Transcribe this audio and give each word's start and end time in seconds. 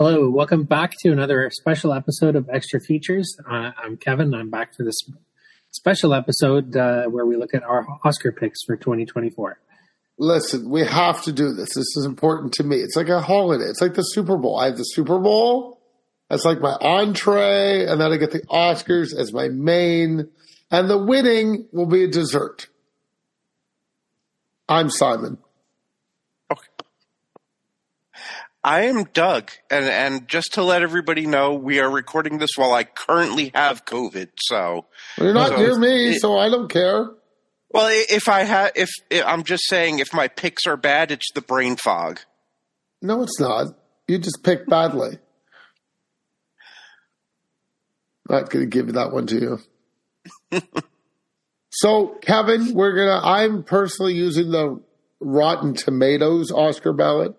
Hello, 0.00 0.30
welcome 0.30 0.62
back 0.62 0.92
to 1.00 1.10
another 1.10 1.50
special 1.50 1.92
episode 1.92 2.36
of 2.36 2.48
Extra 2.48 2.80
Features. 2.80 3.36
Uh, 3.50 3.72
I'm 3.76 3.96
Kevin. 3.96 4.32
I'm 4.32 4.48
back 4.48 4.76
for 4.76 4.84
this 4.84 4.94
special 5.72 6.14
episode 6.14 6.76
uh, 6.76 7.06
where 7.06 7.26
we 7.26 7.36
look 7.36 7.52
at 7.52 7.64
our 7.64 7.84
Oscar 8.04 8.30
picks 8.30 8.62
for 8.64 8.76
2024. 8.76 9.58
Listen, 10.16 10.70
we 10.70 10.84
have 10.84 11.24
to 11.24 11.32
do 11.32 11.52
this. 11.52 11.74
This 11.74 11.96
is 11.96 12.04
important 12.06 12.52
to 12.52 12.62
me. 12.62 12.76
It's 12.76 12.94
like 12.94 13.08
a 13.08 13.20
holiday. 13.20 13.64
It's 13.64 13.80
like 13.80 13.94
the 13.94 14.02
Super 14.02 14.36
Bowl. 14.36 14.56
I 14.56 14.66
have 14.66 14.76
the 14.76 14.84
Super 14.84 15.18
Bowl. 15.18 15.80
That's 16.30 16.44
like 16.44 16.60
my 16.60 16.76
entree, 16.80 17.84
and 17.86 18.00
then 18.00 18.12
I 18.12 18.18
get 18.18 18.30
the 18.30 18.46
Oscars 18.46 19.12
as 19.12 19.32
my 19.32 19.48
main, 19.48 20.28
and 20.70 20.88
the 20.88 20.98
winning 20.98 21.66
will 21.72 21.86
be 21.86 22.04
a 22.04 22.08
dessert. 22.08 22.68
I'm 24.68 24.90
Simon. 24.90 25.38
I 28.68 28.82
am 28.82 29.04
Doug, 29.14 29.50
and 29.70 29.86
and 29.86 30.28
just 30.28 30.52
to 30.54 30.62
let 30.62 30.82
everybody 30.82 31.26
know, 31.26 31.54
we 31.54 31.80
are 31.80 31.90
recording 31.90 32.36
this 32.36 32.50
while 32.56 32.74
I 32.74 32.84
currently 32.84 33.50
have 33.54 33.86
COVID. 33.86 34.28
So 34.40 34.84
Well, 35.16 35.24
you're 35.26 35.32
not 35.32 35.48
So 35.48 35.56
near 35.56 35.78
me, 35.78 36.10
it- 36.10 36.20
so 36.20 36.36
I 36.36 36.50
don't 36.50 36.68
care. 36.68 37.08
well, 37.70 37.88
if 37.90 38.28
I 38.28 38.42
had, 38.42 38.72
if 38.76 38.90
I'm 39.24 39.44
just 39.44 39.64
saying, 39.68 40.00
if 40.00 40.12
my 40.12 40.28
picks 40.28 40.66
are 40.66 40.76
bad, 40.76 41.10
it's 41.10 41.32
the 41.34 41.40
brain 41.40 41.76
fog. 41.76 42.20
No, 43.00 43.22
it's 43.22 43.40
not. 43.40 43.68
You 44.06 44.18
just 44.18 44.42
picked 44.44 44.68
badly. 44.68 45.18
Not 48.28 48.50
going 48.50 48.68
to 48.68 48.70
give 48.70 48.92
that 48.92 49.12
one 49.12 49.26
to 49.28 49.58
you. 50.52 50.60
so, 51.70 52.08
Kevin, 52.20 52.74
we're 52.74 52.94
gonna. 52.94 53.26
I'm 53.26 53.62
personally 53.62 54.12
using 54.12 54.50
the 54.50 54.78
Rotten 55.20 55.72
Tomatoes 55.72 56.52
Oscar 56.52 56.92
ballot. 56.92 57.34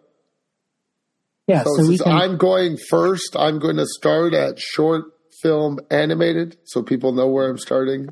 Yeah, 1.49 1.63
So, 1.63 1.76
so 1.77 1.84
since 1.85 2.02
can. 2.02 2.12
I'm 2.12 2.38
going 2.38 2.77
first, 2.89 3.35
I'm 3.38 3.58
going 3.59 3.77
to 3.77 3.85
start 3.88 4.34
at 4.34 4.59
short 4.59 5.05
film 5.41 5.80
animated, 5.89 6.58
so 6.66 6.83
people 6.83 7.11
know 7.11 7.28
where 7.28 7.50
I'm 7.50 7.58
starting. 7.58 8.09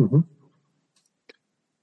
Mhm. 0.00 0.24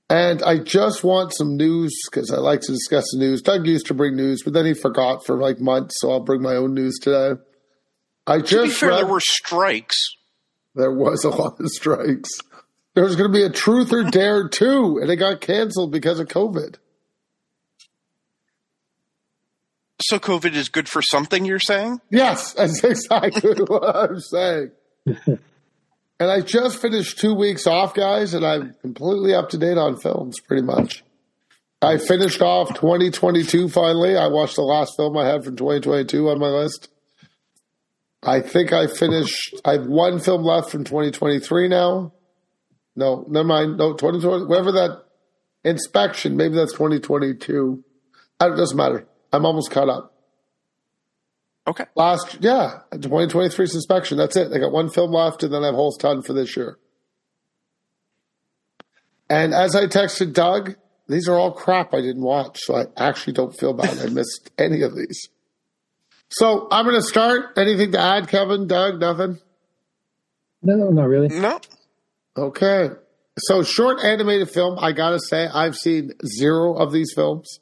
And 0.09 0.43
I 0.43 0.59
just 0.59 1.03
want 1.03 1.33
some 1.33 1.57
news 1.57 1.91
because 2.11 2.29
I 2.29 2.37
like 2.37 2.61
to 2.61 2.71
discuss 2.71 3.05
the 3.13 3.19
news. 3.19 3.41
Doug 3.41 3.65
used 3.65 3.87
to 3.87 3.93
bring 3.95 4.15
news, 4.15 4.43
but 4.43 4.53
then 4.53 4.65
he 4.65 4.73
forgot 4.75 5.25
for 5.25 5.37
like 5.37 5.59
months, 5.59 5.95
so 5.99 6.11
I'll 6.11 6.19
bring 6.19 6.41
my 6.41 6.55
own 6.55 6.73
news 6.75 6.99
today. 7.01 7.41
I 8.27 8.37
To 8.37 8.43
be 8.43 8.47
just 8.67 8.79
fair, 8.79 8.89
read 8.89 8.97
there 8.99 9.05
were 9.07 9.19
strikes. 9.21 9.97
there 10.75 10.91
was 10.93 11.23
a 11.23 11.29
lot 11.29 11.59
of 11.59 11.67
strikes. 11.69 12.29
There 12.93 13.03
was 13.03 13.15
going 13.15 13.31
to 13.31 13.35
be 13.35 13.43
a 13.43 13.49
Truth 13.49 13.91
or 13.91 14.03
Dare 14.03 14.47
too, 14.47 14.99
and 15.01 15.09
it 15.09 15.15
got 15.15 15.41
canceled 15.41 15.91
because 15.91 16.19
of 16.19 16.27
COVID. 16.27 16.75
So 20.05 20.19
COVID 20.19 20.53
is 20.53 20.69
good 20.69 20.89
for 20.89 21.01
something. 21.01 21.45
You're 21.45 21.59
saying? 21.59 22.01
Yes, 22.09 22.53
that's 22.57 22.83
exactly 22.83 23.53
what 23.67 23.95
I'm 23.95 24.19
saying. 24.19 24.71
and 25.05 25.39
I 26.19 26.41
just 26.41 26.81
finished 26.81 27.19
two 27.19 27.33
weeks 27.33 27.67
off, 27.67 27.93
guys, 27.93 28.33
and 28.33 28.45
I'm 28.45 28.75
completely 28.81 29.33
up 29.33 29.49
to 29.49 29.57
date 29.57 29.77
on 29.77 29.97
films, 29.97 30.39
pretty 30.39 30.63
much. 30.63 31.03
I 31.81 31.97
finished 31.97 32.41
off 32.41 32.73
2022 32.75 33.67
finally. 33.67 34.15
I 34.15 34.27
watched 34.27 34.55
the 34.55 34.61
last 34.61 34.93
film 34.95 35.17
I 35.17 35.27
had 35.27 35.43
from 35.43 35.57
2022 35.57 36.29
on 36.29 36.39
my 36.39 36.47
list. 36.47 36.89
I 38.25 38.39
think 38.39 38.71
I 38.71 38.87
finished, 38.87 39.55
I 39.65 39.73
have 39.73 39.85
one 39.87 40.21
film 40.21 40.43
left 40.43 40.69
from 40.71 40.85
2023 40.85 41.67
now. 41.67 42.13
No, 42.95 43.25
never 43.27 43.43
mind. 43.45 43.77
No, 43.77 43.91
2020, 43.93 44.45
whatever 44.45 44.71
that 44.71 45.03
inspection, 45.65 46.37
maybe 46.37 46.55
that's 46.55 46.71
2022. 46.71 47.83
Uh, 48.39 48.51
It 48.53 48.55
doesn't 48.55 48.77
matter. 48.77 49.05
I'm 49.33 49.45
almost 49.45 49.71
caught 49.71 49.89
up. 49.89 50.11
Okay. 51.65 51.85
last 51.95 52.39
yeah 52.41 52.81
2023 52.91 53.63
inspection 53.73 54.17
that's 54.17 54.35
it. 54.35 54.51
I 54.51 54.59
got 54.59 54.73
one 54.73 54.89
film 54.89 55.11
left 55.11 55.43
and 55.43 55.53
then 55.53 55.63
i 55.63 55.67
have 55.67 55.75
a 55.75 55.77
whole 55.77 55.93
ton 55.93 56.21
for 56.21 56.33
this 56.33 56.57
year. 56.57 56.77
And 59.29 59.53
as 59.53 59.73
i 59.73 59.85
texted 59.85 60.33
doug 60.33 60.75
these 61.07 61.29
are 61.29 61.39
all 61.39 61.53
crap 61.53 61.93
i 61.93 62.01
didn't 62.01 62.21
watch 62.21 62.59
so 62.63 62.75
i 62.75 62.85
actually 62.97 63.31
don't 63.33 63.57
feel 63.57 63.73
bad. 63.73 63.97
I 63.97 64.07
missed 64.07 64.51
any 64.57 64.81
of 64.81 64.93
these. 64.93 65.29
So 66.27 66.67
i'm 66.69 66.85
going 66.85 66.99
to 66.99 67.07
start. 67.07 67.57
Anything 67.57 67.93
to 67.93 67.99
add 67.99 68.27
kevin 68.27 68.67
doug 68.67 68.99
nothing? 68.99 69.39
No, 70.61 70.75
no, 70.75 70.89
not 70.89 71.07
really. 71.07 71.29
No. 71.29 71.59
okay. 72.35 72.89
So 73.39 73.63
short 73.63 74.03
animated 74.03 74.49
film 74.49 74.77
i 74.79 74.91
gotta 74.91 75.19
say 75.29 75.47
i've 75.47 75.77
seen 75.77 76.11
zero 76.27 76.75
of 76.75 76.91
these 76.91 77.13
films 77.15 77.61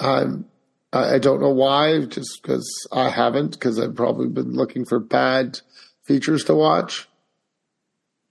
i'm 0.00 0.46
I 0.92 1.18
don't 1.18 1.40
know 1.40 1.50
why, 1.50 2.04
just 2.06 2.42
because 2.42 2.68
I 2.90 3.10
haven't, 3.10 3.52
because 3.52 3.78
I've 3.78 3.94
probably 3.94 4.26
been 4.26 4.54
looking 4.54 4.84
for 4.84 4.98
bad 4.98 5.60
features 6.04 6.44
to 6.44 6.54
watch. 6.54 7.08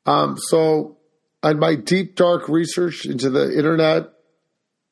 Um, 0.05 0.37
so, 0.37 0.97
on 1.41 1.57
my 1.59 1.75
deep, 1.75 2.15
dark 2.15 2.49
research 2.49 3.05
into 3.05 3.29
the 3.29 3.57
internet, 3.57 4.09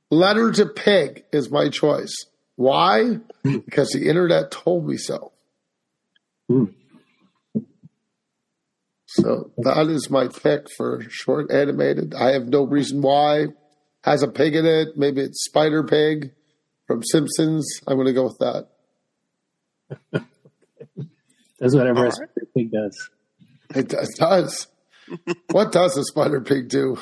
Letter 0.09 0.51
to 0.53 0.65
Pig 0.65 1.25
is 1.33 1.51
my 1.51 1.67
choice. 1.67 2.13
Why? 2.55 3.19
because 3.43 3.89
the 3.89 4.07
internet 4.07 4.49
told 4.49 4.87
me 4.87 4.95
so. 4.95 5.33
Hmm. 6.47 6.65
So, 9.07 9.51
that 9.57 9.87
is 9.87 10.09
my 10.09 10.29
pick 10.29 10.67
for 10.77 11.03
short 11.09 11.51
animated. 11.51 12.13
I 12.13 12.31
have 12.31 12.47
no 12.47 12.63
reason 12.63 13.01
why. 13.01 13.47
Has 14.03 14.23
a 14.23 14.29
pig 14.29 14.55
in 14.55 14.65
it. 14.65 14.95
Maybe 14.95 15.19
it's 15.19 15.43
Spider 15.43 15.83
Pig 15.83 16.31
from 16.87 17.03
Simpsons. 17.03 17.81
I'm 17.85 17.95
going 17.97 18.07
to 18.07 18.13
go 18.13 18.23
with 18.23 18.37
that. 18.39 18.67
Does 21.59 21.75
whatever 21.75 21.99
All 21.99 22.03
a 22.03 22.07
right. 22.07 22.13
spider 22.13 22.47
pig 22.55 22.71
does. 22.71 23.09
It 23.75 23.89
does. 23.89 24.13
does. 24.17 24.67
what 25.51 25.71
does 25.71 25.97
a 25.97 26.03
Spider 26.03 26.41
Pig 26.41 26.69
do? 26.69 26.97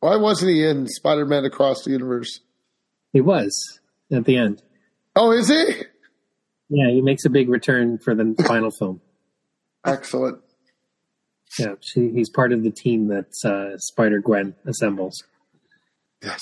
Why 0.00 0.16
wasn't 0.16 0.50
he 0.50 0.66
in 0.66 0.88
Spider 0.88 1.24
Man 1.24 1.44
Across 1.44 1.84
the 1.84 1.90
Universe? 1.90 2.40
He 3.12 3.20
was 3.20 3.80
at 4.10 4.24
the 4.24 4.36
end. 4.36 4.62
Oh, 5.14 5.30
is 5.32 5.48
he? 5.48 5.84
Yeah, 6.68 6.90
he 6.90 7.00
makes 7.02 7.24
a 7.24 7.30
big 7.30 7.48
return 7.48 7.98
for 7.98 8.14
the 8.14 8.34
final 8.46 8.70
film. 8.70 9.00
Excellent. 9.86 10.38
Yeah, 11.58 11.74
she, 11.80 12.10
he's 12.10 12.30
part 12.30 12.52
of 12.52 12.62
the 12.62 12.70
team 12.70 13.08
that 13.08 13.26
uh, 13.44 13.76
Spider 13.76 14.20
Gwen 14.20 14.54
assembles. 14.66 15.22
Yes. 16.22 16.40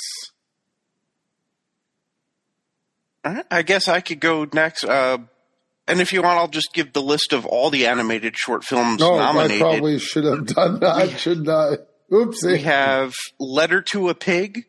I 3.25 3.63
guess 3.63 3.89
I 3.89 4.01
could 4.01 4.21
go 4.21 4.47
next. 4.53 4.85
Uh, 4.85 5.19
and 5.87 6.01
if 6.01 6.13
you 6.13 6.23
want, 6.23 6.39
I'll 6.39 6.49
just 6.49 6.73
give 6.73 6.93
the 6.93 7.03
list 7.03 7.33
of 7.33 7.45
all 7.45 7.71
the 7.71 7.87
animated 7.87 8.37
short 8.37 8.65
films 8.65 9.01
No, 9.01 9.19
nominated. 9.19 9.57
I 9.63 9.71
probably 9.73 9.99
should 9.99 10.25
have 10.25 10.47
done 10.47 10.81
that, 10.81 11.19
shouldn't 11.19 11.49
I? 11.49 11.77
Oopsie. 12.11 12.53
We 12.53 12.59
have 12.63 13.13
Letter 13.39 13.83
to 13.93 14.09
a 14.09 14.15
Pig, 14.15 14.67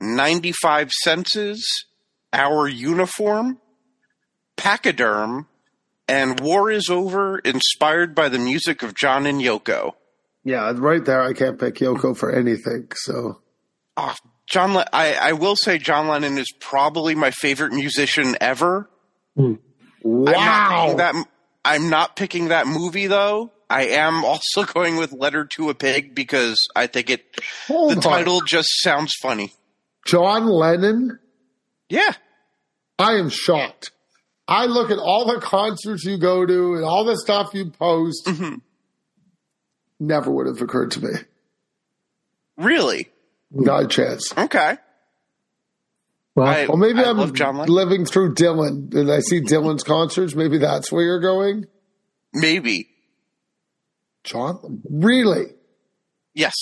95 0.00 0.90
Senses, 0.90 1.86
Our 2.32 2.66
Uniform, 2.68 3.58
Pachyderm, 4.56 5.46
and 6.08 6.40
War 6.40 6.70
is 6.70 6.88
Over, 6.90 7.38
inspired 7.38 8.14
by 8.14 8.28
the 8.28 8.38
music 8.38 8.82
of 8.82 8.94
John 8.94 9.26
and 9.26 9.40
Yoko. 9.40 9.92
Yeah, 10.44 10.72
right 10.76 11.04
there. 11.04 11.22
I 11.22 11.32
can't 11.32 11.58
pick 11.58 11.76
Yoko 11.76 12.16
for 12.16 12.32
anything. 12.34 12.88
So, 12.94 13.40
Ah, 13.96 14.16
John, 14.52 14.74
Le- 14.74 14.86
I, 14.92 15.14
I 15.14 15.32
will 15.32 15.56
say 15.56 15.78
John 15.78 16.08
Lennon 16.08 16.36
is 16.36 16.52
probably 16.60 17.14
my 17.14 17.30
favorite 17.30 17.72
musician 17.72 18.36
ever. 18.38 18.86
I'm 19.38 19.58
not 20.04 20.36
wow. 20.36 20.82
picking 20.84 20.96
that. 20.98 21.14
I'm 21.64 21.88
not 21.88 22.16
picking 22.16 22.48
that 22.48 22.66
movie 22.66 23.06
though. 23.06 23.50
I 23.70 23.86
am 23.86 24.22
also 24.26 24.64
going 24.64 24.96
with 24.98 25.12
Letter 25.12 25.48
to 25.56 25.70
a 25.70 25.74
Pig 25.74 26.14
because 26.14 26.58
I 26.76 26.86
think 26.86 27.08
it. 27.08 27.24
Hold 27.66 27.92
the 27.92 27.96
on. 27.96 28.02
title 28.02 28.40
just 28.42 28.68
sounds 28.82 29.14
funny. 29.22 29.54
John 30.06 30.46
Lennon? 30.46 31.18
Yeah. 31.88 32.12
I 32.98 33.14
am 33.14 33.30
shocked. 33.30 33.90
I 34.46 34.66
look 34.66 34.90
at 34.90 34.98
all 34.98 35.32
the 35.32 35.40
concerts 35.40 36.04
you 36.04 36.18
go 36.18 36.44
to 36.44 36.74
and 36.74 36.84
all 36.84 37.06
the 37.06 37.16
stuff 37.16 37.54
you 37.54 37.70
post. 37.70 38.26
Mhm. 38.26 38.60
Never 39.98 40.30
would 40.30 40.46
have 40.46 40.60
occurred 40.60 40.90
to 40.90 41.00
me. 41.04 41.12
Really? 42.58 43.11
Not 43.54 43.84
a 43.84 43.86
chance. 43.88 44.32
Okay. 44.36 44.76
Well, 46.34 46.46
I- 46.46 46.66
Well, 46.66 46.76
maybe 46.78 47.00
I 47.00 47.10
I'm 47.10 47.34
John 47.34 47.56
living 47.66 48.04
through 48.06 48.34
Dylan 48.34 48.94
and 48.94 49.10
I 49.10 49.20
see 49.20 49.40
Dylan's 49.40 49.82
concerts. 49.84 50.34
Maybe 50.34 50.58
that's 50.58 50.90
where 50.90 51.02
you're 51.04 51.20
going. 51.20 51.66
Maybe. 52.32 52.88
John, 54.24 54.82
really? 54.88 55.46
Yes. 56.34 56.54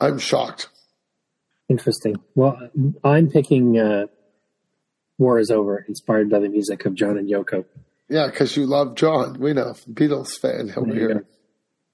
I'm 0.00 0.18
shocked. 0.18 0.68
interesting. 1.68 2.16
Well, 2.34 2.58
I'm 3.02 3.28
picking 3.28 3.76
uh, 3.78 4.06
War 5.18 5.38
is 5.40 5.50
Over, 5.50 5.84
inspired 5.88 6.30
by 6.30 6.38
the 6.38 6.48
music 6.48 6.86
of 6.86 6.94
John 6.94 7.18
and 7.18 7.28
Yoko. 7.28 7.64
Yeah, 8.08 8.28
because 8.28 8.56
you 8.56 8.66
love 8.66 8.94
John. 8.94 9.38
We 9.40 9.52
know, 9.52 9.74
Beatles 9.90 10.38
fan 10.40 10.72
over 10.76 10.94
here. 10.94 11.14
go. 11.14 11.20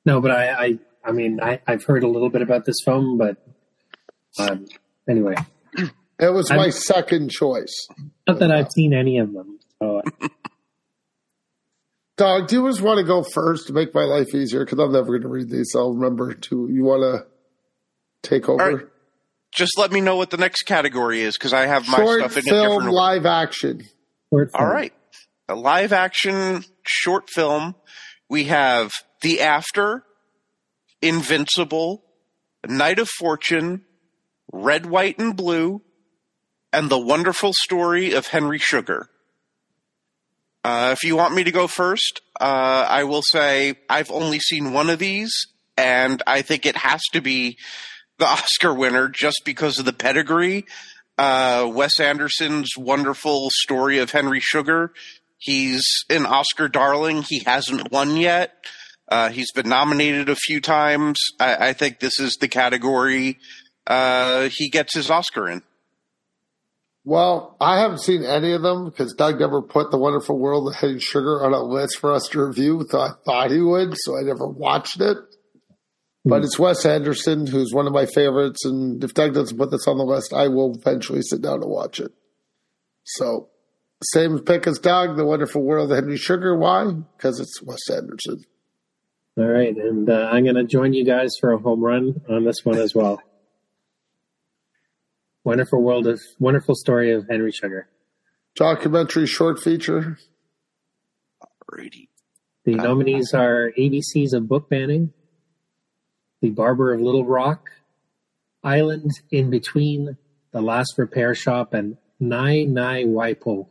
No, 0.05 0.21
but 0.21 0.31
I, 0.31 0.51
I, 0.65 0.79
I 1.05 1.13
mean, 1.13 1.41
I, 1.43 1.61
I've 1.67 1.85
heard 1.85 2.03
a 2.05 2.09
little 2.09 2.29
bit 2.29 2.43
about 2.43 2.67
this 2.67 2.77
film, 2.85 3.17
but 3.17 3.39
um, 4.39 4.67
anyway, 5.09 5.35
It 6.19 6.33
was 6.33 6.51
my 6.51 6.57
I'm- 6.65 6.71
second 6.73 7.31
choice. 7.31 7.75
Not 8.29 8.39
that 8.39 8.51
I've 8.53 8.71
seen 8.71 8.95
any 8.95 9.19
of 9.19 9.33
them. 9.33 9.59
So 9.83 10.03
Dog, 12.17 12.47
do 12.49 12.57
you 12.63 12.69
just 12.69 12.83
want 12.83 12.99
to 12.99 13.05
go 13.05 13.23
first 13.23 13.67
to 13.69 13.73
make 13.73 13.95
my 13.95 14.05
life 14.05 14.35
easier? 14.35 14.65
Because 14.65 14.79
I'm 14.79 14.93
never 14.93 15.07
going 15.07 15.23
to 15.23 15.29
read 15.29 15.49
these. 15.51 15.73
I'll 15.75 15.95
remember 15.95 16.35
to. 16.35 16.69
You 16.71 16.85
want 16.85 17.03
to 17.03 17.27
take 18.29 18.49
over? 18.49 18.63
All 18.63 18.73
right. 18.77 18.87
Just 19.53 19.77
let 19.79 19.91
me 19.93 20.01
know 20.01 20.17
what 20.17 20.31
the 20.31 20.37
next 20.37 20.63
category 20.63 21.21
is 21.23 21.37
because 21.37 21.53
I 21.53 21.67
have 21.67 21.87
my 21.89 21.97
Short 21.99 22.21
stuff 22.21 22.33
in 22.37 22.39
a 22.39 22.43
film, 22.43 22.63
different 22.69 22.83
order. 22.85 22.93
live 22.93 23.27
action. 23.27 23.83
short 24.31 24.51
All 24.55 24.61
film. 24.61 24.71
right. 24.73 24.93
A 25.49 25.55
live 25.55 25.93
action 25.93 26.65
short 26.87 27.29
film. 27.29 27.75
We 28.31 28.45
have 28.45 28.91
The 29.23 29.41
After, 29.41 30.05
Invincible, 31.03 32.03
Night 32.67 32.99
of 32.99 33.09
Fortune, 33.09 33.85
Red, 34.51 34.87
White, 34.87 35.19
and 35.19 35.37
Blue, 35.37 35.83
and 36.73 36.91
The 36.91 36.99
Wonderful 36.99 37.53
Story 37.53 38.13
of 38.13 38.29
Henry 38.29 38.59
Sugar. 38.59 39.09
Uh, 40.65 40.91
if 40.93 41.03
you 41.03 41.17
want 41.17 41.35
me 41.35 41.45
to 41.45 41.51
go 41.51 41.67
first, 41.67 42.21
uh, 42.41 42.87
I 42.89 43.05
will 43.05 43.23
say 43.23 43.75
I've 43.89 44.11
only 44.11 44.39
seen 44.39 44.73
one 44.73 44.91
of 44.91 44.99
these, 44.99 45.33
and 45.77 46.23
I 46.27 46.43
think 46.43 46.65
it 46.65 46.77
has 46.77 47.03
to 47.13 47.21
be 47.21 47.59
the 48.19 48.27
Oscar 48.27 48.73
winner 48.73 49.09
just 49.09 49.43
because 49.45 49.79
of 49.79 49.85
the 49.85 49.93
pedigree. 49.93 50.65
Uh, 51.19 51.71
Wes 51.73 52.01
Anderson's 52.01 52.71
wonderful 52.77 53.49
story 53.51 53.99
of 53.99 54.11
Henry 54.11 54.41
Sugar. 54.41 54.93
He's 55.39 55.85
an 56.09 56.25
Oscar 56.25 56.69
darling. 56.69 57.25
He 57.29 57.41
hasn't 57.41 57.91
won 57.91 58.17
yet. 58.17 58.55
Uh, 59.09 59.29
he's 59.29 59.51
been 59.53 59.69
nominated 59.69 60.29
a 60.29 60.37
few 60.37 60.61
times. 60.61 61.19
I, 61.41 61.69
I 61.69 61.73
think 61.73 61.99
this 61.99 62.21
is 62.21 62.37
the 62.41 62.49
category 62.49 63.39
uh, 63.87 64.49
he 64.49 64.69
gets 64.69 64.95
his 64.95 65.11
Oscar 65.11 65.49
in. 65.49 65.63
Well, 67.05 67.57
I 67.61 67.81
haven't 67.81 67.99
seen 67.99 68.25
any 68.25 68.53
of 68.53 68.63
them 68.63 68.85
because 68.85 69.13
Doug 69.15 69.41
never 69.41 69.61
put 69.61 69.91
The 69.91 69.99
Wonderful 69.99 70.39
World 70.39 70.69
of 70.69 70.77
Hidden 70.77 71.01
Sugar 71.01 71.45
on 71.45 71.53
a 71.53 71.61
list 71.61 71.99
for 71.99 72.13
us 72.13 72.29
to 72.29 72.47
review. 72.47 72.87
So 72.89 73.01
I 73.01 73.11
thought 73.25 73.51
he 73.51 73.61
would, 73.61 73.95
so 73.97 74.17
I 74.17 74.23
never 74.23 74.47
watched 74.47 75.01
it. 75.01 75.17
But 76.25 76.45
it's 76.45 76.57
Wes 76.57 76.87
Anderson, 76.87 77.49
who's 77.49 77.73
one 77.75 77.89
of 77.89 77.93
my 77.93 78.07
favorites. 78.07 78.65
And 78.65 79.03
if 79.03 79.15
Doug 79.15 79.35
doesn't 79.35 79.59
put 79.59 79.73
this 79.73 79.89
on 79.89 79.99
the 79.99 80.05
list, 80.05 80.33
I 80.33 80.47
will 80.47 80.77
eventually 80.77 81.23
sit 81.23 81.43
down 81.43 81.63
and 81.63 81.71
watch 81.71 81.99
it. 81.99 82.13
So, 83.03 83.49
same 84.05 84.39
pick 84.39 84.69
as 84.69 84.79
Doug, 84.79 85.17
The 85.17 85.25
Wonderful 85.25 85.63
World 85.63 85.91
of 85.91 85.97
Henry 85.97 86.17
Sugar. 86.17 86.57
Why? 86.57 86.85
Because 87.17 87.41
it's 87.41 87.61
Wes 87.61 87.91
Anderson. 87.91 88.45
All 89.37 89.47
right, 89.47 89.75
and 89.75 90.09
uh, 90.09 90.29
I'm 90.31 90.45
going 90.45 90.55
to 90.55 90.65
join 90.65 90.93
you 90.93 91.05
guys 91.05 91.33
for 91.41 91.53
a 91.53 91.59
home 91.59 91.83
run 91.83 92.21
on 92.29 92.45
this 92.45 92.65
one 92.65 92.79
as 92.79 92.95
well. 92.95 93.21
Wonderful 95.45 95.83
world 95.83 96.07
of 96.07 96.21
wonderful 96.39 96.75
story 96.75 97.13
of 97.13 97.27
Henry 97.29 97.51
Sugar. 97.53 97.89
Documentary 98.55 99.27
short 99.27 99.59
feature. 99.61 100.19
Alrighty. 101.71 102.09
The 102.65 102.75
nominees 102.77 103.35
are 103.35 103.73
ABC's 103.77 104.35
of 104.35 104.47
book 104.49 104.69
banning, 104.71 105.13
The 106.43 106.51
Barber 106.51 106.93
of 106.95 107.01
Little 107.01 107.25
Rock, 107.27 107.71
Island 108.63 109.11
in 109.33 109.51
Between, 109.51 110.17
The 110.53 110.61
Last 110.61 110.95
Repair 110.97 111.35
Shop, 111.35 111.75
and 111.75 111.97
Nai 112.21 112.63
Nai 112.63 113.03
Waipo. 113.05 113.67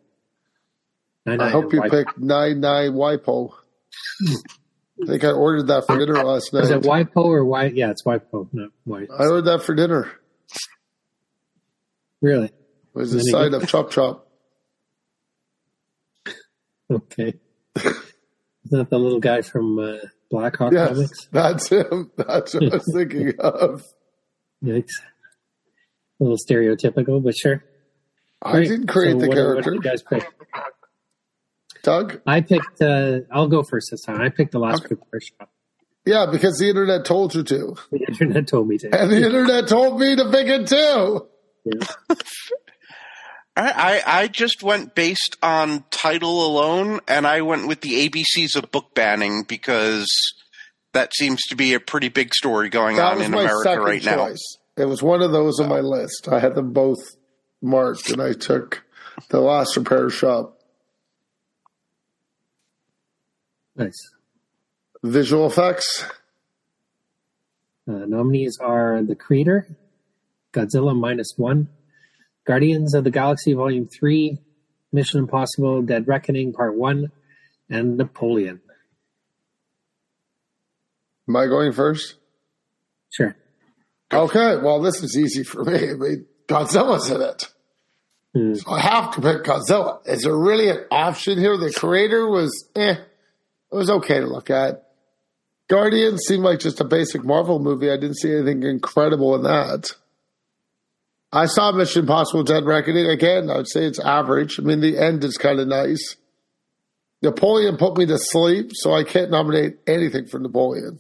Nai 1.26 1.38
I 1.46 1.50
hope 1.52 1.72
you 1.72 1.80
Waipo. 1.82 1.90
picked 1.90 2.18
99 2.18 2.92
Waipo. 2.94 3.52
I 5.04 5.06
think 5.08 5.24
I 5.24 5.32
ordered 5.32 5.68
that 5.68 5.88
for 5.88 5.98
dinner 5.98 6.22
last 6.22 6.52
night. 6.52 6.64
Is 6.66 6.72
it. 6.72 6.82
Waipo 6.82 7.24
or 7.24 7.46
Wai? 7.46 7.66
Yeah, 7.68 7.92
it's 7.92 8.04
Waipo. 8.04 8.50
No, 8.52 8.68
Wai. 8.86 9.08
I 9.18 9.24
ordered 9.28 9.46
that 9.46 9.64
for 9.64 9.74
dinner. 9.74 10.12
Really? 12.22 12.52
Was 12.94 13.14
a 13.14 13.20
Any 13.20 13.30
side 13.30 13.54
of 13.54 13.68
Chop 13.68 13.92
Chop. 13.92 14.28
Okay. 16.92 17.34
Isn't 17.78 17.96
that 18.72 18.90
the 18.90 19.00
little 19.00 19.22
guy 19.22 19.42
from 19.42 19.80
uh, 19.80 19.96
Black 20.30 20.58
Hawk 20.58 20.74
Yes, 20.74 20.90
Comics? 20.90 21.28
that's 21.32 21.70
him. 21.70 22.12
That's 22.18 22.54
what 22.54 22.64
I 22.64 22.76
was 22.76 22.92
thinking 22.94 23.34
of. 23.40 23.86
Yikes. 24.64 24.90
A 26.20 26.24
little 26.24 26.38
stereotypical, 26.38 27.24
but 27.24 27.36
sure. 27.36 27.64
I 28.42 28.60
didn't 28.64 28.88
create 28.88 29.18
the 29.20 29.28
what, 29.28 29.36
character. 29.36 29.72
What 29.72 29.82
did 29.82 29.86
you 29.86 29.90
guys 29.92 30.04
pick? 30.04 30.28
Doug? 31.84 32.22
I 32.28 32.42
picked. 32.42 32.82
Uh, 32.82 33.20
I'll 33.32 33.48
go 33.48 33.64
first 33.64 33.90
this 33.92 34.02
time. 34.02 34.20
I 34.22 34.30
picked 34.30 34.52
the 34.52 34.60
last 34.60 34.84
Okay. 34.86 34.96
repair 34.96 35.22
shop. 35.22 35.50
Yeah, 36.06 36.26
because 36.32 36.58
the 36.58 36.68
internet 36.68 37.06
told 37.06 37.34
you 37.36 37.44
to. 37.44 37.76
The 37.92 38.00
internet 38.08 38.48
told 38.48 38.68
me 38.68 38.78
to. 38.80 38.88
And 38.96 39.10
the 39.12 39.24
internet 39.26 39.68
told 39.68 40.00
me 40.00 40.16
to 40.16 40.30
pick 40.30 40.48
it 40.48 40.68
too. 40.68 41.28
Yeah. 41.64 41.88
I, 43.56 44.02
I, 44.06 44.22
I 44.22 44.28
just 44.28 44.64
went 44.64 44.96
based 44.96 45.36
on 45.44 45.84
title 45.92 46.46
alone, 46.46 47.02
and 47.08 47.28
I 47.28 47.42
went 47.42 47.68
with 47.68 47.82
the 47.82 48.08
ABCs 48.08 48.56
of 48.56 48.72
book 48.72 48.96
banning 48.96 49.44
because 49.44 50.08
that 50.94 51.14
seems 51.14 51.42
to 51.50 51.56
be 51.56 51.74
a 51.74 51.80
pretty 51.80 52.10
big 52.10 52.34
story 52.34 52.70
going 52.70 52.96
That 52.96 53.18
on 53.18 53.22
in 53.22 53.34
America 53.34 53.64
second 53.64 53.84
right 53.84 54.04
now. 54.04 54.30
It 54.78 54.86
was 54.86 55.04
one 55.04 55.22
of 55.22 55.32
those 55.32 55.60
on 55.60 55.68
my 55.68 55.82
list. 55.82 56.30
I 56.30 56.40
had 56.40 56.56
them 56.56 56.72
both 56.72 57.16
marked, 57.62 58.10
and 58.10 58.22
I 58.22 58.34
took 58.34 58.84
the 59.30 59.42
last 59.42 59.76
repair 59.76 60.10
shop. 60.10 60.58
Nice. 63.76 64.12
Visual 65.04 65.46
effects. 65.48 66.06
Uh, 67.88 68.06
nominees 68.06 68.58
are 68.62 69.02
The 69.02 69.16
Creator, 69.16 69.68
Godzilla 70.54 70.98
Minus 70.98 71.34
One, 71.38 71.70
Guardians 72.46 72.94
of 72.94 73.04
the 73.04 73.12
Galaxy 73.12 73.54
Volume 73.54 73.88
3, 73.88 74.38
Mission 74.92 75.20
Impossible 75.20 75.82
Dead 75.82 76.08
Reckoning 76.08 76.54
Part 76.54 76.76
1, 76.76 77.12
and 77.70 77.98
Napoleon. 77.98 78.62
Am 81.28 81.36
I 81.36 81.46
going 81.46 81.72
first? 81.72 82.16
Sure. 83.10 83.36
Okay, 84.12 84.58
well, 84.58 84.82
this 84.82 85.02
is 85.02 85.18
easy 85.18 85.44
for 85.44 85.64
me. 85.64 85.92
I 85.92 85.94
mean, 85.94 86.26
Godzilla's 86.48 87.10
in 87.10 87.22
it. 87.22 87.48
Hmm. 88.34 88.54
So 88.56 88.72
I 88.72 88.82
have 88.82 89.14
to 89.16 89.22
pick 89.22 89.44
Godzilla. 89.44 90.06
Is 90.06 90.24
there 90.24 90.36
really 90.36 90.70
an 90.70 90.84
option 90.92 91.38
here? 91.38 91.58
The 91.58 91.72
creator 91.72 92.28
was, 92.28 92.68
eh, 92.76 92.96
it 92.96 93.76
was 93.76 93.90
okay 93.90 94.20
to 94.20 94.28
look 94.28 94.50
at. 94.50 94.88
Guardians 95.70 96.24
seemed 96.28 96.44
like 96.44 96.60
just 96.60 96.82
a 96.82 96.86
basic 96.86 97.24
Marvel 97.24 97.60
movie. 97.60 97.90
I 97.90 97.96
didn't 97.96 98.18
see 98.18 98.34
anything 98.34 98.64
incredible 98.64 99.36
in 99.36 99.44
that. 99.44 99.92
I 101.34 101.46
saw 101.46 101.72
Mission 101.72 102.02
Impossible 102.02 102.44
Dead 102.44 102.66
Reckoning. 102.66 103.08
Again, 103.08 103.50
I 103.50 103.58
would 103.58 103.70
say 103.70 103.86
it's 103.86 104.00
average. 104.00 104.60
I 104.60 104.64
mean, 104.64 104.82
the 104.82 104.98
end 104.98 105.24
is 105.24 105.38
kind 105.38 105.60
of 105.60 105.68
nice. 105.68 106.18
Napoleon 107.22 107.78
put 107.78 107.98
me 107.98 108.06
to 108.08 108.18
sleep, 108.18 108.72
so 108.74 108.94
I 108.94 109.04
can't 109.04 109.32
nominate 109.32 109.78
anything 109.88 110.26
for 110.28 110.40
Napoleon. 110.40 111.00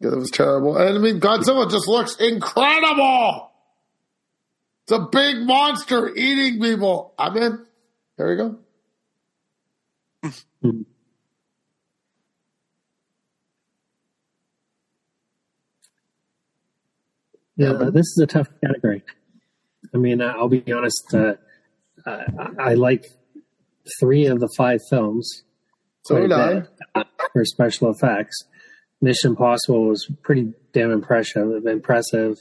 Yeah, 0.00 0.10
it 0.10 0.16
was 0.16 0.30
terrible. 0.30 0.76
And 0.76 0.96
I 0.96 1.00
mean, 1.00 1.20
Godzilla 1.20 1.70
just 1.70 1.88
looks 1.88 2.16
incredible. 2.16 3.50
It's 4.84 4.92
a 4.92 5.08
big 5.10 5.38
monster 5.38 6.14
eating 6.14 6.60
people. 6.60 7.14
I'm 7.18 7.36
in. 7.36 7.66
There 8.18 8.28
we 8.28 8.36
go. 8.36 8.58
Hmm. 10.62 10.82
Yeah, 17.56 17.72
but 17.72 17.92
this 17.94 18.04
is 18.06 18.20
a 18.22 18.26
tough 18.26 18.48
category. 18.64 19.02
I 19.94 19.98
mean, 19.98 20.20
I'll 20.20 20.48
be 20.48 20.70
honest. 20.72 21.14
Uh, 21.14 21.34
I, 22.04 22.24
I 22.58 22.74
like 22.74 23.04
three 24.00 24.26
of 24.26 24.40
the 24.40 24.48
five 24.56 24.80
films 24.90 25.44
So 26.04 26.20
did 26.20 26.32
I. 26.32 26.62
uh, 26.94 27.04
for 27.32 27.44
special 27.44 27.90
effects. 27.90 28.44
Mission 29.00 29.30
Impossible 29.30 29.86
was 29.88 30.10
pretty 30.22 30.52
damn 30.72 30.90
impressive. 30.90 31.66
Impressive. 31.66 32.38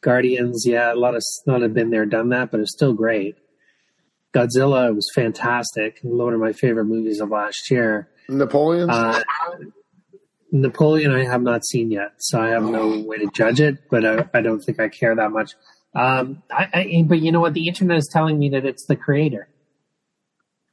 Guardians, 0.00 0.64
yeah, 0.66 0.92
a 0.92 0.94
lot 0.94 1.14
of 1.16 1.22
not 1.46 1.62
have 1.62 1.74
been 1.74 1.90
there, 1.90 2.06
done 2.06 2.28
that, 2.28 2.50
but 2.50 2.60
it's 2.60 2.72
still 2.72 2.92
great. 2.94 3.34
Godzilla 4.34 4.94
was 4.94 5.10
fantastic. 5.14 5.98
One 6.02 6.34
of 6.34 6.40
my 6.40 6.52
favorite 6.52 6.84
movies 6.84 7.20
of 7.20 7.30
last 7.30 7.70
year. 7.70 8.08
Napoleon. 8.28 8.90
Uh, 8.90 9.20
Napoleon, 10.50 11.12
I 11.12 11.24
have 11.24 11.42
not 11.42 11.64
seen 11.64 11.90
yet, 11.90 12.12
so 12.18 12.40
I 12.40 12.48
have 12.48 12.62
no 12.64 13.00
way 13.00 13.18
to 13.18 13.28
judge 13.34 13.60
it. 13.60 13.88
But 13.90 14.04
I, 14.04 14.28
I 14.34 14.40
don't 14.40 14.60
think 14.60 14.80
I 14.80 14.88
care 14.88 15.14
that 15.14 15.30
much. 15.30 15.52
Um, 15.94 16.42
I, 16.50 16.68
I, 16.74 17.04
but 17.06 17.20
you 17.20 17.32
know 17.32 17.40
what? 17.40 17.54
The 17.54 17.68
internet 17.68 17.98
is 17.98 18.08
telling 18.12 18.38
me 18.38 18.48
that 18.50 18.64
it's 18.64 18.86
the 18.86 18.96
creator. 18.96 19.48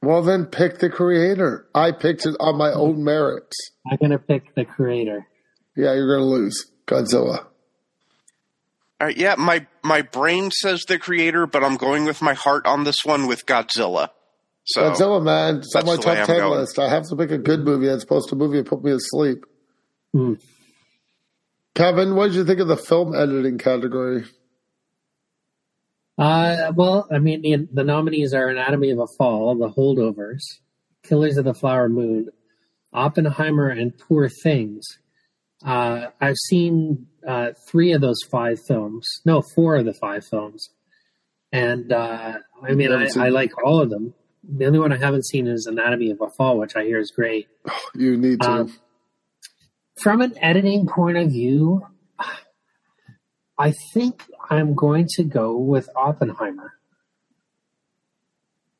well, 0.02 0.22
then 0.22 0.46
pick 0.46 0.78
the 0.78 0.90
creator. 0.90 1.66
I 1.74 1.92
picked 1.92 2.26
it 2.26 2.36
on 2.38 2.56
my 2.56 2.72
own 2.72 3.02
merits. 3.04 3.56
I'm 3.90 3.98
gonna 4.00 4.18
pick 4.18 4.54
the 4.54 4.64
creator. 4.64 5.26
Yeah, 5.76 5.92
you're 5.94 6.06
going 6.06 6.20
to 6.20 6.24
lose. 6.24 6.70
Godzilla. 6.86 7.44
All 8.98 9.08
right, 9.08 9.16
yeah, 9.16 9.34
my 9.36 9.66
my 9.82 10.00
brain 10.00 10.50
says 10.50 10.84
the 10.84 10.98
creator, 10.98 11.46
but 11.46 11.62
I'm 11.62 11.76
going 11.76 12.04
with 12.06 12.22
my 12.22 12.32
heart 12.32 12.64
on 12.66 12.84
this 12.84 13.04
one 13.04 13.26
with 13.26 13.44
Godzilla. 13.44 14.08
So 14.64 14.82
Godzilla, 14.90 15.22
man. 15.22 15.56
It's 15.56 15.74
on 15.76 15.84
That's 15.84 15.98
my 15.98 16.02
top 16.02 16.18
I'm 16.18 16.26
10 16.26 16.38
going. 16.38 16.60
list. 16.60 16.78
I 16.78 16.88
have 16.88 17.06
to 17.08 17.16
pick 17.16 17.30
a 17.30 17.36
good 17.38 17.60
movie 17.60 17.88
as 17.88 18.04
opposed 18.04 18.30
to 18.30 18.36
a 18.36 18.38
movie 18.38 18.56
that 18.58 18.66
put 18.66 18.82
me 18.82 18.92
to 18.92 18.98
sleep. 19.00 19.44
Hmm. 20.16 20.32
Kevin, 21.74 22.14
what 22.14 22.28
did 22.28 22.36
you 22.36 22.46
think 22.46 22.60
of 22.60 22.68
the 22.68 22.76
film 22.78 23.14
editing 23.14 23.58
category? 23.58 24.24
Uh, 26.16 26.72
well, 26.74 27.06
I 27.12 27.18
mean, 27.18 27.42
the, 27.42 27.68
the 27.70 27.84
nominees 27.84 28.32
are 28.32 28.48
Anatomy 28.48 28.92
of 28.92 28.98
a 28.98 29.06
Fall, 29.18 29.54
The 29.56 29.68
Holdovers, 29.68 30.40
Killers 31.02 31.36
of 31.36 31.44
the 31.44 31.52
Flower 31.52 31.90
Moon, 31.90 32.30
Oppenheimer, 32.94 33.68
and 33.68 33.92
Poor 33.98 34.30
Things. 34.30 34.86
Uh, 35.62 36.06
I've 36.18 36.38
seen 36.48 37.08
uh, 37.28 37.50
three 37.68 37.92
of 37.92 38.00
those 38.00 38.22
five 38.30 38.58
films. 38.66 39.06
No, 39.26 39.42
four 39.54 39.76
of 39.76 39.84
the 39.84 39.92
five 39.92 40.24
films. 40.24 40.70
And 41.52 41.92
uh, 41.92 42.38
I 42.62 42.72
mean, 42.72 42.90
I, 42.90 43.08
I, 43.18 43.28
like 43.28 43.52
all 43.62 43.82
of 43.82 43.90
them. 43.90 44.14
The 44.48 44.64
only 44.64 44.78
one 44.78 44.94
I 44.94 44.96
haven't 44.96 45.26
seen 45.26 45.46
is 45.46 45.66
Anatomy 45.66 46.10
of 46.10 46.22
a 46.22 46.30
Fall, 46.30 46.58
which 46.58 46.74
I 46.74 46.84
hear 46.84 47.00
is 47.00 47.10
great. 47.10 47.48
Oh, 47.68 47.90
you 47.94 48.16
need 48.16 48.40
to. 48.40 48.50
Um, 48.50 48.72
from 50.00 50.20
an 50.20 50.34
editing 50.40 50.86
point 50.86 51.16
of 51.16 51.30
view, 51.30 51.86
I 53.58 53.72
think 53.92 54.24
I'm 54.50 54.74
going 54.74 55.06
to 55.16 55.24
go 55.24 55.56
with 55.56 55.88
Oppenheimer 55.96 56.74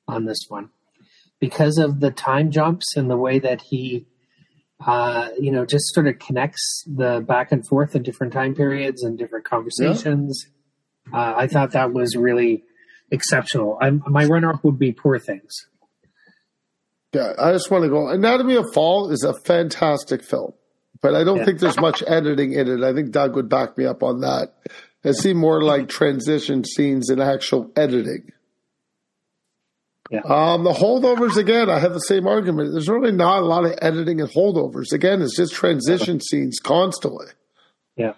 on 0.07 0.25
this 0.27 0.45
one 0.49 0.71
because 1.41 1.79
of 1.79 2.01
the 2.01 2.11
time 2.11 2.51
jumps 2.51 2.97
and 2.97 3.11
the 3.11 3.17
way 3.17 3.39
that 3.39 3.63
he, 3.63 4.07
uh, 4.87 5.31
you 5.39 5.51
know, 5.51 5.65
just 5.65 5.95
sort 5.95 6.07
of 6.07 6.19
connects 6.19 6.85
the 6.87 7.25
back 7.27 7.53
and 7.53 7.67
forth 7.67 7.97
in 7.97 8.03
different 8.03 8.33
time 8.33 8.55
periods 8.55 9.03
and 9.03 9.19
different 9.19 9.45
conversations. 9.45 10.47
Yeah. 11.11 11.19
Uh, 11.19 11.35
I 11.37 11.47
thought 11.47 11.73
that 11.73 11.93
was 11.93 12.17
really 12.17 12.65
exceptional. 13.11 13.79
I'm, 13.81 14.03
my 14.07 14.25
runner-up 14.25 14.65
would 14.65 14.79
be 14.79 14.93
Poor 14.93 15.19
Things. 15.19 15.55
Yeah, 17.13 17.33
I 17.39 17.53
just 17.53 17.71
want 17.71 17.85
to 17.85 17.89
go. 17.89 18.09
Anatomy 18.09 18.57
of 18.57 18.67
Fall 18.75 19.11
is 19.11 19.23
a 19.23 19.33
fantastic 19.45 20.23
film, 20.23 20.53
but 21.01 21.15
I 21.15 21.25
don't 21.25 21.39
yeah. 21.39 21.45
think 21.45 21.61
there's 21.61 21.81
much 21.81 22.03
editing 22.07 22.53
in 22.53 22.69
it. 22.69 22.85
I 22.85 22.93
think 22.93 23.11
Doug 23.11 23.35
would 23.37 23.49
back 23.49 23.77
me 23.77 23.85
up 23.85 24.03
on 24.03 24.21
that. 24.21 24.55
It 25.05 25.15
see 25.15 25.35
more 25.35 25.63
like 25.63 25.89
transition 25.89 26.65
scenes 26.65 27.07
than 27.07 27.21
actual 27.21 27.71
editing. 27.77 28.33
Yeah. 30.11 30.21
Um, 30.21 30.65
the 30.65 30.73
holdovers 30.73 31.37
again, 31.37 31.69
I 31.69 31.79
have 31.79 31.93
the 31.93 32.01
same 32.01 32.27
argument. 32.27 32.73
There's 32.73 32.89
really 32.89 33.13
not 33.13 33.43
a 33.43 33.47
lot 33.47 33.65
of 33.65 33.77
editing 33.83 34.21
and 34.21 34.31
holdovers. 34.31 34.93
Again, 34.93 35.23
it's 35.23 35.37
just 35.37 35.55
transition 35.55 36.21
scenes 36.21 36.59
constantly. 36.61 37.27
Yeah. 37.97 38.15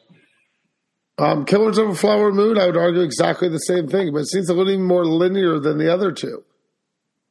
Um, 1.19 1.45
Killers 1.45 1.79
of 1.79 1.89
a 1.89 1.95
Flower 1.95 2.33
Moon, 2.33 2.59
I 2.59 2.67
would 2.67 2.77
argue 2.77 3.01
exactly 3.01 3.49
the 3.49 3.59
same 3.59 3.89
thing, 3.89 4.13
but 4.13 4.21
it 4.21 4.29
seems 4.29 4.49
a 4.49 4.55
little 4.55 4.79
more 4.79 5.05
linear 5.05 5.59
than 5.59 5.79
the 5.79 5.93
other 5.93 6.13
two. 6.13 6.45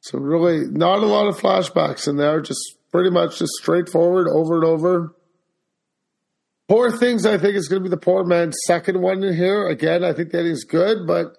So 0.00 0.18
really, 0.18 0.66
not 0.66 1.02
a 1.02 1.06
lot 1.06 1.28
of 1.28 1.38
flashbacks 1.38 2.06
in 2.06 2.16
there. 2.16 2.40
Just 2.40 2.76
pretty 2.92 3.10
much 3.10 3.38
just 3.38 3.52
straightforward, 3.60 4.28
over 4.28 4.56
and 4.56 4.64
over. 4.64 5.14
Poor 6.68 6.90
Things, 6.90 7.24
I 7.24 7.38
think, 7.38 7.56
is 7.56 7.68
going 7.68 7.82
to 7.82 7.88
be 7.88 7.90
the 7.90 7.96
poor 7.96 8.24
man's 8.24 8.56
second 8.66 9.00
one 9.00 9.24
in 9.24 9.34
here. 9.34 9.66
Again, 9.68 10.04
I 10.04 10.12
think 10.12 10.32
that 10.32 10.44
is 10.44 10.64
good, 10.64 11.06
but 11.06 11.36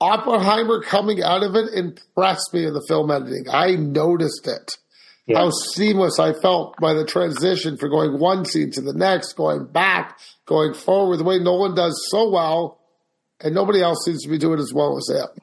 Oppenheimer 0.00 0.82
coming 0.82 1.22
out 1.22 1.42
of 1.42 1.54
it 1.54 1.74
impressed 1.74 2.54
me 2.54 2.66
in 2.66 2.72
the 2.72 2.84
film 2.88 3.10
editing. 3.10 3.46
I 3.50 3.72
noticed 3.72 4.46
it. 4.46 4.76
Yeah. 5.26 5.38
How 5.38 5.50
seamless 5.50 6.18
I 6.18 6.32
felt 6.32 6.76
by 6.80 6.94
the 6.94 7.04
transition 7.04 7.76
for 7.76 7.88
going 7.88 8.18
one 8.18 8.44
scene 8.44 8.70
to 8.72 8.80
the 8.80 8.92
next, 8.92 9.34
going 9.34 9.66
back, 9.66 10.18
going 10.46 10.72
forward, 10.72 11.18
the 11.18 11.24
way 11.24 11.38
Nolan 11.38 11.74
does 11.74 12.06
so 12.10 12.30
well, 12.30 12.80
and 13.40 13.54
nobody 13.54 13.82
else 13.82 14.04
seems 14.04 14.22
to 14.22 14.28
be 14.28 14.38
doing 14.38 14.60
as 14.60 14.72
well 14.72 14.96
as 14.96 15.08
him. 15.08 15.42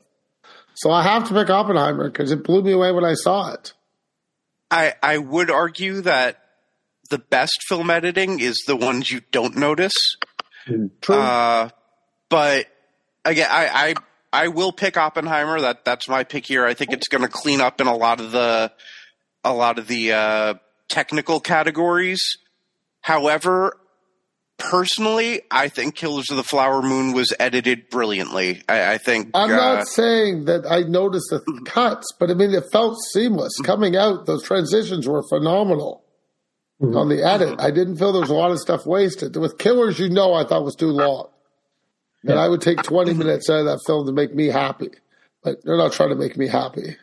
So 0.75 0.89
I 0.89 1.03
have 1.03 1.27
to 1.27 1.33
pick 1.33 1.49
Oppenheimer 1.49 2.09
because 2.09 2.31
it 2.31 2.43
blew 2.43 2.63
me 2.63 2.71
away 2.71 2.91
when 2.91 3.03
I 3.03 3.13
saw 3.13 3.53
it. 3.53 3.73
I, 4.71 4.93
I 5.03 5.17
would 5.19 5.51
argue 5.51 6.01
that 6.01 6.42
the 7.09 7.19
best 7.19 7.63
film 7.67 7.89
editing 7.89 8.39
is 8.39 8.63
the 8.67 8.75
ones 8.75 9.11
you 9.11 9.21
don't 9.31 9.55
notice. 9.55 9.93
Mm, 10.67 10.91
true. 11.01 11.15
Uh, 11.15 11.69
but 12.29 12.67
again, 13.25 13.47
I, 13.49 13.95
I 14.33 14.43
I 14.45 14.47
will 14.47 14.71
pick 14.71 14.97
Oppenheimer. 14.97 15.61
That 15.61 15.85
that's 15.85 16.09
my 16.09 16.23
pick 16.23 16.45
here. 16.45 16.65
I 16.65 16.73
think 16.73 16.91
it's 16.91 17.07
going 17.07 17.21
to 17.21 17.27
clean 17.27 17.61
up 17.61 17.79
in 17.81 17.87
a 17.87 17.95
lot 17.95 18.19
of 18.19 18.31
the 18.31 18.71
a 19.43 19.53
lot 19.53 19.77
of 19.77 19.87
the 19.87 20.13
uh, 20.13 20.53
technical 20.89 21.39
categories. 21.39 22.37
However, 23.01 23.77
personally, 24.57 25.41
I 25.51 25.67
think 25.67 25.95
Killers 25.95 26.31
of 26.31 26.37
the 26.37 26.43
Flower 26.43 26.81
Moon 26.81 27.13
was 27.13 27.33
edited 27.39 27.89
brilliantly. 27.89 28.63
I, 28.69 28.93
I 28.93 28.97
think 28.97 29.31
I'm 29.33 29.51
uh, 29.51 29.55
not 29.55 29.87
saying 29.87 30.45
that 30.45 30.65
I 30.69 30.81
noticed 30.81 31.29
the 31.29 31.61
cuts, 31.65 32.07
but 32.19 32.31
I 32.31 32.33
mean 32.33 32.53
it 32.53 32.63
felt 32.71 32.97
seamless 33.11 33.53
coming 33.63 33.95
out. 33.95 34.25
Those 34.25 34.43
transitions 34.43 35.07
were 35.07 35.21
phenomenal 35.27 36.02
mm-hmm. 36.81 36.97
on 36.97 37.09
the 37.09 37.23
edit. 37.23 37.59
I 37.59 37.71
didn't 37.71 37.97
feel 37.97 38.11
there 38.11 38.21
was 38.21 38.29
a 38.29 38.35
lot 38.35 38.51
of 38.51 38.59
stuff 38.59 38.85
wasted. 38.85 39.35
With 39.35 39.57
Killers, 39.57 39.99
you 39.99 40.09
know, 40.09 40.33
I 40.33 40.43
thought 40.43 40.63
was 40.63 40.75
too 40.75 40.87
long. 40.87 41.29
And 42.23 42.39
I 42.39 42.47
would 42.47 42.61
take 42.61 42.81
20 42.83 43.13
minutes 43.13 43.49
out 43.49 43.59
of 43.59 43.65
that 43.65 43.81
film 43.85 44.05
to 44.07 44.13
make 44.13 44.33
me 44.33 44.47
happy. 44.47 44.89
But 45.43 45.57
they're 45.63 45.77
not 45.77 45.93
trying 45.93 46.09
to 46.09 46.15
make 46.15 46.37
me 46.37 46.47
happy. 46.47 46.95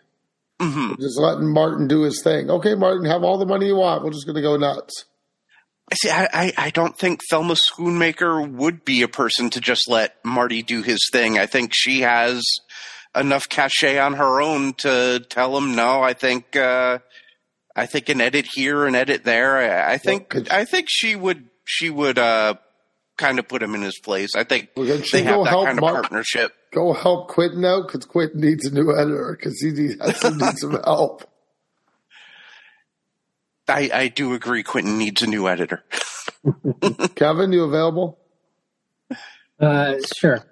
Mm-hmm. 0.61 1.01
Just 1.01 1.19
letting 1.19 1.53
Martin 1.53 1.89
do 1.89 2.03
his 2.03 2.23
thing. 2.23 2.51
Okay, 2.51 2.75
Martin, 2.75 3.07
have 3.07 3.23
all 3.23 3.39
the 3.39 3.47
money 3.47 3.67
you 3.67 3.77
want. 3.77 4.05
We're 4.05 4.11
just 4.11 4.27
going 4.27 4.37
to 4.37 4.43
go 4.43 4.57
nuts. 4.57 5.07
I 5.91 5.95
see, 5.97 6.11
I, 6.11 6.53
I 6.57 6.71
don't 6.71 6.97
think 6.97 7.21
Thelma 7.29 7.55
Schoonmaker 7.55 8.49
would 8.49 8.85
be 8.85 9.03
a 9.03 9.09
person 9.09 9.51
to 9.51 9.61
just 9.61 9.89
let 9.89 10.15
Marty 10.25 10.63
do 10.63 10.83
his 10.83 11.01
thing. 11.11 11.39
I 11.39 11.47
think 11.47 11.73
she 11.75 12.03
has 12.03 12.45
enough 13.17 13.49
cachet 13.49 13.99
on 13.99 14.15
her 14.15 14.41
own 14.41 14.75
to 14.75 15.25
tell 15.29 15.57
him 15.57 15.75
no. 15.75 16.03
I 16.03 16.13
think 16.13 16.55
uh, 16.55 16.99
I 17.75 17.87
think 17.87 18.09
an 18.09 18.21
edit 18.21 18.47
here, 18.53 18.87
an 18.87 18.95
edit 18.95 19.25
there. 19.25 19.59
I, 19.59 19.95
I 19.95 19.99
think 19.99 20.33
well, 20.35 20.45
I 20.51 20.65
think 20.65 20.87
she 20.89 21.15
would 21.17 21.49
she 21.65 21.89
would 21.89 22.19
uh, 22.19 22.55
kind 23.17 23.39
of 23.39 23.49
put 23.49 23.63
him 23.63 23.75
in 23.75 23.83
his 23.83 23.99
place. 23.99 24.35
I 24.35 24.45
think 24.45 24.71
well, 24.77 24.87
they 24.87 25.23
have 25.23 25.45
that 25.45 25.53
kind 25.53 25.79
of 25.79 25.81
Mark, 25.81 26.03
partnership. 26.03 26.53
Go 26.73 26.93
help 26.93 27.29
Quentin 27.29 27.65
out 27.65 27.87
because 27.87 28.07
Quentin 28.07 28.41
needs 28.41 28.67
a 28.67 28.75
new 28.75 28.93
editor 28.97 29.37
because 29.39 29.61
he 29.61 29.71
needs, 29.71 29.99
needs 30.25 30.61
some 30.61 30.81
help. 30.85 31.25
I, 33.69 33.91
I 33.93 34.09
do 34.09 34.35
agree. 34.35 34.63
Quentin 34.63 34.99
needs 34.99 35.23
a 35.23 35.27
new 35.29 35.49
editor. 35.49 35.85
Kevin, 37.15 37.53
you 37.53 37.65
available? 37.65 38.19
Uh, 39.61 39.95
sure. 40.17 40.45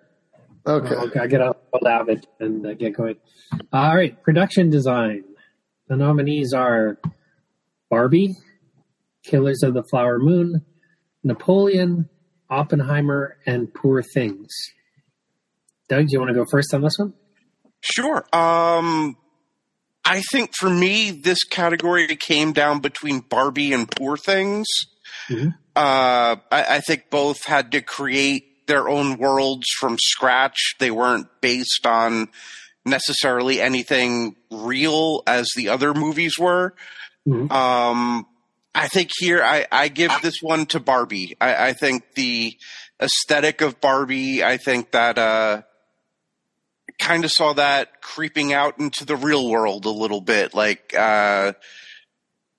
Okay. 0.66 0.94
I'll, 0.94 1.10
I'll 1.20 1.28
get 1.28 1.40
out 1.40 1.56
of 1.72 2.08
it 2.08 2.26
and 2.38 2.64
uh, 2.64 2.75
get 2.75 2.94
going. 2.94 3.16
All 3.72 3.96
right. 3.96 4.22
Production 4.22 4.70
design. 4.70 5.25
The 5.88 5.97
nominees 5.97 6.52
are 6.52 6.99
Barbie, 7.90 8.37
Killers 9.25 9.62
of 9.62 9.75
the 9.75 9.83
Flower 9.90 10.18
Moon, 10.18 10.64
Napoleon, 11.25 12.09
Oppenheimer, 12.50 13.38
and 13.47 13.73
Poor 13.73 14.02
Things. 14.02 14.49
Doug, 15.88 16.07
do 16.07 16.12
you 16.12 16.18
want 16.18 16.28
to 16.28 16.35
go 16.35 16.45
first 16.50 16.75
on 16.75 16.83
this 16.83 16.95
one? 16.99 17.14
Sure. 17.80 18.18
Um, 18.33 19.16
I 20.04 20.23
think 20.33 20.54
for 20.54 20.68
me, 20.68 21.11
this 21.11 21.45
category 21.45 22.14
came 22.16 22.52
down 22.52 22.80
between 22.80 23.21
Barbie 23.21 23.73
and 23.73 23.90
Poor 23.90 24.16
Things. 24.16 24.66
Mm-hmm. 25.28 25.49
Uh, 25.75 26.37
I, 26.50 26.76
I, 26.76 26.80
think 26.80 27.09
both 27.09 27.45
had 27.45 27.73
to 27.73 27.80
create 27.80 28.66
their 28.66 28.88
own 28.88 29.16
worlds 29.16 29.66
from 29.78 29.97
scratch. 30.00 30.75
They 30.80 30.90
weren't 30.90 31.28
based 31.40 31.87
on 31.87 32.28
necessarily 32.88 33.61
anything 33.61 34.37
real 34.50 35.23
as 35.26 35.49
the 35.57 35.68
other 35.68 35.95
movies 35.95 36.38
were. 36.38 36.75
Mm-hmm. 37.26 37.52
Um, 37.52 38.26
I 38.75 38.88
think 38.88 39.11
here 39.18 39.42
I, 39.42 39.66
I, 39.71 39.88
give 39.88 40.12
this 40.23 40.37
one 40.40 40.66
to 40.66 40.80
Barbie. 40.80 41.37
I, 41.40 41.68
I, 41.68 41.73
think 41.73 42.14
the 42.14 42.57
aesthetic 43.00 43.61
of 43.61 43.80
Barbie. 43.80 44.45
I 44.45 44.57
think 44.57 44.92
that 44.92 45.18
uh, 45.18 45.62
kind 46.99 47.25
of 47.25 47.30
saw 47.33 47.54
that 47.54 48.00
creeping 48.00 48.52
out 48.52 48.78
into 48.78 49.04
the 49.04 49.16
real 49.16 49.49
world 49.49 49.85
a 49.85 49.90
little 49.90 50.21
bit. 50.21 50.54
Like, 50.54 50.95
uh, 50.97 51.52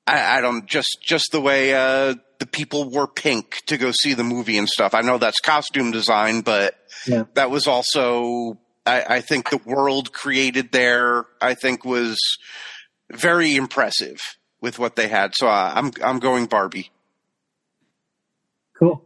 I, 0.05 0.37
I, 0.37 0.41
don't 0.41 0.65
just 0.67 0.97
just 1.01 1.31
the 1.31 1.41
way 1.41 1.73
uh, 1.73 2.15
the 2.39 2.45
people 2.45 2.89
wore 2.89 3.07
pink 3.07 3.61
to 3.67 3.77
go 3.77 3.91
see 3.91 4.13
the 4.13 4.23
movie 4.23 4.57
and 4.57 4.67
stuff. 4.67 4.93
I 4.93 5.01
know 5.01 5.17
that's 5.17 5.39
costume 5.39 5.91
design, 5.91 6.41
but 6.41 6.75
yeah. 7.07 7.25
that 7.35 7.51
was 7.51 7.67
also 7.67 8.57
I, 8.89 9.15
I 9.17 9.21
think 9.21 9.49
the 9.49 9.61
world 9.65 10.13
created 10.13 10.71
there. 10.71 11.25
I 11.41 11.53
think 11.53 11.85
was 11.85 12.19
very 13.11 13.55
impressive 13.55 14.19
with 14.61 14.79
what 14.79 14.95
they 14.95 15.07
had. 15.07 15.33
So 15.35 15.47
uh, 15.47 15.73
I'm 15.75 15.91
I'm 16.03 16.19
going 16.19 16.45
Barbie. 16.45 16.91
Cool. 18.77 19.03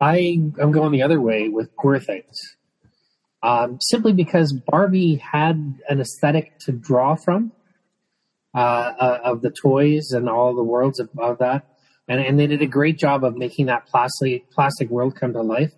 I 0.00 0.40
I'm 0.60 0.72
going 0.72 0.92
the 0.92 1.02
other 1.02 1.20
way 1.20 1.48
with 1.48 1.74
Poor 1.76 1.98
Things 1.98 2.56
um, 3.42 3.78
simply 3.80 4.12
because 4.12 4.52
Barbie 4.52 5.16
had 5.16 5.78
an 5.88 6.00
aesthetic 6.00 6.58
to 6.60 6.72
draw 6.72 7.14
from 7.14 7.52
uh, 8.54 8.58
uh, 8.58 9.18
of 9.24 9.42
the 9.42 9.50
toys 9.50 10.10
and 10.12 10.28
all 10.28 10.54
the 10.54 10.62
worlds 10.62 10.98
of, 10.98 11.10
of 11.18 11.38
that, 11.38 11.66
and, 12.08 12.20
and, 12.20 12.38
they 12.38 12.46
did 12.46 12.62
a 12.62 12.66
great 12.66 12.98
job 12.98 13.22
of 13.22 13.36
making 13.36 13.66
that 13.66 13.86
plastic 13.86 14.50
plastic 14.50 14.88
world 14.90 15.14
come 15.14 15.34
to 15.34 15.42
life. 15.42 15.72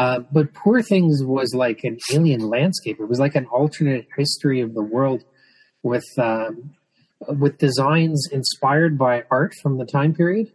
Uh, 0.00 0.18
but 0.36 0.54
Poor 0.62 0.78
Things 0.92 1.16
was 1.36 1.50
like 1.64 1.80
an 1.88 1.96
alien 2.14 2.42
landscape. 2.56 2.96
It 3.00 3.08
was 3.12 3.20
like 3.26 3.36
an 3.40 3.46
alternate 3.58 4.06
history 4.20 4.60
of 4.66 4.70
the 4.78 4.86
world 4.96 5.20
with 5.90 6.08
um, 6.30 6.52
with 7.42 7.54
designs 7.66 8.20
inspired 8.38 8.94
by 9.06 9.14
art 9.30 9.52
from 9.62 9.72
the 9.80 9.88
time 9.96 10.12
period. 10.20 10.48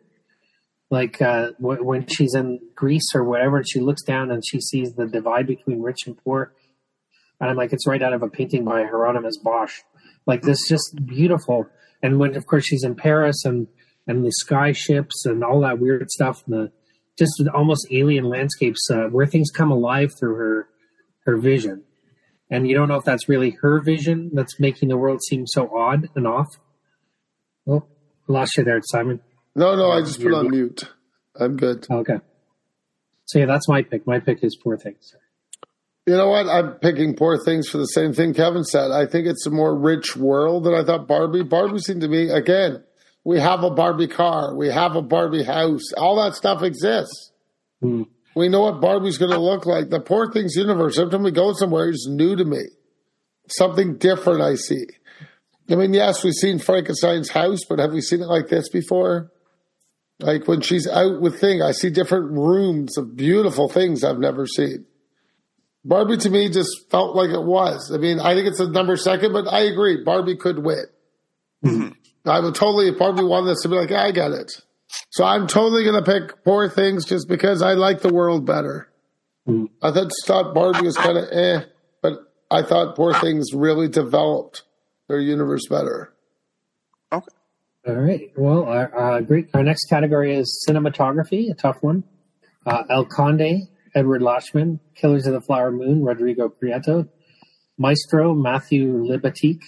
like 0.89 1.21
uh, 1.21 1.51
w- 1.61 1.83
when 1.83 2.07
she's 2.07 2.33
in 2.35 2.59
Greece 2.75 3.09
or 3.13 3.23
whatever, 3.23 3.57
and 3.57 3.69
she 3.69 3.79
looks 3.79 4.03
down 4.03 4.31
and 4.31 4.43
she 4.49 4.59
sees 4.59 4.89
the 4.93 5.07
divide 5.07 5.47
between 5.47 5.81
rich 5.81 6.01
and 6.07 6.17
poor, 6.23 6.53
and 7.39 7.49
I'm 7.49 7.57
like, 7.57 7.73
it's 7.73 7.87
right 7.87 8.01
out 8.01 8.13
of 8.13 8.23
a 8.23 8.29
painting 8.29 8.63
by 8.63 8.83
Hieronymus 8.83 9.37
Bosch. 9.43 9.81
Like 10.25 10.41
this, 10.41 10.59
just 10.67 11.05
beautiful. 11.05 11.67
And 12.01 12.19
when, 12.19 12.35
of 12.35 12.45
course, 12.45 12.65
she's 12.65 12.83
in 12.83 12.95
Paris 12.95 13.45
and 13.45 13.67
and 14.07 14.23
the 14.23 14.31
sky 14.31 14.71
ships 14.71 15.25
and 15.25 15.43
all 15.43 15.61
that 15.61 15.79
weird 15.79 16.09
stuff, 16.11 16.43
and 16.45 16.53
the 16.55 16.71
just 17.17 17.41
almost 17.53 17.87
alien 17.91 18.25
landscapes 18.25 18.89
uh, 18.91 19.05
where 19.05 19.25
things 19.25 19.49
come 19.51 19.71
alive 19.71 20.11
through 20.19 20.35
her 20.35 20.67
her 21.25 21.37
vision. 21.37 21.83
And 22.49 22.67
you 22.67 22.75
don't 22.75 22.87
know 22.87 22.95
if 22.95 23.03
that's 23.03 23.27
really 23.27 23.57
her 23.61 23.81
vision 23.81 24.29
that's 24.33 24.59
making 24.59 24.89
the 24.89 24.97
world 24.97 25.21
seem 25.23 25.47
so 25.47 25.75
odd 25.75 26.09
and 26.15 26.27
off. 26.27 26.47
Oh, 27.67 27.83
lost 28.27 28.57
you 28.57 28.63
there, 28.63 28.79
Simon. 28.83 29.21
No, 29.55 29.75
no, 29.75 29.89
I 29.89 30.01
just 30.01 30.21
put 30.21 30.33
on 30.33 30.51
mute. 30.51 30.83
I'm 31.39 31.57
good. 31.57 31.87
Okay. 31.89 32.19
So 33.25 33.39
yeah, 33.39 33.45
that's 33.45 33.67
my 33.67 33.81
pick. 33.81 34.05
My 34.05 34.19
pick 34.19 34.43
is 34.43 34.55
Poor 34.55 34.77
Things. 34.77 35.15
You 36.05 36.15
know 36.15 36.29
what? 36.29 36.47
I'm 36.47 36.73
picking 36.73 37.15
Poor 37.15 37.43
Things 37.43 37.67
for 37.67 37.79
the 37.79 37.87
same 37.87 38.13
thing 38.13 38.35
Kevin 38.35 38.63
said. 38.63 38.91
I 38.91 39.07
think 39.07 39.25
it's 39.25 39.47
a 39.47 39.49
more 39.49 39.75
rich 39.75 40.15
world 40.15 40.65
than 40.65 40.75
I 40.75 40.83
thought 40.83 41.07
Barbie. 41.07 41.43
Barbie 41.43 41.79
seemed 41.79 42.01
to 42.01 42.07
me, 42.07 42.29
again, 42.29 42.83
we 43.25 43.39
have 43.39 43.63
a 43.63 43.71
Barbie 43.71 44.07
car, 44.07 44.55
we 44.55 44.69
have 44.69 44.95
a 44.95 45.01
Barbie 45.01 45.43
house, 45.43 45.91
all 45.97 46.23
that 46.23 46.35
stuff 46.35 46.61
exists. 46.61 47.31
Hmm. 47.81 48.03
We 48.35 48.49
know 48.49 48.61
what 48.61 48.79
Barbie's 48.79 49.17
going 49.17 49.31
to 49.31 49.39
look 49.39 49.65
like. 49.65 49.89
The 49.89 49.99
Poor 49.99 50.31
Things 50.31 50.55
universe, 50.55 50.99
every 50.99 51.11
time 51.11 51.23
we 51.23 51.31
go 51.31 51.53
somewhere, 51.53 51.89
is 51.89 52.07
new 52.09 52.35
to 52.35 52.45
me. 52.45 52.61
Something 53.49 53.97
different 53.97 54.41
I 54.41 54.55
see. 54.55 54.85
I 55.69 55.75
mean, 55.75 55.93
yes, 55.93 56.23
we've 56.23 56.33
seen 56.33 56.59
Frankenstein's 56.59 57.29
house, 57.29 57.61
but 57.67 57.79
have 57.79 57.93
we 57.93 58.01
seen 58.01 58.21
it 58.21 58.27
like 58.27 58.47
this 58.47 58.69
before? 58.69 59.31
Like 60.19 60.47
when 60.47 60.61
she's 60.61 60.87
out 60.87 61.19
with 61.19 61.39
thing, 61.39 61.61
I 61.61 61.71
see 61.71 61.89
different 61.89 62.31
rooms 62.31 62.97
of 62.97 63.17
beautiful 63.17 63.69
things 63.69 64.03
I've 64.03 64.19
never 64.19 64.45
seen. 64.45 64.85
Barbie 65.83 66.17
to 66.17 66.29
me 66.29 66.49
just 66.49 66.89
felt 66.91 67.15
like 67.15 67.29
it 67.29 67.43
was. 67.43 67.91
I 67.93 67.97
mean, 67.97 68.19
I 68.19 68.33
think 68.33 68.47
it's 68.47 68.59
a 68.59 68.69
number 68.69 68.95
second, 68.97 69.33
but 69.33 69.47
I 69.47 69.61
agree. 69.61 70.03
Barbie 70.03 70.37
could 70.37 70.59
win. 70.59 70.85
I 72.25 72.39
would 72.39 72.55
totally, 72.55 72.89
if 72.89 72.97
Barbie 72.97 73.23
won 73.23 73.45
this, 73.45 73.61
to 73.61 73.69
be 73.69 73.75
like, 73.75 73.91
I 73.91 74.11
get 74.11 74.31
it. 74.31 74.51
So 75.11 75.23
I'm 75.23 75.47
totally 75.47 75.83
going 75.83 76.03
to 76.03 76.11
pick 76.11 76.43
Poor 76.43 76.69
Things 76.69 77.05
just 77.05 77.27
because 77.27 77.61
I 77.61 77.73
like 77.73 78.01
the 78.01 78.13
world 78.13 78.45
better. 78.45 78.89
Mm. 79.47 79.69
I 79.81 79.91
thought, 79.91 80.11
thought 80.25 80.53
Barbie 80.55 80.85
was 80.85 80.97
kind 80.97 81.17
of 81.17 81.25
eh, 81.31 81.65
but 82.01 82.13
I 82.49 82.63
thought 82.63 82.95
Poor 82.95 83.13
Things 83.13 83.53
really 83.53 83.87
developed 83.87 84.63
their 85.07 85.19
universe 85.19 85.67
better. 85.69 86.13
Okay. 87.11 87.25
All 87.87 87.95
right. 87.95 88.31
Well, 88.35 88.63
our, 88.65 89.17
uh, 89.17 89.21
great. 89.21 89.49
Our 89.53 89.63
next 89.63 89.85
category 89.85 90.35
is 90.35 90.65
cinematography, 90.67 91.51
a 91.51 91.53
tough 91.53 91.77
one. 91.81 92.03
Uh, 92.65 92.83
El 92.89 93.05
Conde, 93.05 93.67
Edward 93.93 94.21
Lachman, 94.21 94.79
Killers 94.95 95.27
of 95.27 95.33
the 95.33 95.41
Flower 95.41 95.71
Moon, 95.71 96.03
Rodrigo 96.03 96.49
Prieto, 96.49 97.07
Maestro, 97.77 98.33
Matthew 98.33 98.91
Libatique, 98.91 99.63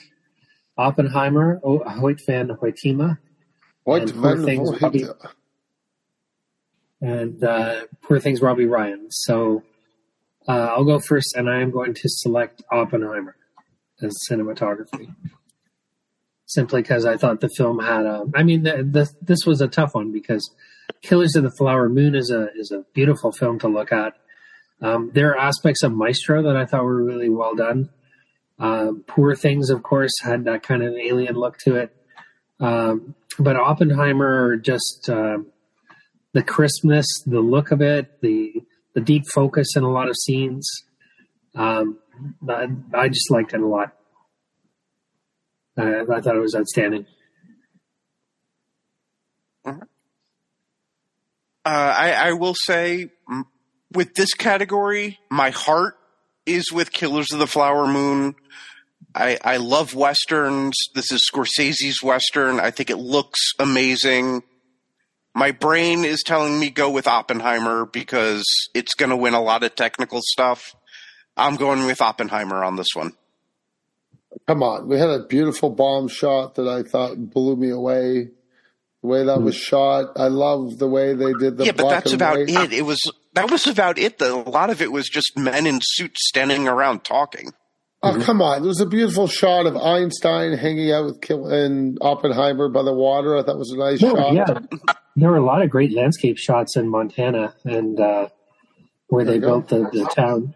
Oppenheimer, 0.78 1.60
Hoyt 1.64 2.20
van 2.26 2.50
Hoytema, 2.50 3.18
What 3.84 4.04
And 4.04 4.14
Poor 4.16 4.38
Things, 4.38 4.72
Bobby- 4.80 5.04
Van 5.04 5.14
and 7.02 7.44
uh, 7.44 7.86
Poor 8.02 8.20
Things 8.20 8.42
Robbie 8.42 8.66
Ryan. 8.66 9.08
So 9.10 9.64
uh, 10.48 10.72
I'll 10.72 10.86
go 10.86 11.00
first, 11.00 11.36
and 11.36 11.50
I 11.50 11.62
am 11.62 11.72
going 11.72 11.94
to 11.94 12.02
select 12.06 12.64
Oppenheimer 12.72 13.36
as 14.02 14.16
cinematography. 14.30 15.14
Simply 16.46 16.82
because 16.82 17.06
I 17.06 17.18
thought 17.18 17.42
the 17.42 17.50
film 17.50 17.80
had 17.80 18.06
a. 18.06 18.26
I 18.34 18.44
mean, 18.44 18.64
the, 18.64 18.78
the, 18.78 19.10
this 19.22 19.40
was 19.46 19.60
a 19.60 19.68
tough 19.68 19.94
one 19.94 20.14
because 20.14 20.50
Killers 21.02 21.36
of 21.36 21.44
the 21.44 21.52
Flower 21.58 21.90
Moon 21.90 22.16
is 22.16 22.32
a 22.32 22.50
is 22.56 22.72
a 22.72 22.86
beautiful 22.94 23.32
film 23.34 23.60
to 23.60 23.68
look 23.68 23.92
at. 23.92 24.14
Um, 24.82 25.12
there 25.14 25.32
are 25.32 25.38
aspects 25.38 25.84
of 25.84 25.92
Maestro 25.92 26.44
that 26.44 26.56
I 26.56 26.66
thought 26.66 26.84
were 26.84 27.04
really 27.04 27.30
well 27.30 27.56
done. 27.56 27.90
Um, 28.60 29.04
Poor 29.08 29.36
Things, 29.36 29.70
of 29.70 29.84
course, 29.84 30.12
had 30.24 30.46
that 30.46 30.64
kind 30.64 30.84
of 30.84 30.94
alien 30.94 31.36
look 31.36 31.58
to 31.60 31.76
it. 31.76 31.96
Um, 32.60 33.16
but 33.38 33.56
Oppenheimer 33.56 34.58
just 34.58 35.10
um 35.10 35.48
the 36.34 36.44
crispness, 36.44 37.06
the 37.26 37.40
look 37.40 37.72
of 37.72 37.82
it, 37.82 38.22
the 38.22 38.54
the 38.94 39.02
deep 39.02 39.24
focus 39.34 39.76
in 39.76 39.84
a 39.84 39.92
lot 39.92 40.10
of 40.10 40.16
scenes. 40.16 40.68
Um, 41.56 42.00
I, 42.48 42.68
I 42.94 43.10
just 43.10 43.32
liked 43.32 43.54
it 43.54 43.62
a 43.62 43.68
lot. 43.68 43.94
I, 45.78 46.02
I 46.02 46.22
thought 46.22 46.36
it 46.36 46.40
was 46.40 46.56
outstanding. 46.56 47.06
Uh, 49.66 49.74
I, 51.66 52.12
I 52.12 52.32
will 52.34 52.56
say, 52.56 53.10
with 53.92 54.14
this 54.16 54.34
category, 54.34 55.20
my 55.30 55.50
heart 55.50 55.98
is 56.48 56.72
with 56.72 56.92
Killers 56.92 57.32
of 57.32 57.40
the 57.40 57.48
Flower 57.48 57.86
Moon. 57.86 58.36
I, 59.14 59.38
I 59.44 59.58
love 59.58 59.94
westerns. 59.94 60.76
This 60.96 61.12
is 61.12 61.30
Scorsese's 61.32 62.02
western. 62.02 62.60
I 62.60 62.72
think 62.72 62.90
it 62.90 62.98
looks 62.98 63.40
amazing. 63.60 64.44
My 65.36 65.52
brain 65.52 66.04
is 66.04 66.24
telling 66.24 66.60
me 66.60 66.70
go 66.70 66.90
with 66.90 67.08
Oppenheimer 67.08 67.86
because 67.86 68.44
it's 68.74 68.96
going 68.96 69.12
to 69.12 69.16
win 69.18 69.34
a 69.34 69.42
lot 69.42 69.64
of 69.64 69.76
technical 69.76 70.22
stuff. 70.24 70.76
I'm 71.36 71.56
going 71.56 71.86
with 71.86 72.02
Oppenheimer 72.02 72.64
on 72.64 72.76
this 72.76 72.96
one. 72.96 73.14
Come 74.48 74.64
on, 74.64 74.88
we 74.88 74.98
had 74.98 75.10
a 75.10 75.24
beautiful 75.24 75.70
bomb 75.70 76.08
shot 76.08 76.56
that 76.56 76.68
I 76.68 76.84
thought 76.84 77.18
blew 77.18 77.56
me 77.56 77.70
away. 77.70 78.30
The 79.02 79.08
way 79.08 79.26
that 79.26 79.42
was 79.42 79.56
shot, 79.56 80.14
I 80.16 80.28
love 80.28 80.80
the 80.80 80.88
way 80.88 81.14
they 81.14 81.34
did 81.34 81.58
the 81.58 81.66
yeah, 81.66 81.72
but 81.72 81.90
that's 81.90 82.14
about 82.14 82.38
white. 82.38 82.50
it. 82.50 82.74
It 82.74 82.82
was 82.82 83.00
that 83.38 83.52
was 83.52 83.68
about 83.68 83.98
it. 83.98 84.18
Though 84.18 84.42
a 84.44 84.50
lot 84.50 84.70
of 84.70 84.82
it 84.82 84.92
was 84.92 85.08
just 85.10 85.38
men 85.38 85.66
in 85.66 85.80
suits 85.82 86.28
standing 86.28 86.68
around 86.68 87.04
talking. 87.04 87.52
Oh, 88.04 88.20
come 88.22 88.42
on. 88.44 88.62
There 88.62 88.68
was 88.68 88.80
a 88.80 88.86
beautiful 88.86 89.28
shot 89.28 89.66
of 89.66 89.76
Einstein 89.76 90.54
hanging 90.56 90.92
out 90.92 91.06
with 91.06 91.22
Kill 91.22 91.48
and 91.48 91.98
Oppenheimer 92.00 92.70
by 92.70 92.84
the 92.84 92.94
water. 92.94 93.36
I 93.36 93.42
thought 93.44 93.58
was 93.58 93.72
a 93.72 93.78
nice 93.78 94.02
No, 94.02 94.16
shot. 94.16 94.34
yeah, 94.36 94.60
there 95.16 95.32
were 95.32 95.38
a 95.38 95.44
lot 95.44 95.64
of 95.64 95.72
great 95.72 95.92
landscape 95.92 96.38
shots 96.38 96.78
in 96.78 96.88
Montana 96.90 97.56
and 97.66 98.00
uh, 98.00 98.30
where 99.08 99.26
There 99.26 99.34
they 99.34 99.40
built 99.40 99.70
the, 99.70 99.90
the 99.92 100.08
town. 100.16 100.54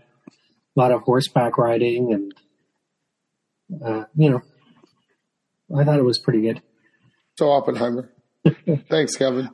A 0.77 0.79
lot 0.79 0.91
of 0.91 1.01
horseback 1.01 1.57
riding 1.57 2.13
and 2.13 2.33
uh, 3.83 4.03
you 4.15 4.29
know, 4.29 4.41
I 5.75 5.83
thought 5.83 5.97
it 5.97 6.03
was 6.05 6.19
pretty 6.19 6.41
good. 6.41 6.61
So 7.39 7.49
Oppenheimer. 7.49 8.11
Thanks, 8.89 9.15
Kevin. 9.15 9.49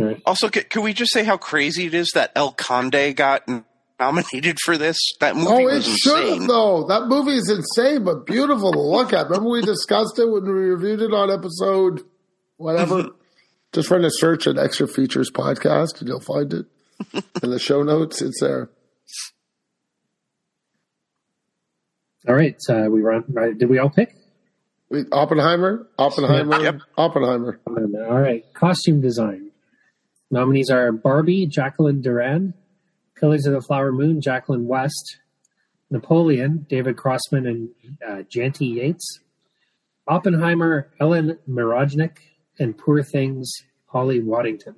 All 0.00 0.06
right. 0.06 0.22
Also, 0.26 0.48
c- 0.52 0.64
can 0.64 0.82
we 0.82 0.92
just 0.92 1.12
say 1.12 1.24
how 1.24 1.36
crazy 1.36 1.86
it 1.86 1.94
is 1.94 2.10
that 2.14 2.32
El 2.34 2.52
Conde 2.52 3.14
got 3.16 3.42
nominated 3.98 4.58
for 4.64 4.78
this? 4.78 4.98
That 5.20 5.36
movie 5.36 5.48
Oh, 5.48 5.68
it 5.68 5.74
was 5.74 5.86
should 5.86 6.18
have 6.18 6.28
insane. 6.34 6.46
though. 6.46 6.86
That 6.88 7.06
movie 7.08 7.34
is 7.36 7.48
insane, 7.50 8.04
but 8.04 8.26
beautiful 8.26 8.72
to 8.72 8.80
look 8.80 9.12
at. 9.12 9.28
Remember 9.28 9.50
we 9.50 9.62
discussed 9.62 10.18
it 10.18 10.26
when 10.26 10.44
we 10.44 10.50
reviewed 10.50 11.02
it 11.02 11.12
on 11.12 11.30
episode 11.30 12.02
whatever. 12.56 13.08
Just 13.72 13.90
run 13.90 14.04
a 14.04 14.10
search 14.10 14.46
at 14.46 14.58
Extra 14.58 14.88
Features 14.88 15.30
Podcast 15.30 16.00
and 16.00 16.08
you'll 16.08 16.20
find 16.20 16.52
it. 16.52 16.66
In 17.42 17.50
the 17.50 17.58
show 17.58 17.82
notes, 17.82 18.20
it's 18.20 18.40
there. 18.40 18.68
All 22.28 22.34
right, 22.34 22.56
uh, 22.68 22.86
we 22.90 23.00
run. 23.00 23.24
Right, 23.28 23.56
did 23.56 23.70
we 23.70 23.78
all 23.78 23.88
pick? 23.90 24.14
We, 24.90 25.04
Oppenheimer, 25.10 25.86
Oppenheimer, 25.98 26.60
Yep. 26.60 26.80
Oppenheimer. 26.98 27.60
All 27.66 28.18
right, 28.20 28.44
costume 28.54 29.00
design. 29.00 29.49
Nominees 30.30 30.70
are 30.70 30.92
Barbie, 30.92 31.46
Jacqueline 31.46 32.02
Durran, 32.02 32.54
Killers 33.18 33.46
of 33.46 33.52
the 33.52 33.60
Flower 33.60 33.92
Moon, 33.92 34.20
Jacqueline 34.20 34.66
West, 34.66 35.18
Napoleon, 35.90 36.66
David 36.68 36.96
Crossman 36.96 37.46
and 37.46 37.68
uh, 38.06 38.22
Janty 38.22 38.76
Yates, 38.76 39.20
Oppenheimer, 40.06 40.90
Ellen 41.00 41.38
Mirojnick, 41.48 42.18
and 42.58 42.78
Poor 42.78 43.02
Things, 43.02 43.50
Holly 43.86 44.20
Waddington. 44.20 44.76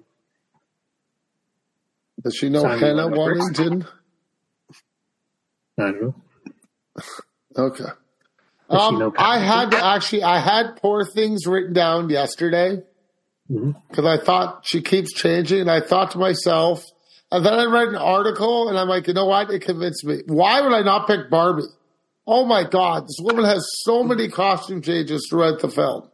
Does 2.23 2.37
she 2.37 2.49
know 2.49 2.63
Simon 2.63 2.79
Hannah 2.79 3.09
Waddington. 3.09 3.87
I 5.79 5.83
don't 5.83 6.03
know. 6.03 6.15
Okay. 7.57 7.85
Um, 8.69 9.13
I 9.19 9.39
had 9.39 9.73
to 9.73 9.85
actually, 9.85 10.23
I 10.23 10.39
had 10.39 10.77
poor 10.77 11.05
things 11.05 11.47
written 11.47 11.75
down 11.75 12.09
yesterday 12.09 12.83
Mm-hmm. 13.51 13.73
Because 13.89 14.07
I 14.07 14.23
thought 14.23 14.65
she 14.65 14.83
keeps 14.83 15.13
changing, 15.13 15.61
and 15.61 15.71
I 15.71 15.81
thought 15.81 16.13
to 16.13 16.19
myself, 16.19 16.85
and 17.31 17.45
then 17.45 17.55
I 17.55 17.65
read 17.65 17.89
an 17.89 17.97
article, 17.97 18.69
and 18.69 18.79
I'm 18.79 18.89
like, 18.89 19.09
you 19.09 19.15
know 19.15 19.27
what? 19.27 19.51
It 19.51 19.63
convinced 19.63 20.05
me. 20.05 20.23
Why 20.27 20.61
would 20.61 20.73
I 20.73 20.83
not 20.83 21.07
pick 21.07 21.31
Barbie? 21.31 21.63
Oh 22.27 22.45
my 22.45 22.65
God, 22.65 23.05
this 23.05 23.19
woman 23.21 23.45
has 23.45 23.67
so 23.85 24.05
many 24.05 24.29
costume 24.29 24.81
changes 24.81 25.27
throughout 25.29 25.61
the 25.61 25.69
film, 25.69 26.09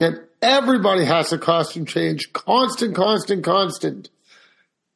and 0.00 0.20
everybody 0.40 1.04
has 1.04 1.32
a 1.32 1.38
costume 1.38 1.84
change, 1.84 2.32
constant, 2.32 2.94
constant, 2.94 3.42
constant, 3.42 4.08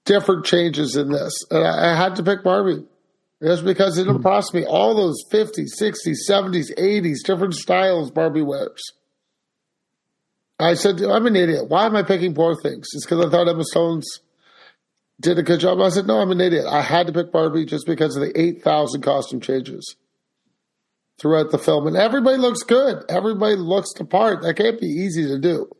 different 0.05 0.45
changes 0.45 0.95
in 0.95 1.11
this, 1.11 1.35
and 1.51 1.67
I, 1.67 1.93
I 1.93 1.97
had 1.97 2.17
to 2.17 2.23
pick 2.23 2.45
Barbie. 2.45 2.85
Just 3.43 3.65
because 3.65 3.97
it 3.97 4.05
hmm. 4.05 4.17
impressed 4.17 4.53
me. 4.53 4.67
All 4.67 4.95
those 4.95 5.25
50s, 5.33 5.71
60s, 5.81 6.29
70s, 6.29 6.77
80s, 6.77 7.17
different 7.25 7.55
styles 7.55 8.11
Barbie 8.11 8.43
wears. 8.43 8.83
I 10.61 10.75
said, 10.75 11.01
I'm 11.01 11.27
an 11.27 11.37
idiot. 11.37 11.69
Why 11.69 11.87
am 11.87 11.97
I 11.97 12.03
picking 12.03 12.35
Poor 12.35 12.55
Things? 12.55 12.89
It's 12.93 13.05
because 13.05 13.25
I 13.25 13.31
thought 13.31 13.49
Emma 13.49 13.65
Stone's 13.65 14.21
did 15.21 15.39
a 15.39 15.43
good 15.43 15.61
job. 15.61 15.81
I 15.81 15.91
said, 15.91 16.07
no, 16.07 16.19
I'm 16.19 16.31
an 16.31 16.41
idiot. 16.41 16.67
I 16.69 16.83
had 16.83 17.07
to 17.07 17.13
pick 17.13 17.31
Barbie 17.33 17.67
just 17.67 17.87
because 17.87 18.17
of 18.17 18.23
the 18.23 18.41
8,000 18.41 19.03
costume 19.03 19.41
changes 19.41 19.97
throughout 21.21 21.51
the 21.51 21.59
film. 21.59 21.87
And 21.87 21.97
everybody 21.97 22.39
looks 22.39 22.63
good. 22.63 23.05
Everybody 23.09 23.57
looks 23.57 23.93
the 23.95 24.05
part. 24.05 24.43
That 24.43 24.55
can't 24.55 24.81
be 24.81 24.87
easy 24.87 25.27
to 25.29 25.39
do. 25.39 25.71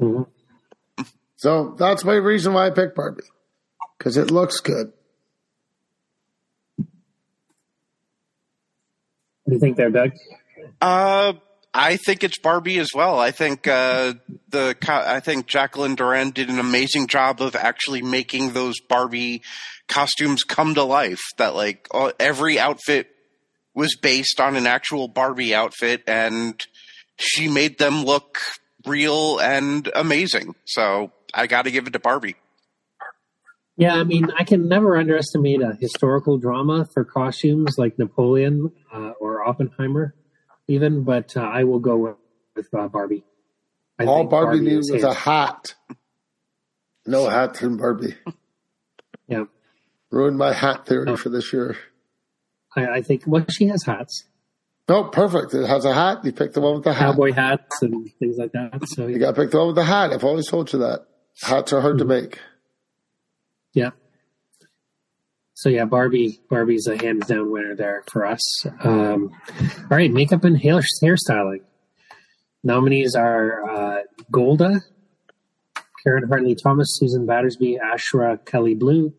Mm-hmm. 0.00 1.02
So 1.36 1.76
that's 1.78 2.04
my 2.04 2.14
reason 2.14 2.52
why 2.52 2.66
I 2.66 2.70
picked 2.70 2.96
Barbie 2.96 3.22
because 3.96 4.16
it 4.16 4.30
looks 4.30 4.60
good. 4.60 4.92
What 6.76 6.86
do 9.46 9.54
you 9.54 9.60
think 9.60 9.76
there, 9.76 9.90
Doug? 9.90 10.10
Uh, 10.80 11.34
I 11.72 11.96
think 11.96 12.24
it's 12.24 12.38
Barbie 12.38 12.78
as 12.78 12.88
well. 12.94 13.18
I 13.18 13.30
think 13.30 13.68
uh, 13.68 14.14
the 14.48 14.76
I 14.88 15.20
think 15.20 15.46
Jacqueline 15.46 15.96
Durran 15.96 16.34
did 16.34 16.48
an 16.48 16.58
amazing 16.58 17.06
job 17.06 17.40
of 17.40 17.54
actually 17.54 18.02
making 18.02 18.52
those 18.52 18.80
Barbie 18.80 19.42
costumes 19.86 20.42
come 20.42 20.74
to 20.74 20.82
life. 20.82 21.20
That 21.38 21.54
like 21.54 21.86
every 22.18 22.58
outfit 22.58 23.08
was 23.74 23.96
based 23.96 24.40
on 24.40 24.56
an 24.56 24.66
actual 24.66 25.06
Barbie 25.06 25.54
outfit, 25.54 26.02
and 26.08 26.60
she 27.16 27.48
made 27.48 27.78
them 27.78 28.04
look 28.04 28.40
real 28.84 29.38
and 29.38 29.88
amazing. 29.94 30.56
So 30.64 31.12
I 31.32 31.46
got 31.46 31.62
to 31.62 31.70
give 31.70 31.86
it 31.86 31.92
to 31.92 32.00
Barbie. 32.00 32.36
Yeah, 33.76 33.94
I 33.94 34.04
mean, 34.04 34.26
I 34.36 34.44
can 34.44 34.68
never 34.68 34.98
underestimate 34.98 35.62
a 35.62 35.74
historical 35.80 36.36
drama 36.36 36.86
for 36.92 37.04
costumes 37.04 37.76
like 37.78 37.98
Napoleon 37.98 38.72
uh, 38.92 39.12
or 39.20 39.46
Oppenheimer 39.46 40.14
even, 40.70 41.02
but 41.04 41.36
uh, 41.36 41.40
I 41.40 41.64
will 41.64 41.80
go 41.80 41.96
with, 41.96 42.16
with 42.54 42.72
uh, 42.72 42.88
Barbie. 42.88 43.24
I 43.98 44.04
All 44.06 44.24
Barbie, 44.24 44.58
Barbie 44.58 44.60
needs 44.60 44.90
was 44.90 45.02
a 45.02 45.12
hat. 45.12 45.74
No 47.06 47.28
hats 47.28 47.62
in 47.62 47.76
Barbie. 47.76 48.14
Yeah. 49.28 49.44
Ruined 50.10 50.38
my 50.38 50.52
hat 50.52 50.86
theory 50.86 51.06
oh. 51.08 51.16
for 51.16 51.28
this 51.28 51.52
year. 51.52 51.76
I, 52.74 52.86
I, 52.86 53.02
think, 53.02 53.22
well, 53.28 53.44
she 53.48 53.68
has 53.68 53.84
hats. 53.84 54.24
No, 54.88 55.04
perfect. 55.04 55.54
It 55.54 55.68
has 55.68 55.84
a 55.84 55.94
hat. 55.94 56.24
You 56.24 56.32
pick 56.32 56.52
the 56.52 56.60
one 56.60 56.74
with 56.74 56.82
the 56.82 56.92
hat. 56.92 57.12
Cowboy 57.12 57.32
hats 57.32 57.80
and 57.80 58.10
things 58.18 58.36
like 58.38 58.50
that. 58.50 58.80
So 58.88 59.06
You 59.06 59.20
got 59.20 59.36
to 59.36 59.40
pick 59.40 59.52
the 59.52 59.58
one 59.58 59.68
with 59.68 59.76
the 59.76 59.84
hat. 59.84 60.12
I've 60.12 60.24
always 60.24 60.48
told 60.48 60.72
you 60.72 60.80
that. 60.80 61.06
Hats 61.42 61.72
are 61.72 61.80
hard 61.80 61.98
mm-hmm. 61.98 62.08
to 62.08 62.22
make. 62.22 62.40
Yeah. 63.72 63.90
So 65.60 65.68
yeah, 65.68 65.84
Barbie 65.84 66.40
Barbie's 66.48 66.86
a 66.86 66.96
hands 66.96 67.26
down 67.26 67.50
winner 67.50 67.76
there 67.76 68.02
for 68.10 68.24
us. 68.24 68.64
Um, 68.82 69.30
all 69.90 69.98
right, 69.98 70.10
makeup 70.10 70.42
and 70.44 70.56
hair 70.58 70.80
hairstyling. 71.04 71.60
Nominees 72.64 73.14
are 73.14 73.68
uh, 73.68 74.02
Golda, 74.32 74.80
Karen 76.02 76.26
Hartley 76.28 76.54
Thomas, 76.54 76.88
Susan 76.98 77.26
Battersby, 77.26 77.78
Ashra 77.78 78.42
Kelly 78.46 78.74
Blue, 78.74 79.12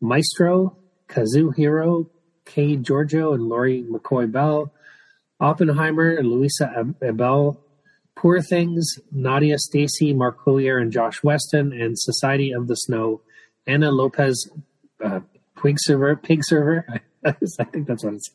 Maestro, 0.00 0.76
Kazuhiro, 1.08 2.10
Kay 2.44 2.78
Georgiou, 2.78 3.32
and 3.34 3.44
Lori 3.44 3.84
McCoy 3.84 4.28
Bell, 4.32 4.72
Oppenheimer, 5.38 6.16
and 6.16 6.26
Louisa 6.26 6.68
Abel, 7.00 7.64
Poor 8.16 8.42
Things, 8.42 8.98
Nadia 9.12 9.56
Stacey, 9.56 10.12
Mark 10.12 10.40
Coulier, 10.44 10.82
and 10.82 10.90
Josh 10.90 11.22
Weston, 11.22 11.72
and 11.72 11.96
Society 11.96 12.50
of 12.50 12.66
the 12.66 12.74
Snow, 12.74 13.20
Anna 13.68 13.92
Lopez 13.92 14.50
uh, 15.04 15.20
Pig 15.62 15.76
server, 15.78 16.16
pig 16.16 16.40
server. 16.42 16.86
I 17.24 17.32
think 17.32 17.86
that's 17.86 18.04
what 18.04 18.14
it's. 18.14 18.30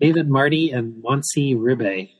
David 0.00 0.28
Martí 0.28 0.74
and 0.74 1.02
Montse 1.02 1.54
Ribé. 1.56 2.10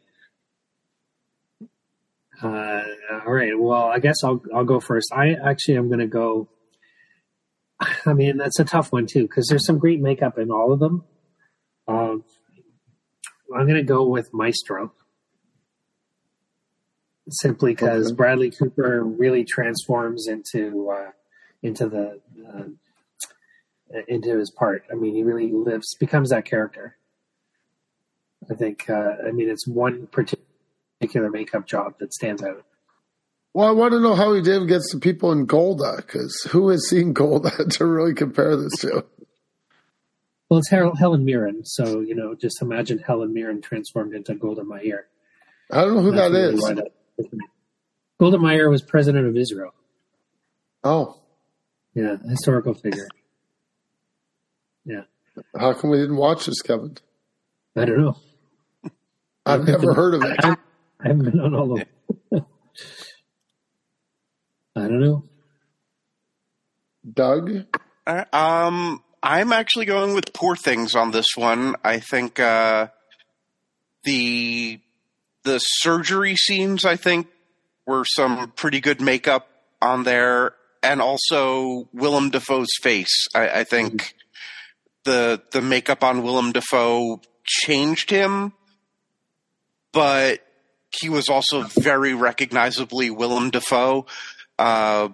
Uh, 2.42 2.82
all 3.26 3.32
right. 3.32 3.58
Well, 3.58 3.84
I 3.84 3.98
guess 3.98 4.16
I'll 4.24 4.42
I'll 4.54 4.64
go 4.64 4.80
first. 4.80 5.12
I 5.12 5.34
actually 5.34 5.76
am 5.76 5.88
going 5.88 6.00
to 6.00 6.06
go. 6.06 6.48
I 8.06 8.12
mean, 8.14 8.38
that's 8.38 8.58
a 8.58 8.64
tough 8.64 8.92
one 8.92 9.06
too 9.06 9.22
because 9.22 9.46
there's 9.48 9.66
some 9.66 9.78
great 9.78 10.00
makeup 10.00 10.38
in 10.38 10.50
all 10.50 10.72
of 10.72 10.80
them. 10.80 11.04
Um, 11.86 12.24
I'm 13.54 13.66
going 13.66 13.74
to 13.74 13.82
go 13.82 14.06
with 14.06 14.30
Maestro 14.32 14.92
simply 17.28 17.72
because 17.72 18.08
okay. 18.08 18.14
Bradley 18.14 18.50
Cooper 18.50 19.02
really 19.04 19.44
transforms 19.44 20.26
into 20.26 20.90
uh, 20.90 21.10
into 21.62 21.88
the 21.88 22.20
uh, 22.48 22.64
into 24.08 24.38
his 24.38 24.50
part. 24.50 24.84
I 24.90 24.94
mean, 24.94 25.14
he 25.14 25.22
really 25.22 25.50
lives, 25.52 25.94
becomes 25.98 26.30
that 26.30 26.44
character. 26.44 26.96
I 28.50 28.54
think, 28.54 28.88
uh, 28.88 29.12
I 29.26 29.32
mean, 29.32 29.48
it's 29.48 29.66
one 29.66 30.06
particular 30.06 31.30
makeup 31.30 31.66
job 31.66 31.94
that 32.00 32.12
stands 32.14 32.42
out. 32.42 32.64
Well, 33.52 33.66
I 33.66 33.72
want 33.72 33.92
to 33.92 34.00
know 34.00 34.14
how 34.14 34.32
he 34.32 34.42
did 34.42 34.62
against 34.62 34.92
the 34.92 35.00
people 35.00 35.32
in 35.32 35.46
Golda, 35.46 35.96
because 35.96 36.46
who 36.50 36.68
has 36.68 36.88
seen 36.88 37.12
Golda 37.12 37.50
to 37.70 37.84
really 37.84 38.14
compare 38.14 38.56
this 38.56 38.72
to? 38.80 39.04
Well, 40.48 40.58
it's 40.58 40.70
Helen 40.70 41.24
Mirren, 41.24 41.64
so 41.64 42.00
you 42.00 42.14
know, 42.14 42.34
just 42.34 42.60
imagine 42.60 42.98
Helen 42.98 43.32
Mirren 43.32 43.60
transformed 43.60 44.14
into 44.14 44.34
Golda 44.34 44.64
Meir. 44.64 45.06
I 45.70 45.82
don't 45.82 45.96
know 45.96 46.02
who 46.02 46.10
That's 46.10 46.32
that 46.32 46.88
is. 47.18 47.28
Golda 48.18 48.38
Meir 48.38 48.68
was 48.68 48.82
president 48.82 49.26
of 49.26 49.36
Israel. 49.36 49.72
Oh, 50.82 51.18
yeah, 51.94 52.16
historical 52.28 52.74
figure. 52.74 53.08
Yeah. 55.36 55.42
How 55.58 55.72
come 55.74 55.90
we 55.90 55.98
didn't 55.98 56.16
watch 56.16 56.46
this, 56.46 56.62
Kevin? 56.62 56.96
I 57.76 57.84
don't 57.84 58.00
know. 58.00 58.16
I've 59.46 59.66
never 59.66 59.94
heard 59.94 60.14
of 60.14 60.22
it. 60.22 60.36
I, 60.42 60.56
I 61.00 61.08
haven't 61.08 61.24
been 61.24 61.40
on 61.40 61.54
all 61.54 61.72
of 61.72 61.84
them. 62.30 62.46
I 64.76 64.82
don't 64.82 65.00
know. 65.00 65.24
Doug? 67.12 67.66
Uh, 68.06 68.24
um, 68.32 69.02
I'm 69.22 69.52
actually 69.52 69.86
going 69.86 70.14
with 70.14 70.32
Poor 70.32 70.56
Things 70.56 70.94
on 70.94 71.10
this 71.10 71.26
one. 71.36 71.76
I 71.84 72.00
think 72.00 72.38
uh, 72.38 72.88
the 74.04 74.80
the 75.44 75.58
surgery 75.58 76.36
scenes, 76.36 76.84
I 76.84 76.96
think, 76.96 77.26
were 77.86 78.04
some 78.04 78.52
pretty 78.52 78.80
good 78.80 79.00
makeup 79.00 79.48
on 79.80 80.04
there, 80.04 80.54
and 80.82 81.00
also 81.00 81.88
Willem 81.92 82.30
Dafoe's 82.30 82.68
face. 82.82 83.26
I, 83.34 83.60
I 83.60 83.64
think 83.64 84.14
the 85.04 85.42
the 85.52 85.62
makeup 85.62 86.04
on 86.04 86.22
Willem 86.22 86.52
Dafoe 86.52 87.20
changed 87.44 88.10
him, 88.10 88.52
but 89.92 90.40
he 90.90 91.08
was 91.08 91.28
also 91.28 91.62
very 91.62 92.14
recognizably 92.14 93.10
Willem 93.10 93.50
Dafoe. 93.50 94.06
Uh, 94.58 95.10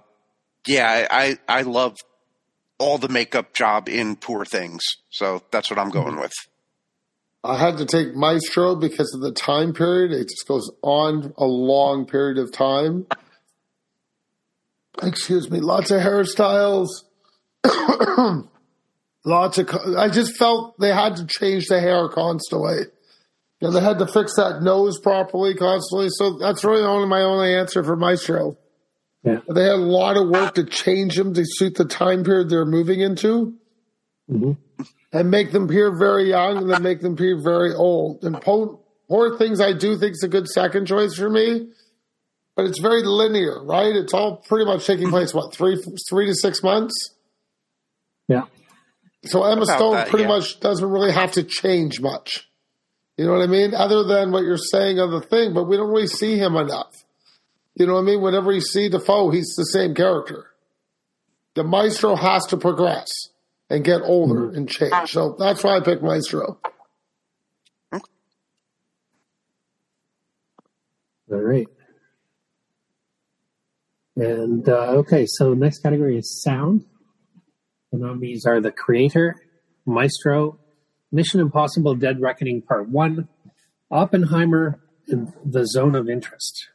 yeah, 0.67 1.07
I 1.11 1.39
I 1.49 1.63
love 1.63 1.97
all 2.79 2.99
the 2.99 3.09
makeup 3.09 3.55
job 3.55 3.89
in 3.89 4.17
Poor 4.17 4.45
Things, 4.45 4.83
so 5.11 5.43
that's 5.51 5.71
what 5.71 5.79
I'm 5.79 5.91
going 5.91 6.17
with. 6.17 6.35
I 7.45 7.57
had 7.59 7.79
to 7.79 7.87
take 7.87 8.17
Maestro 8.17 8.75
because 8.75 9.15
of 9.15 9.21
the 9.21 9.31
time 9.31 9.73
period. 9.73 10.11
It 10.11 10.29
just 10.29 10.49
goes 10.49 10.69
on 10.83 11.33
a 11.39 11.45
long 11.45 12.05
period 12.05 12.39
of 12.39 12.51
time. 12.51 13.07
Excuse 15.01 15.49
me, 15.49 15.61
lots 15.61 15.93
of 15.93 16.01
hairstyles. 16.01 16.89
Lots 19.27 19.59
of. 19.59 19.69
I 19.99 20.09
just 20.09 20.37
felt 20.37 20.79
they 20.79 20.93
had 20.93 21.17
to 21.17 21.27
change 21.27 21.67
the 21.67 21.81
hair 21.81 22.09
constantly. 22.09 22.83
And 23.61 23.75
they 23.75 23.81
had 23.81 23.99
to 23.99 24.07
fix 24.07 24.37
that 24.37 24.63
nose 24.63 25.01
properly 25.01 25.55
constantly. 25.55 26.09
So 26.11 26.39
that's 26.39 26.63
really 26.63 26.85
only 26.85 27.09
my 27.09 27.23
only 27.23 27.55
answer 27.55 27.83
for 27.83 27.97
Maestro. 27.97 28.57
Yeah. 29.25 29.41
They 29.53 29.65
had 29.65 29.73
a 29.73 29.77
lot 29.77 30.17
of 30.17 30.29
work 30.29 30.55
to 30.55 30.65
change 30.65 31.17
them 31.17 31.35
to 31.35 31.43
suit 31.45 31.75
the 31.75 31.85
time 31.85 32.23
period 32.23 32.51
they're 32.51 32.65
moving 32.65 33.01
into. 33.01 33.55
Mm-hmm. 34.31 34.53
And 35.13 35.31
make 35.31 35.51
them 35.51 35.65
appear 35.65 35.97
very 35.99 36.29
young 36.29 36.59
and 36.59 36.71
then 36.71 36.83
make 36.83 37.01
them 37.01 37.15
appear 37.15 37.41
very 37.43 37.73
old. 37.73 38.23
And 38.23 38.41
Poor, 38.41 38.79
Poor 39.09 39.37
Things 39.39 39.61
I 39.61 39.73
do 39.73 39.99
think 39.99 40.13
is 40.13 40.23
a 40.23 40.29
good 40.29 40.47
second 40.47 40.87
choice 40.87 41.15
for 41.15 41.31
me. 41.31 41.69
But 42.55 42.67
it's 42.67 42.81
very 42.81 43.03
linear, 43.03 43.65
right? 43.65 43.95
It's 43.95 44.15
all 44.15 44.37
pretty 44.37 44.67
much 44.67 44.87
taking 44.87 45.11
place, 45.11 45.35
what, 45.35 45.53
three 45.53 45.83
three 46.09 46.27
to 46.27 46.35
six 46.35 46.63
months? 46.63 46.95
Yeah. 48.29 48.43
So 49.27 49.45
Emma 49.45 49.67
Stone 49.67 49.95
that, 49.95 50.09
pretty 50.09 50.25
yeah. 50.25 50.37
much 50.37 50.61
doesn't 50.61 50.89
really 50.89 51.13
have 51.13 51.33
to 51.33 51.43
change 51.43 52.01
much. 52.01 52.49
You 53.17 53.27
know 53.27 53.33
what 53.33 53.43
I 53.43 53.47
mean? 53.47 53.75
Other 53.75 54.05
than 54.05 54.31
what 54.31 54.45
you're 54.45 54.57
saying 54.57 54.99
on 54.99 55.11
the 55.11 55.21
thing, 55.21 55.55
but 55.55 55.65
we 55.65 55.77
don't 55.77 55.89
really 55.89 56.07
see 56.07 56.39
him 56.39 56.57
enough. 56.57 56.93
You 57.75 57.87
know 57.87 57.95
what 57.95 58.01
I 58.01 58.05
mean? 58.05 58.23
Whenever 58.23 58.53
you 58.53 58.61
see 58.61 58.89
Dafoe, 58.89 59.31
he's 59.31 59.55
the 59.57 59.65
same 59.65 59.95
character. 59.95 60.47
The 61.55 61.65
Maestro 61.65 62.17
has 62.17 62.45
to 62.47 62.57
progress 62.57 63.09
and 63.71 63.85
get 63.85 64.03
older 64.03 64.49
mm-hmm. 64.49 64.57
and 64.57 64.69
change. 64.69 65.11
So 65.11 65.37
that's 65.39 65.65
why 65.65 65.77
I 65.77 65.81
picked 65.81 66.03
Maestro. 66.03 66.59
All 71.29 71.41
right. 71.41 71.67
And 74.15 74.69
uh, 74.69 74.93
okay, 74.99 75.27
so 75.27 75.53
next 75.53 75.81
category 75.81 76.17
is 76.19 76.41
sound. 76.43 76.85
The 77.93 77.99
nominees 77.99 78.45
are 78.47 78.61
The 78.61 78.73
Creator, 78.73 79.37
Maestro, 79.85 80.59
Mission 81.13 81.41
Impossible 81.41 81.95
Dead 81.95 82.21
Reckoning 82.21 82.63
Part 82.63 82.89
1, 82.89 83.29
Oppenheimer, 83.91 84.81
and 85.09 85.33
The 85.45 85.67
Zone 85.67 85.95
of 85.95 86.09
Interest. 86.09 86.69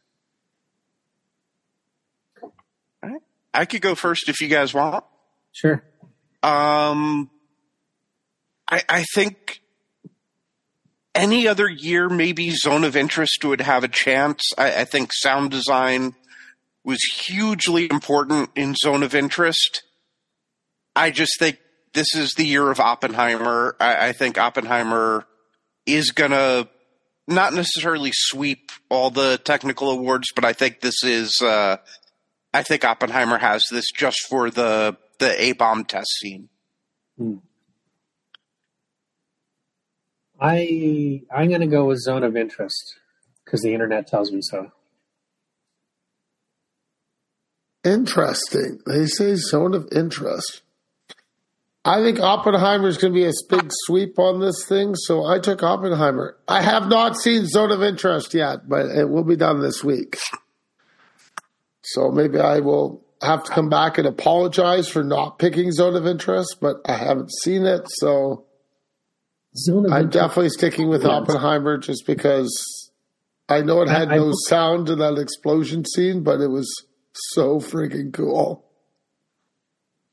I 3.53 3.65
could 3.65 3.81
go 3.81 3.95
first 3.95 4.29
if 4.29 4.39
you 4.39 4.47
guys 4.47 4.73
want. 4.73 5.03
Sure. 5.51 5.83
Um, 6.41 7.29
I, 8.67 8.81
I 8.87 9.03
think 9.13 9.61
any 11.13 11.47
other 11.47 11.67
year, 11.69 12.07
maybe 12.07 12.51
Zone 12.51 12.83
of 12.83 12.95
Interest 12.95 13.43
would 13.43 13.61
have 13.61 13.83
a 13.83 13.89
chance. 13.89 14.41
I, 14.57 14.81
I 14.81 14.85
think 14.85 15.11
sound 15.13 15.51
design 15.51 16.15
was 16.83 16.99
hugely 17.25 17.89
important 17.91 18.49
in 18.55 18.75
Zone 18.75 19.03
of 19.03 19.13
Interest. 19.13 19.83
I 20.95 21.11
just 21.11 21.39
think 21.39 21.57
this 21.93 22.15
is 22.15 22.33
the 22.33 22.45
year 22.45 22.69
of 22.69 22.79
Oppenheimer. 22.79 23.75
I, 23.79 24.09
I 24.09 24.11
think 24.13 24.37
Oppenheimer 24.37 25.25
is 25.85 26.11
going 26.11 26.31
to 26.31 26.67
not 27.27 27.53
necessarily 27.53 28.11
sweep 28.13 28.71
all 28.89 29.09
the 29.09 29.37
technical 29.37 29.89
awards, 29.91 30.27
but 30.35 30.45
I 30.45 30.53
think 30.53 30.81
this 30.81 31.03
is. 31.03 31.39
Uh, 31.41 31.77
I 32.53 32.63
think 32.63 32.83
Oppenheimer 32.83 33.37
has 33.37 33.63
this 33.71 33.85
just 33.95 34.27
for 34.29 34.49
the 34.49 34.97
the 35.19 35.41
A 35.41 35.53
bomb 35.53 35.85
test 35.85 36.09
scene. 36.19 36.49
Hmm. 37.17 37.35
I 40.39 41.21
I'm 41.33 41.49
going 41.49 41.61
to 41.61 41.67
go 41.67 41.85
with 41.85 41.99
zone 41.99 42.23
of 42.23 42.35
interest 42.35 42.95
because 43.45 43.61
the 43.61 43.73
internet 43.73 44.07
tells 44.07 44.31
me 44.31 44.39
so. 44.41 44.71
Interesting. 47.83 48.79
They 48.85 49.05
say 49.05 49.35
zone 49.35 49.73
of 49.73 49.87
interest. 49.91 50.61
I 51.83 52.01
think 52.03 52.19
Oppenheimer 52.19 52.87
is 52.87 52.97
going 52.97 53.11
to 53.13 53.19
be 53.19 53.25
a 53.25 53.31
big 53.49 53.71
sweep 53.85 54.19
on 54.19 54.39
this 54.39 54.65
thing, 54.65 54.93
so 54.95 55.25
I 55.25 55.39
took 55.39 55.63
Oppenheimer. 55.63 56.37
I 56.47 56.61
have 56.61 56.87
not 56.87 57.17
seen 57.17 57.47
Zone 57.47 57.71
of 57.71 57.81
Interest 57.81 58.33
yet, 58.35 58.69
but 58.69 58.85
it 58.85 59.09
will 59.09 59.23
be 59.23 59.35
done 59.35 59.61
this 59.61 59.83
week. 59.83 60.17
So 61.81 62.11
maybe 62.11 62.39
I 62.39 62.59
will 62.59 63.03
have 63.23 63.43
to 63.45 63.51
come 63.51 63.69
back 63.69 63.97
and 63.97 64.05
apologize 64.07 64.87
for 64.87 65.03
not 65.03 65.39
picking 65.39 65.71
Zone 65.71 65.95
of 65.95 66.05
Interest, 66.05 66.57
but 66.61 66.77
I 66.85 66.93
haven't 66.93 67.31
seen 67.41 67.65
it, 67.65 67.85
so 67.87 68.45
Zone 69.57 69.87
of 69.87 69.91
I'm 69.91 70.09
definitely 70.09 70.49
sticking 70.49 70.87
with 70.87 71.03
Oppenheimer 71.03 71.79
just 71.79 72.05
because 72.05 72.91
I 73.49 73.61
know 73.61 73.81
it 73.81 73.89
had 73.89 74.09
I- 74.09 74.15
I- 74.15 74.17
no 74.17 74.31
sound 74.47 74.87
in 74.89 74.99
that 74.99 75.17
explosion 75.17 75.83
scene, 75.85 76.21
but 76.21 76.41
it 76.41 76.47
was 76.49 76.69
so 77.13 77.59
freaking 77.59 78.13
cool. 78.13 78.65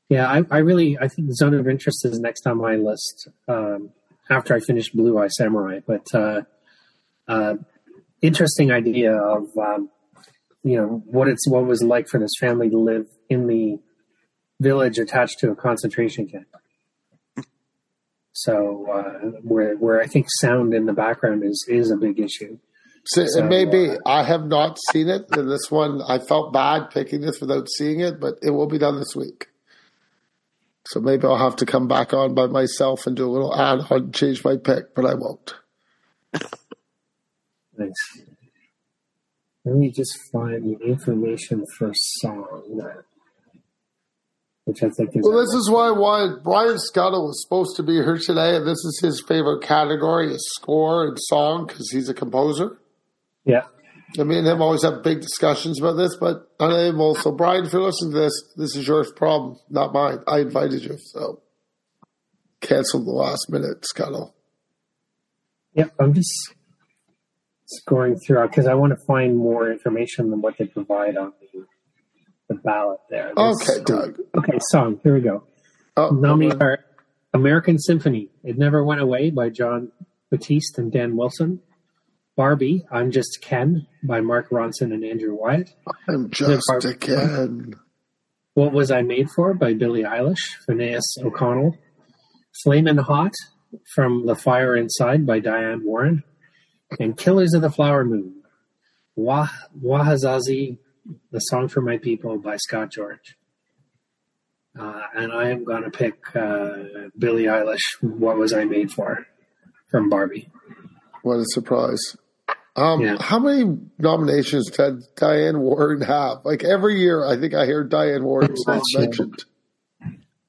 Yeah, 0.09 0.27
I, 0.27 0.43
I 0.49 0.57
really 0.57 0.97
I 0.97 1.07
think 1.07 1.31
zone 1.33 1.53
of 1.53 1.67
interest 1.67 2.03
is 2.03 2.19
next 2.19 2.47
on 2.47 2.57
my 2.57 2.75
list 2.75 3.27
um, 3.47 3.91
after 4.29 4.55
I 4.55 4.59
finish 4.59 4.89
Blue 4.89 5.19
Eye 5.19 5.27
Samurai. 5.27 5.79
But 5.85 6.07
uh, 6.13 6.41
uh, 7.27 7.55
interesting 8.21 8.71
idea 8.71 9.15
of 9.15 9.47
um, 9.57 9.89
you 10.63 10.77
know 10.77 11.03
what 11.05 11.27
it's 11.27 11.47
what 11.47 11.65
was 11.65 11.83
like 11.83 12.07
for 12.07 12.19
this 12.19 12.31
family 12.39 12.69
to 12.71 12.77
live 12.77 13.07
in 13.29 13.47
the 13.47 13.79
village 14.59 14.97
attached 14.97 15.39
to 15.39 15.51
a 15.51 15.55
concentration 15.55 16.27
camp. 16.27 16.47
So 18.33 18.87
uh, 18.91 19.27
where 19.43 19.75
where 19.75 20.01
I 20.01 20.07
think 20.07 20.25
sound 20.41 20.73
in 20.73 20.87
the 20.87 20.93
background 20.93 21.43
is 21.43 21.65
is 21.69 21.91
a 21.91 21.97
big 21.97 22.19
issue. 22.19 22.57
So, 23.05 23.25
So, 23.25 23.39
it 23.39 23.49
may 23.49 23.65
be. 23.65 23.91
uh, 23.91 23.97
I 24.05 24.23
have 24.23 24.45
not 24.45 24.77
seen 24.91 25.07
it. 25.07 25.25
And 25.31 25.49
this 25.49 25.69
one, 25.69 26.01
I 26.07 26.19
felt 26.19 26.51
bad 26.53 26.89
picking 26.91 27.21
this 27.21 27.39
without 27.39 27.67
seeing 27.69 28.01
it, 28.01 28.19
but 28.19 28.35
it 28.41 28.51
will 28.51 28.67
be 28.67 28.77
done 28.77 28.99
this 28.99 29.15
week. 29.15 29.47
So 30.89 30.99
maybe 30.99 31.27
I'll 31.27 31.37
have 31.37 31.57
to 31.57 31.67
come 31.67 31.87
back 31.87 32.15
on 32.15 32.33
by 32.33 32.47
myself 32.47 33.05
and 33.05 33.15
do 33.15 33.27
a 33.27 33.29
little 33.29 33.55
ad 33.55 33.81
on 33.91 34.05
and 34.05 34.13
change 34.13 34.43
my 34.43 34.57
pick, 34.57 34.95
but 34.95 35.05
I 35.05 35.13
won't. 35.13 35.53
Thanks. 37.77 37.99
Let 39.65 39.75
me 39.75 39.91
just 39.91 40.17
find 40.31 40.63
the 40.63 40.83
information 40.83 41.63
for 41.77 41.91
song, 41.93 42.81
which 44.63 44.81
I 44.81 44.89
think 44.89 45.15
is 45.15 45.21
Well, 45.23 45.37
this 45.37 45.53
is 45.53 45.69
why 45.69 45.89
I 45.89 45.91
wanted 45.91 46.43
Brian 46.43 46.79
Scuttle 46.79 47.27
was 47.27 47.39
supposed 47.43 47.75
to 47.75 47.83
be 47.83 47.93
here 47.93 48.17
today, 48.17 48.55
and 48.55 48.65
this 48.65 48.83
is 48.83 48.99
his 49.03 49.21
favorite 49.21 49.61
category 49.61 50.33
is 50.33 50.43
score 50.55 51.07
and 51.07 51.17
song 51.19 51.67
because 51.67 51.91
he's 51.91 52.09
a 52.09 52.15
composer. 52.15 52.79
yeah. 53.45 53.65
And 54.17 54.27
mean, 54.27 54.45
him 54.45 54.61
always 54.61 54.83
have 54.83 55.03
big 55.03 55.21
discussions 55.21 55.79
about 55.79 55.93
this, 55.93 56.15
but 56.15 56.49
unable. 56.59 57.13
So, 57.15 57.31
Brian, 57.31 57.65
if 57.65 57.73
you're 57.73 57.83
listening 57.83 58.13
to 58.13 58.19
this, 58.19 58.33
this 58.57 58.75
is 58.75 58.87
your 58.87 59.05
problem, 59.13 59.57
not 59.69 59.93
mine. 59.93 60.19
I 60.27 60.39
invited 60.39 60.83
you, 60.83 60.97
so 60.97 61.41
cancel 62.61 63.03
the 63.03 63.11
last 63.11 63.49
minute, 63.49 63.85
Scuttle. 63.85 64.33
Yep, 65.75 65.93
I'm 65.99 66.13
just 66.13 66.31
scoring 67.67 68.17
through 68.25 68.47
because 68.47 68.65
I 68.65 68.73
want 68.73 68.97
to 68.97 69.05
find 69.05 69.37
more 69.37 69.71
information 69.71 70.31
than 70.31 70.41
what 70.41 70.55
they 70.57 70.65
provide 70.65 71.15
on 71.15 71.33
the, 71.53 71.65
the 72.49 72.55
ballot 72.55 72.99
there. 73.11 73.31
This- 73.35 73.69
Okay, 73.69 73.83
Doug. 73.83 74.17
Okay, 74.37 74.57
song. 74.71 74.99
Here 75.03 75.13
we 75.13 75.21
go. 75.21 75.43
Oh, 75.95 76.09
on. 76.51 76.61
are 76.61 76.79
American 77.33 77.77
Symphony, 77.77 78.29
It 78.43 78.57
Never 78.57 78.83
Went 78.83 79.01
Away 79.01 79.29
by 79.29 79.49
Jon 79.49 79.91
Batiste 80.31 80.79
and 80.79 80.91
Dan 80.91 81.15
Wilson. 81.15 81.61
Barbie, 82.39 82.85
I'm 82.89 83.11
Just 83.11 83.39
Ken 83.41 83.85
by 84.01 84.21
Mark 84.21 84.49
Ronson 84.49 84.93
and 84.93 85.03
Andrew 85.03 85.35
Wyatt. 85.35 85.75
I'm 86.07 86.29
just 86.29 86.69
a 86.85 86.93
kid. 86.93 87.75
What 88.53 88.71
Was 88.71 88.91
I 88.91 89.01
Made 89.01 89.29
For 89.29 89.53
by 89.53 89.73
Billie 89.73 90.03
Eilish, 90.03 90.55
Phineas 90.65 91.17
O'Connell. 91.21 91.75
Flamin' 92.63 92.99
Hot 92.99 93.33
from 93.93 94.25
The 94.25 94.35
Fire 94.35 94.77
Inside 94.77 95.25
by 95.25 95.39
Diane 95.39 95.81
Warren. 95.83 96.23
And 96.97 97.17
Killers 97.17 97.53
of 97.53 97.61
the 97.61 97.69
Flower 97.69 98.05
Moon, 98.05 98.41
Wah, 99.17 99.49
Wahzhazhe, 99.77 100.77
The 101.33 101.39
Song 101.39 101.67
for 101.67 101.81
My 101.81 101.97
People 101.97 102.39
by 102.39 102.55
Scott 102.55 102.89
George. 102.89 103.35
Uh, 104.79 105.01
and 105.13 105.33
I 105.33 105.49
am 105.49 105.65
going 105.65 105.83
to 105.83 105.91
pick 105.91 106.33
uh, 106.37 107.09
Billie 107.17 107.47
Eilish, 107.47 107.83
What 107.99 108.37
Was 108.37 108.53
I 108.53 108.63
Made 108.63 108.93
For, 108.93 109.27
from 109.91 110.09
Barbie. 110.09 110.49
What 111.21 111.39
a 111.39 111.45
surprise. 111.47 112.15
Um, 112.79 113.01
Yeah. 113.01 113.17
How 113.19 113.39
many 113.39 113.77
nominations 113.97 114.69
did 114.71 115.03
Diane 115.15 115.59
Warren 115.59 116.01
have? 116.01 116.45
Like 116.45 116.63
every 116.63 116.99
year, 116.99 117.25
I 117.25 117.37
think 117.37 117.53
I 117.53 117.65
hear 117.65 117.83
Diane 117.83 118.23
Warren's 118.23 118.65
name 118.67 118.81
mentioned. 118.95 119.43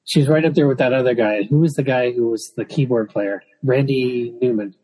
She's 0.05 0.27
right 0.27 0.43
up 0.43 0.53
there 0.53 0.67
with 0.67 0.79
that 0.79 0.93
other 0.93 1.13
guy. 1.13 1.43
Who 1.43 1.59
was 1.59 1.73
the 1.73 1.83
guy 1.83 2.11
who 2.11 2.29
was 2.29 2.51
the 2.55 2.65
keyboard 2.65 3.09
player? 3.09 3.43
Randy 3.63 4.33
Newman. 4.41 4.75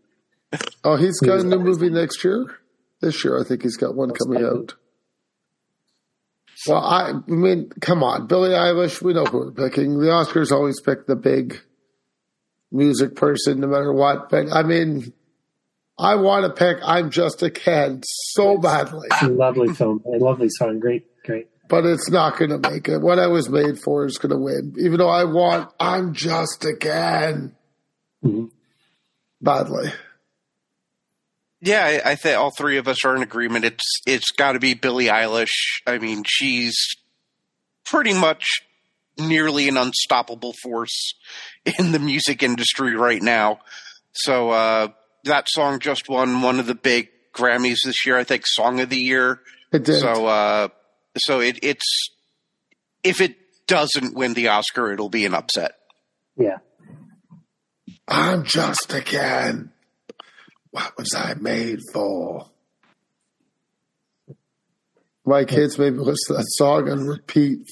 Oh, 0.84 0.96
he's 0.96 1.20
got 1.20 1.40
a 1.40 1.44
new 1.44 1.60
movie 1.60 1.90
next 1.90 2.24
year. 2.24 2.46
This 3.02 3.24
year, 3.24 3.40
I 3.40 3.44
think 3.44 3.62
he's 3.64 3.78
got 3.78 3.96
one 3.96 4.12
coming 4.12 4.44
out. 4.44 4.74
Well, 6.68 6.84
I, 6.84 7.12
I 7.12 7.32
mean, 7.32 7.70
come 7.82 8.04
on, 8.04 8.28
Billie 8.28 8.50
Eilish. 8.52 9.02
We 9.02 9.14
know 9.14 9.26
who 9.26 9.38
we're 9.40 9.52
picking. 9.52 10.00
The 10.00 10.08
Oscars 10.08 10.52
always 10.52 10.80
pick 10.82 11.06
the 11.06 11.16
big 11.16 11.60
music 12.72 13.16
person, 13.16 13.60
no 13.60 13.68
matter 13.68 13.94
what. 13.94 14.30
But 14.30 14.52
I 14.52 14.64
mean, 14.64 15.14
I 16.00 16.16
want 16.16 16.46
to 16.46 16.52
pick 16.52 16.78
"I'm 16.84 17.10
Just 17.10 17.42
a 17.44 17.50
Kid" 17.50 18.04
so 18.08 18.58
badly, 18.58 19.08
Lovely 19.24 19.74
film. 19.74 20.04
A 20.06 20.18
lovely 20.18 20.50
song. 20.50 20.80
Great, 20.80 21.06
great. 21.26 21.48
but 21.68 21.86
it's 21.86 22.10
not 22.10 22.38
going 22.38 22.52
to 22.52 22.70
make 22.70 22.88
it. 22.88 23.00
What 23.00 23.20
I 23.20 23.28
was 23.28 23.50
made 23.50 23.80
for 23.80 24.06
is 24.06 24.18
going 24.18 24.32
to 24.32 24.38
win, 24.38 24.76
even 24.80 24.98
though 25.00 25.10
I 25.10 25.24
want 25.24 25.72
"I'm 25.80 26.14
Just 26.14 26.64
a 26.66 26.76
Kid" 26.80 27.52
Mhm. 28.24 28.52
badly. 29.42 29.92
Yeah, 31.62 31.84
I, 32.06 32.12
I 32.12 32.16
think 32.16 32.38
all 32.38 32.52
three 32.52 32.78
of 32.78 32.88
us 32.88 33.04
are 33.04 33.16
in 33.16 33.24
agreement. 33.24 33.66
It's 33.66 34.02
it's 34.06 34.30
got 34.32 34.52
to 34.54 34.60
be 34.60 34.76
Billie 34.76 35.06
Eilish. 35.06 35.82
I 35.88 35.98
mean, 35.98 36.24
she's 36.28 36.76
pretty 37.86 38.14
much 38.14 38.46
nearly 39.18 39.68
an 39.68 39.78
unstoppable 39.78 40.54
force 40.62 41.14
in 41.80 41.92
the 41.92 41.98
music 42.00 42.44
industry 42.44 42.96
right 42.96 43.22
now. 43.24 43.60
So 44.14 44.52
uh, 44.52 44.90
that 45.28 45.48
song 45.50 45.80
just 45.80 46.10
won 46.10 46.42
one 46.42 46.60
of 46.60 46.66
the 46.66 46.76
big 46.76 47.10
Grammys 47.34 47.78
this 47.86 48.06
year. 48.06 48.18
I 48.18 48.24
think 48.24 48.44
Song 48.46 48.80
of 48.80 48.90
the 48.90 48.98
Year. 48.98 49.40
It 49.72 49.84
did. 49.86 50.00
So 50.00 50.26
uh, 50.26 50.70
so 51.18 51.40
it, 51.40 51.60
it's 51.62 52.10
if 53.04 53.22
it 53.22 53.36
doesn't 53.68 54.16
win 54.16 54.34
the 54.34 54.48
Oscar, 54.50 54.92
it'll 54.92 55.10
be 55.10 55.26
an 55.26 55.34
upset. 55.34 55.76
Yeah. 56.38 56.58
I'm 58.08 58.46
just 58.46 58.94
a 58.94 59.02
kid. 59.02 59.70
What 60.72 60.98
was 60.98 61.14
I 61.16 61.34
made 61.36 61.80
for? 61.92 62.50
My 65.26 65.44
kids 65.44 65.78
made 65.78 65.94
me 65.94 66.00
listen 66.00 66.28
to 66.28 66.34
that 66.36 66.46
song 66.52 66.88
and 66.88 67.08
repeat 67.08 67.68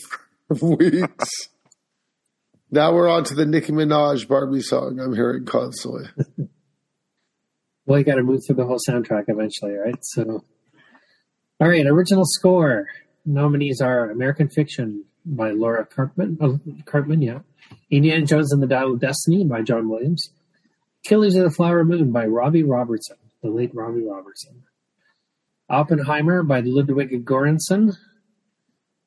for 0.47 0.75
weeks. 0.75 1.29
now 2.71 2.93
we're 2.93 3.09
on 3.09 3.23
to 3.25 3.33
the 3.33 3.45
Nicki 3.45 3.71
Minaj 3.71 4.27
Barbie 4.27 4.61
song 4.61 4.99
I'm 4.99 5.15
hearing 5.15 5.45
constantly. 5.45 6.09
Well, 7.85 7.99
you 7.99 8.05
got 8.05 8.15
to 8.15 8.23
move 8.23 8.41
through 8.45 8.55
the 8.55 8.65
whole 8.65 8.79
soundtrack 8.89 9.25
eventually, 9.27 9.73
right? 9.73 9.97
So, 10.01 10.43
all 11.59 11.67
right. 11.67 11.85
Original 11.85 12.23
score 12.25 12.87
nominees 13.25 13.79
are 13.81 14.09
American 14.09 14.49
Fiction 14.49 15.05
by 15.25 15.51
Laura 15.51 15.85
Cartman. 15.85 16.37
Oh, 16.41 16.59
Cartman, 16.85 17.21
yeah. 17.21 17.39
Indiana 17.91 18.25
Jones 18.25 18.51
and 18.51 18.61
the 18.61 18.67
Dial 18.67 18.93
of 18.93 18.99
Destiny 18.99 19.43
by 19.45 19.61
John 19.61 19.89
Williams. 19.89 20.29
Killers 21.07 21.35
of 21.35 21.43
the 21.43 21.51
Flower 21.51 21.83
Moon 21.83 22.11
by 22.11 22.25
Robbie 22.25 22.63
Robertson, 22.63 23.17
the 23.43 23.49
late 23.49 23.71
Robbie 23.75 24.03
Robertson. 24.03 24.63
Oppenheimer 25.69 26.43
by 26.43 26.61
Ludwig 26.61 27.25
Göransson. 27.25 27.95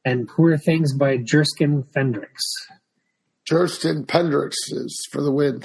and 0.05 0.29
Poor 0.29 0.57
Things 0.57 0.95
by 0.95 1.17
Jerskin 1.19 1.85
Fendrix. 1.97 2.39
Jerskin 3.45 4.05
Pendrix 4.07 4.53
is 4.71 5.07
for 5.11 5.23
the 5.23 5.33
win. 5.33 5.63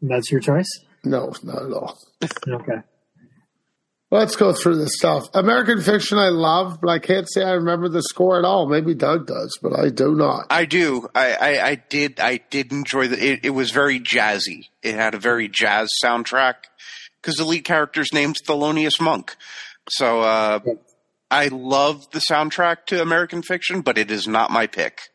That's 0.00 0.30
your 0.30 0.40
choice? 0.40 0.68
No, 1.04 1.32
not 1.42 1.62
at 1.62 1.72
all. 1.72 1.98
Okay. 2.46 2.82
Let's 4.10 4.36
go 4.36 4.54
through 4.54 4.76
this 4.76 4.94
stuff. 4.96 5.28
American 5.34 5.82
Fiction, 5.82 6.16
I 6.16 6.30
love, 6.30 6.80
but 6.80 6.88
I 6.88 6.98
can't 6.98 7.30
say 7.30 7.42
I 7.42 7.52
remember 7.52 7.90
the 7.90 8.02
score 8.02 8.38
at 8.38 8.44
all. 8.44 8.66
Maybe 8.66 8.94
Doug 8.94 9.26
does, 9.26 9.58
but 9.60 9.78
I 9.78 9.90
do 9.90 10.14
not. 10.14 10.46
I 10.48 10.64
do. 10.64 11.08
I, 11.14 11.32
I, 11.34 11.68
I 11.68 11.74
did. 11.74 12.18
I 12.18 12.38
did 12.48 12.72
enjoy 12.72 13.08
the. 13.08 13.22
It, 13.22 13.40
it 13.44 13.50
was 13.50 13.70
very 13.70 14.00
jazzy. 14.00 14.68
It 14.82 14.94
had 14.94 15.14
a 15.14 15.18
very 15.18 15.46
jazz 15.48 15.90
soundtrack 16.02 16.54
because 17.20 17.36
the 17.36 17.44
lead 17.44 17.64
character's 17.64 18.10
name's 18.14 18.40
Thelonious 18.40 18.98
Monk. 18.98 19.36
So 19.90 20.22
uh, 20.22 20.60
I 21.30 21.48
love 21.48 22.10
the 22.10 22.20
soundtrack 22.20 22.86
to 22.86 23.02
American 23.02 23.42
Fiction, 23.42 23.82
but 23.82 23.98
it 23.98 24.10
is 24.10 24.26
not 24.26 24.50
my 24.50 24.66
pick. 24.66 25.10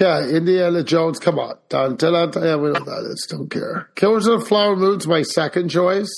Yeah, 0.00 0.26
Indiana 0.26 0.82
Jones, 0.82 1.18
come 1.18 1.38
on. 1.38 1.56
Dun, 1.68 1.96
dun, 1.96 2.12
dun, 2.12 2.30
dun. 2.30 2.44
Yeah, 2.44 2.56
we 2.56 2.72
don't 2.72 2.86
know 2.86 2.92
what 2.92 3.02
that 3.02 3.10
is. 3.10 3.26
Don't 3.30 3.50
care. 3.50 3.90
Killers 3.94 4.26
of 4.26 4.40
the 4.40 4.46
Flower 4.46 4.74
Moon's 4.74 5.06
my 5.06 5.22
second 5.22 5.68
choice. 5.68 6.10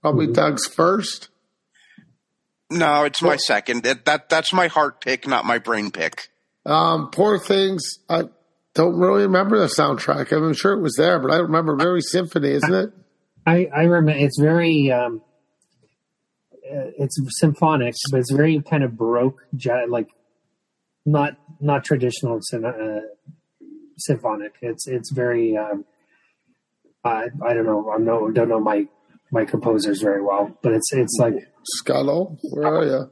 Probably 0.00 0.28
Doug's 0.28 0.66
first. 0.66 1.28
No, 2.70 3.04
it's 3.04 3.22
my 3.22 3.36
second. 3.36 3.82
That, 3.84 4.04
that 4.04 4.28
that's 4.28 4.52
my 4.52 4.68
heart 4.68 5.00
pick, 5.00 5.26
not 5.26 5.44
my 5.44 5.58
brain 5.58 5.90
pick. 5.90 6.28
Um, 6.66 7.10
Poor 7.10 7.38
Things, 7.38 7.82
I 8.08 8.24
don't 8.74 8.98
really 8.98 9.22
remember 9.22 9.58
the 9.58 9.66
soundtrack. 9.66 10.32
I'm 10.32 10.52
sure 10.54 10.72
it 10.72 10.82
was 10.82 10.94
there, 10.96 11.18
but 11.18 11.30
I 11.30 11.38
don't 11.38 11.46
remember. 11.46 11.76
Very 11.76 12.02
symphony, 12.02 12.50
isn't 12.50 12.74
it? 12.74 12.92
I, 13.46 13.68
I 13.74 13.82
remember 13.84 14.10
it's 14.10 14.38
very 14.38 14.92
um, 14.92 15.22
uh, 16.70 16.92
it's 16.98 17.18
symphonic, 17.40 17.94
but 18.10 18.20
it's 18.20 18.32
very 18.32 18.60
kind 18.60 18.84
of 18.84 18.96
baroque, 18.96 19.40
like 19.88 20.08
not 21.12 21.36
not 21.60 21.84
traditional 21.84 22.40
uh, 22.52 23.00
symphonic. 23.96 24.54
It's 24.60 24.86
it's 24.86 25.10
very 25.12 25.56
um, 25.56 25.84
I 27.04 27.26
I 27.44 27.54
don't 27.54 27.66
know 27.66 27.90
I 27.90 27.98
no 27.98 28.30
don't 28.30 28.48
know 28.48 28.60
my 28.60 28.86
my 29.32 29.44
composers 29.44 30.00
very 30.00 30.22
well, 30.22 30.56
but 30.62 30.72
it's 30.72 30.92
it's 30.92 31.16
like 31.18 31.34
Scuttle, 31.64 32.38
where 32.42 32.66
are 32.66 32.84
you? 32.84 33.10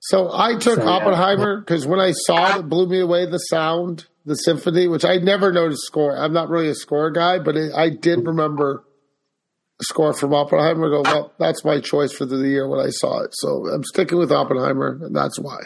So 0.00 0.30
I 0.32 0.54
took 0.54 0.76
So. 0.76 0.88
Oppenheimer 0.88 1.60
because 1.60 1.86
when 1.86 2.00
I 2.00 2.12
saw 2.12 2.56
it, 2.56 2.60
it 2.60 2.68
blew 2.68 2.88
me 2.88 3.00
away 3.00 3.26
the 3.26 3.38
sound, 3.38 4.06
the 4.24 4.34
symphony, 4.34 4.88
which 4.88 5.04
I 5.04 5.16
never 5.16 5.52
noticed 5.52 5.82
score. 5.82 6.16
I'm 6.16 6.32
not 6.32 6.48
really 6.48 6.68
a 6.68 6.74
score 6.74 7.10
guy, 7.10 7.38
but 7.38 7.56
it, 7.56 7.72
I 7.74 7.90
did 7.90 8.26
remember 8.26 8.84
the 8.84 8.87
score 9.82 10.12
from 10.12 10.34
Oppenheimer. 10.34 10.86
I 10.86 10.90
go, 10.90 11.02
well, 11.02 11.32
that's 11.38 11.64
my 11.64 11.80
choice 11.80 12.12
for 12.12 12.24
the 12.24 12.36
year 12.36 12.68
when 12.68 12.80
I 12.80 12.90
saw 12.90 13.20
it. 13.22 13.30
So 13.32 13.68
I'm 13.68 13.84
sticking 13.84 14.18
with 14.18 14.32
Oppenheimer, 14.32 14.98
and 15.02 15.14
that's 15.14 15.38
why. 15.38 15.60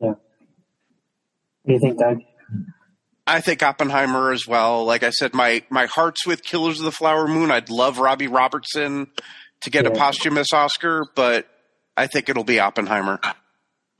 yeah. 0.00 0.08
What 0.08 0.18
do 1.66 1.72
you 1.72 1.80
think, 1.80 1.98
Doug? 1.98 2.18
I 3.26 3.42
think 3.42 3.62
Oppenheimer 3.62 4.32
as 4.32 4.46
well. 4.46 4.84
Like 4.86 5.02
I 5.02 5.10
said, 5.10 5.34
my 5.34 5.62
my 5.68 5.86
heart's 5.86 6.26
with 6.26 6.42
Killers 6.42 6.78
of 6.78 6.84
the 6.86 6.92
Flower 6.92 7.28
Moon. 7.28 7.50
I'd 7.50 7.68
love 7.68 7.98
Robbie 7.98 8.26
Robertson 8.26 9.08
to 9.60 9.70
get 9.70 9.86
a 9.86 9.90
posthumous 9.90 10.52
Oscar, 10.52 11.04
but 11.14 11.46
I 11.96 12.06
think 12.06 12.28
it'll 12.28 12.44
be 12.44 12.58
Oppenheimer. 12.58 13.20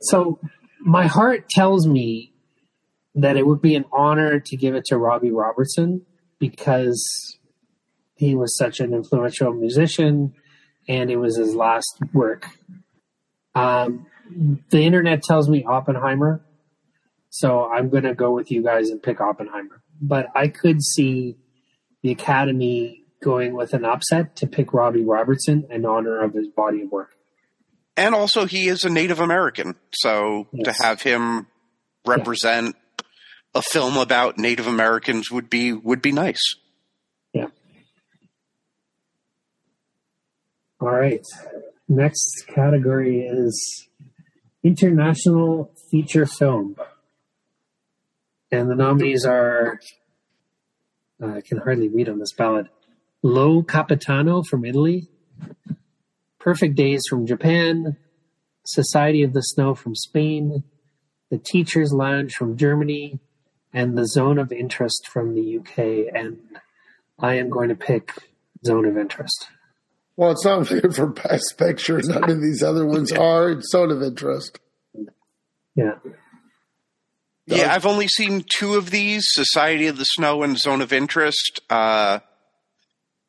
So 0.00 0.38
my 0.80 1.06
heart 1.06 1.50
tells 1.50 1.86
me 1.86 2.32
that 3.16 3.36
it 3.36 3.46
would 3.46 3.60
be 3.60 3.74
an 3.74 3.84
honor 3.92 4.40
to 4.40 4.56
give 4.56 4.74
it 4.74 4.84
to 4.86 4.96
Robbie 4.96 5.32
Robertson 5.32 6.06
because 6.38 7.37
he 8.18 8.34
was 8.34 8.56
such 8.56 8.80
an 8.80 8.92
influential 8.92 9.52
musician 9.52 10.34
and 10.88 11.10
it 11.10 11.16
was 11.16 11.36
his 11.36 11.54
last 11.54 11.98
work. 12.12 12.46
Um, 13.54 14.06
the 14.70 14.82
internet 14.84 15.22
tells 15.22 15.48
me 15.48 15.64
Oppenheimer, 15.64 16.44
so 17.30 17.64
I'm 17.70 17.88
going 17.90 18.04
to 18.04 18.14
go 18.14 18.32
with 18.32 18.50
you 18.50 18.62
guys 18.62 18.90
and 18.90 19.02
pick 19.02 19.20
Oppenheimer. 19.20 19.82
But 20.00 20.26
I 20.34 20.48
could 20.48 20.82
see 20.82 21.36
the 22.02 22.10
Academy 22.12 23.04
going 23.22 23.54
with 23.54 23.72
an 23.74 23.84
upset 23.84 24.36
to 24.36 24.46
pick 24.46 24.72
Robbie 24.72 25.04
Robertson 25.04 25.66
in 25.70 25.84
honor 25.84 26.20
of 26.22 26.34
his 26.34 26.48
body 26.48 26.82
of 26.82 26.90
work. 26.92 27.10
And 27.96 28.14
also, 28.14 28.46
he 28.46 28.68
is 28.68 28.84
a 28.84 28.90
Native 28.90 29.18
American, 29.18 29.74
so 29.92 30.46
Yes. 30.52 30.76
to 30.76 30.84
have 30.84 31.02
him 31.02 31.46
represent 32.06 32.76
a 33.54 33.62
film 33.62 33.96
about 33.96 34.38
Native 34.38 34.68
Americans 34.68 35.30
would 35.32 35.50
be 35.50 35.72
would 35.72 36.00
be 36.00 36.12
nice. 36.12 36.54
All 40.80 40.90
right. 40.90 41.24
Next 41.88 42.46
category 42.46 43.20
is 43.22 43.88
international 44.62 45.72
feature 45.90 46.26
film. 46.26 46.76
And 48.52 48.70
the 48.70 48.74
nominees 48.74 49.24
are 49.26 49.80
uh, 51.22 51.34
I 51.34 51.40
can 51.40 51.58
hardly 51.58 51.88
read 51.88 52.08
on 52.08 52.18
this 52.18 52.32
ballot. 52.32 52.66
Io 53.24 53.62
Capitano 53.62 54.42
from 54.42 54.64
Italy, 54.64 55.08
Perfect 56.38 56.76
Days 56.76 57.02
from 57.10 57.26
Japan, 57.26 57.96
Society 58.64 59.24
of 59.24 59.32
the 59.32 59.42
Snow 59.42 59.74
from 59.74 59.96
Spain, 59.96 60.62
The 61.30 61.38
Teacher's 61.38 61.92
Lounge 61.92 62.34
from 62.34 62.56
Germany, 62.56 63.18
and 63.72 63.98
The 63.98 64.06
Zone 64.06 64.38
of 64.38 64.52
Interest 64.52 65.08
from 65.08 65.34
the 65.34 65.58
UK. 65.58 66.14
And 66.14 66.38
I 67.18 67.34
am 67.34 67.50
going 67.50 67.70
to 67.70 67.74
pick 67.74 68.12
Zone 68.64 68.84
of 68.84 68.96
Interest. 68.96 69.48
Well, 70.18 70.32
it's 70.32 70.44
not 70.44 70.66
good 70.68 70.96
for 70.96 71.06
Best 71.06 71.54
Picture. 71.56 72.00
None 72.02 72.28
of 72.28 72.42
these 72.42 72.60
other 72.60 72.84
ones 72.84 73.12
are. 73.12 73.50
It's 73.50 73.70
sort 73.70 73.92
of 73.92 74.02
interest. 74.02 74.58
Yeah. 75.76 75.92
Yeah, 77.46 77.72
I've 77.72 77.86
only 77.86 78.08
seen 78.08 78.44
two 78.58 78.74
of 78.74 78.90
these: 78.90 79.22
Society 79.28 79.86
of 79.86 79.96
the 79.96 80.04
Snow 80.04 80.42
and 80.42 80.58
Zone 80.58 80.80
of 80.82 80.92
Interest. 80.92 81.60
Uh, 81.70 82.18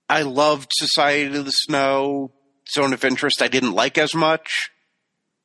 I 0.10 0.24
loved 0.24 0.72
Society 0.74 1.38
of 1.38 1.46
the 1.46 1.52
Snow. 1.52 2.32
Zone 2.74 2.94
of 2.94 3.06
Interest, 3.06 3.42
I 3.42 3.48
didn't 3.48 3.74
like 3.74 3.98
as 3.98 4.14
much, 4.14 4.70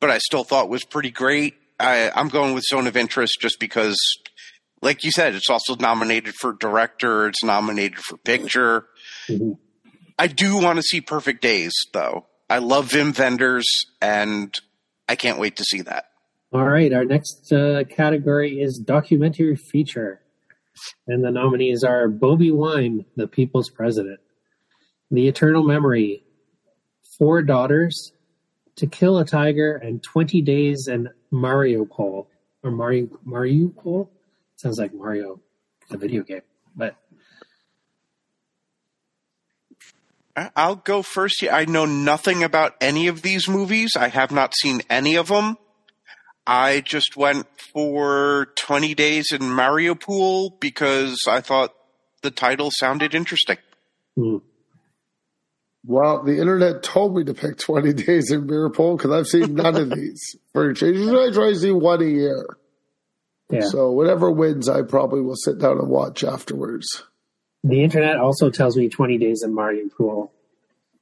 but 0.00 0.11
I 0.11 0.18
still 0.18 0.44
thought 0.44 0.68
was 0.68 0.85
pretty 0.85 1.11
great. 1.11 1.54
I, 1.80 2.11
I'm 2.14 2.28
going 2.28 2.54
with 2.54 2.64
Zone 2.64 2.87
of 2.87 2.96
Interest 2.98 3.33
just 3.40 3.59
because, 3.61 3.96
like 4.83 5.04
you 5.04 5.11
said, 5.11 5.35
it's 5.35 5.48
also 5.48 5.74
nominated 5.76 6.35
for 6.35 6.52
director. 6.52 7.28
It's 7.28 7.42
nominated 7.44 7.98
for 7.98 8.18
picture. 8.18 8.87
Mhm. 9.28 9.57
I 10.18 10.27
do 10.29 10.59
want 10.59 10.77
to 10.77 10.83
see 10.83 11.00
Perfect 11.00 11.42
Days, 11.42 11.72
though. 11.92 12.27
I 12.48 12.59
love 12.59 12.90
Wim 12.90 13.18
Wenders, 13.18 13.66
and 14.00 14.55
I 15.09 15.16
can't 15.16 15.38
wait 15.38 15.57
to 15.57 15.64
see 15.64 15.81
that. 15.83 16.07
All 16.53 16.64
right. 16.64 16.92
Our 16.92 17.05
next 17.05 17.53
uh, 17.53 17.83
category 17.90 18.61
is 18.61 18.79
documentary 18.79 19.57
feature. 19.57 20.20
And 21.09 21.24
the 21.24 21.31
nominees 21.31 21.83
are 21.83 22.09
Bobi 22.09 22.53
Wine, 22.53 23.07
The 23.16 23.27
People's 23.27 23.70
President, 23.70 24.20
The 25.11 25.27
Eternal 25.27 25.64
Memory, 25.64 26.22
Four 27.18 27.42
Daughters, 27.42 28.12
To 28.77 28.87
Kill 28.87 29.18
a 29.18 29.24
Tiger, 29.24 29.74
and 29.77 30.03
20 30.03 30.42
Days 30.42 30.87
and 30.88 31.09
Mario 31.31 31.85
Mariupol. 31.85 32.27
Or 32.62 32.70
Mario, 32.70 33.09
Mariupol? 33.27 34.09
Sounds 34.57 34.79
like 34.79 34.94
Mario, 34.94 35.40
the 35.90 35.98
video 35.98 36.22
game. 36.22 36.42
But 36.77 36.92
I- 36.92 36.96
I'll 40.37 40.77
go 40.77 41.03
first. 41.03 41.44
I 41.51 41.64
know 41.64 41.85
nothing 41.85 42.42
about 42.42 42.75
any 42.81 43.07
of 43.09 43.23
these 43.23 43.49
movies. 43.49 43.92
I 43.97 44.09
have 44.09 44.33
not 44.33 44.55
seen 44.57 44.81
any 44.90 45.14
of 45.16 45.29
them. 45.29 45.57
I 46.47 46.81
just 46.81 47.16
went 47.16 47.47
for 47.73 48.49
20 48.57 48.94
Days 48.94 49.29
in 49.33 49.40
Mariupol 49.42 50.61
because 50.61 51.18
I 51.29 51.40
thought 51.40 51.73
the 52.23 52.31
title 52.31 52.70
sounded 52.70 53.14
interesting. 53.14 53.59
hmm, 54.16 54.38
Well, 55.87 56.23
the 56.23 56.38
internet 56.40 56.83
told 56.83 57.16
me 57.16 57.25
to 57.25 57.35
pick 57.35 57.59
20 57.59 57.92
Days 57.94 58.31
in 58.31 58.47
Mirapole 58.47 58.99
because 58.99 59.12
I've 59.12 59.27
seen 59.27 59.55
none 59.55 59.77
of 59.77 59.90
these. 59.94 60.37
For 60.53 60.68
usually 60.70 61.29
I 61.29 61.33
try 61.33 61.51
to 61.51 61.57
see 61.57 61.70
one 61.73 62.03
a 62.03 62.07
year. 62.07 62.44
yeah. 63.51 63.61
So 63.62 63.93
whatever 63.93 64.30
wins, 64.30 64.68
I 64.68 64.82
probably 64.82 65.20
will 65.22 65.37
sit 65.37 65.59
down 65.59 65.78
and 65.78 65.89
watch 65.89 66.24
afterwards. 66.24 67.05
The 67.65 67.83
internet 67.83 68.19
also 68.19 68.51
tells 68.51 68.77
me 68.77 68.89
20 68.89 69.19
Days 69.19 69.43
in 69.43 69.53
Mariupol. 69.55 70.31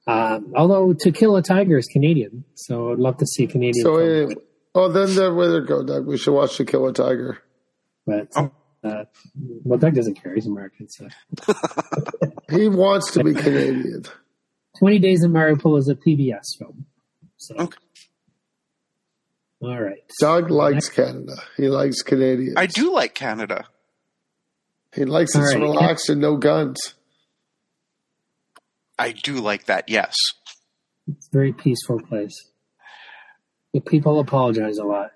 Um, 0.07 0.53
although 0.57 0.95
To 0.95 1.13
Kill 1.13 1.37
a 1.37 1.43
Tiger 1.43 1.77
is 1.77 1.87
Canadian, 1.87 2.45
so 2.55 2.93
I'd 2.93 2.99
love 2.99 3.19
to 3.19 3.27
see 3.27 3.47
Canadian. 3.47 3.85
So 3.85 3.97
film. 3.99 4.09
anyway, 4.31 4.35
oh, 4.75 4.89
then 4.89 5.15
there, 5.15 5.35
where 5.35 5.51
there 5.51 5.61
go, 5.61 5.85
Doug. 5.85 6.07
We 6.07 6.17
should 6.17 6.33
watch 6.35 6.57
To 6.57 6.65
Kill 6.65 6.87
a 6.89 6.93
Tiger. 6.93 7.39
But 8.07 8.29
Oh. 8.37 8.51
uh, 8.83 9.05
well, 9.65 9.79
Doug 9.79 9.95
doesn't 9.95 10.15
care; 10.15 10.35
he's 10.35 10.47
American. 10.47 10.89
So, 10.89 11.09
He 12.51 12.69
wants 12.69 13.13
to 13.13 13.23
be 13.25 13.33
Canadian. 13.35 14.05
Twenty 14.79 14.99
Days 14.99 15.23
in 15.23 15.31
Mariupol 15.33 15.79
is 15.79 15.89
a 15.89 15.95
PBS 15.95 16.59
film. 16.59 16.87
So, 17.37 17.55
Okay. 17.57 17.79
all 19.61 19.81
right. 19.81 20.03
Doug 20.21 20.51
likes 20.51 20.89
Canada. 20.89 21.35
He 21.57 21.69
likes 21.69 22.03
Canadians. 22.03 22.55
I 22.57 22.67
do 22.67 22.93
like 22.93 23.15
Canada. 23.15 23.67
He 24.95 25.05
likes 25.05 25.35
All 25.35 25.43
it's 25.43 25.55
right. 25.55 25.61
relaxed 25.63 26.09
and 26.11 26.21
no 26.21 26.37
guns. 26.37 26.95
I 28.99 29.13
do 29.13 29.35
like 29.35 29.67
that, 29.67 29.89
yes. 29.89 30.15
It's 31.09 31.29
a 31.29 31.31
very 31.33 31.53
peaceful 31.53 32.01
place. 32.01 32.51
The 33.73 33.81
people 33.81 34.21
apologize 34.21 34.79
a 34.79 34.85
lot. 34.85 35.11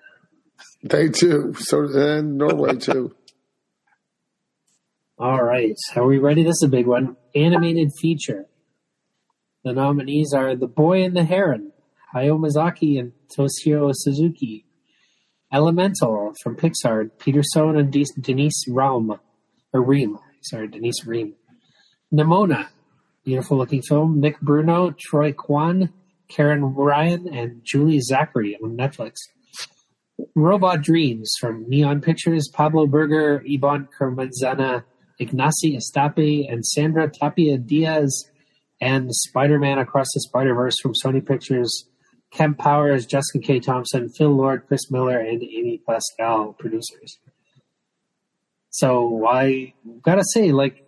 They 0.82 1.08
too. 1.10 1.54
So 1.58 1.84
and 1.84 2.38
Norway 2.38 2.76
too. 2.78 3.14
All 5.18 5.42
right. 5.42 5.74
Are 5.94 6.06
we 6.06 6.18
ready? 6.18 6.42
This 6.42 6.56
is 6.56 6.62
a 6.64 6.68
big 6.68 6.86
one. 6.86 7.16
Animated 7.34 7.90
feature. 8.00 8.46
The 9.64 9.72
nominees 9.72 10.32
are 10.34 10.54
The 10.56 10.66
Boy 10.68 11.02
and 11.04 11.16
the 11.16 11.24
Heron, 11.24 11.72
Hayao 12.14 12.38
Miyazaki 12.38 12.98
and 12.98 13.12
Toshio 13.36 13.90
Suzuki. 13.94 14.64
Elemental 15.52 16.32
from 16.42 16.56
Pixar, 16.56 17.10
Peter 17.18 17.42
Sohn 17.42 17.76
and 17.76 17.92
De- 17.92 18.04
Denise 18.20 18.64
Raum. 18.68 19.18
Or 19.76 19.82
Ream. 19.82 20.18
Sorry, 20.40 20.68
Denise 20.68 21.06
Ream. 21.06 21.34
Nimona, 22.10 22.68
beautiful 23.26 23.58
looking 23.58 23.82
film. 23.82 24.20
Nick 24.20 24.40
Bruno, 24.40 24.94
Troy 24.98 25.32
Quane, 25.32 25.92
Karen 26.28 26.62
Ryan, 26.74 27.28
and 27.28 27.60
Julie 27.62 28.00
Zachary 28.00 28.56
on 28.62 28.74
Netflix. 28.74 29.16
Robot 30.34 30.80
Dreams 30.80 31.30
from 31.38 31.68
Neon 31.68 32.00
Pictures, 32.00 32.48
Pablo 32.50 32.86
Berger, 32.86 33.44
Ibon 33.46 33.88
Cormenzana, 34.00 34.84
Ignasi 35.20 35.76
Estapé, 35.76 36.50
and 36.50 36.64
Sandra 36.64 37.10
Tapia 37.10 37.58
Diaz, 37.58 38.30
and 38.80 39.14
Spider 39.14 39.58
Man 39.58 39.78
Across 39.78 40.08
the 40.14 40.20
Spider 40.20 40.54
Verse 40.54 40.76
from 40.82 40.94
Sony 41.04 41.26
Pictures, 41.26 41.86
Kemp 42.32 42.56
Powers, 42.56 43.04
Jessica 43.04 43.40
K. 43.40 43.60
Thompson, 43.60 44.08
Phil 44.08 44.30
Lord, 44.30 44.66
Chris 44.68 44.90
Miller, 44.90 45.18
and 45.18 45.42
Amy 45.42 45.82
Pascal, 45.86 46.54
producers. 46.58 47.18
So 48.78 49.26
I 49.26 49.72
gotta 50.02 50.24
say, 50.34 50.52
like, 50.52 50.86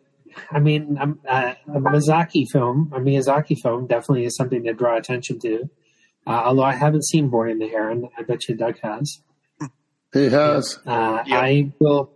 I 0.51 0.61
mean, 0.61 0.99
um, 1.01 1.21
uh, 1.27 1.55
a 1.69 1.81
Miyazaki 1.81 2.45
film, 2.53 2.93
a 2.95 3.01
Miyazaki 3.01 3.57
film, 3.63 3.87
definitely 3.87 4.27
is 4.27 4.37
something 4.37 4.63
to 4.65 4.75
draw 4.75 4.97
attention 4.97 5.39
to. 5.41 5.71
Uh, 6.27 6.43
although 6.45 6.65
I 6.65 6.75
haven't 6.75 7.07
seen 7.07 7.29
Boy 7.29 7.51
in 7.51 7.59
the 7.59 7.69
Heron, 7.69 8.09
I 8.19 8.23
bet 8.23 8.47
you 8.47 8.55
Doug 8.55 8.79
has. 8.83 9.23
He 10.13 10.29
has. 10.29 10.79
Uh, 10.87 11.23
Yeah. 11.27 11.41
I 11.41 11.73
will. 11.79 12.13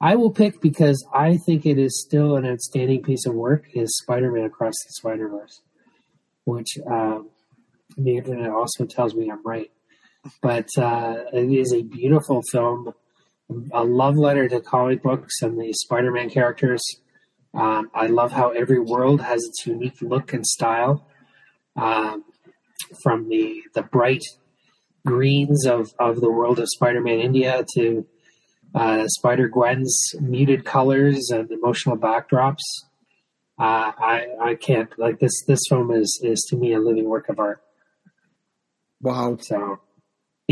I 0.00 0.16
will 0.16 0.30
pick 0.30 0.60
because 0.60 1.04
I 1.14 1.38
think 1.46 1.64
it 1.66 1.78
is 1.78 2.00
still 2.00 2.36
an 2.36 2.44
outstanding 2.46 3.02
piece 3.02 3.26
of 3.26 3.34
work. 3.34 3.64
Is 3.74 3.90
Spider-Man 4.02 4.44
Across 4.44 4.74
the 4.86 4.92
Spider-Verse, 4.94 5.60
which 6.44 6.78
um, 6.90 7.30
the 7.96 8.16
internet 8.16 8.50
also 8.50 8.84
tells 8.84 9.14
me 9.14 9.30
I'm 9.30 9.42
right. 9.44 9.70
But 10.40 10.68
uh, 10.78 11.24
it 11.32 11.50
is 11.52 11.72
a 11.72 11.82
beautiful 11.82 12.42
film, 12.50 12.94
a 13.72 13.84
love 13.84 14.16
letter 14.16 14.48
to 14.48 14.60
comic 14.60 15.02
books 15.02 15.42
and 15.42 15.60
the 15.60 15.72
Spider-Man 15.72 16.30
characters. 16.30 16.82
Um, 17.54 17.90
I 17.94 18.06
love 18.06 18.32
how 18.32 18.50
every 18.50 18.80
world 18.80 19.20
has 19.20 19.44
its 19.44 19.66
unique 19.66 20.00
look 20.00 20.32
and 20.32 20.46
style. 20.46 21.06
Um, 21.76 22.24
from 23.02 23.28
the 23.28 23.62
the 23.74 23.82
bright 23.82 24.22
greens 25.06 25.66
of, 25.66 25.90
of 25.98 26.20
the 26.20 26.30
world 26.30 26.58
of 26.58 26.68
Spider-Man 26.68 27.18
India 27.18 27.64
to 27.74 28.06
uh, 28.74 29.06
Spider 29.06 29.48
Gwen's 29.48 30.14
muted 30.20 30.64
colors 30.64 31.30
and 31.30 31.50
emotional 31.50 31.96
backdrops. 31.96 32.62
Uh, 33.58 33.92
I 33.98 34.26
I 34.40 34.54
can't 34.54 34.90
like 34.98 35.18
this. 35.20 35.44
This 35.46 35.60
film 35.68 35.90
is 35.90 36.20
is 36.22 36.46
to 36.50 36.56
me 36.56 36.72
a 36.72 36.80
living 36.80 37.08
work 37.08 37.28
of 37.28 37.38
art. 37.38 37.62
Wow. 39.00 39.38
So 39.40 39.80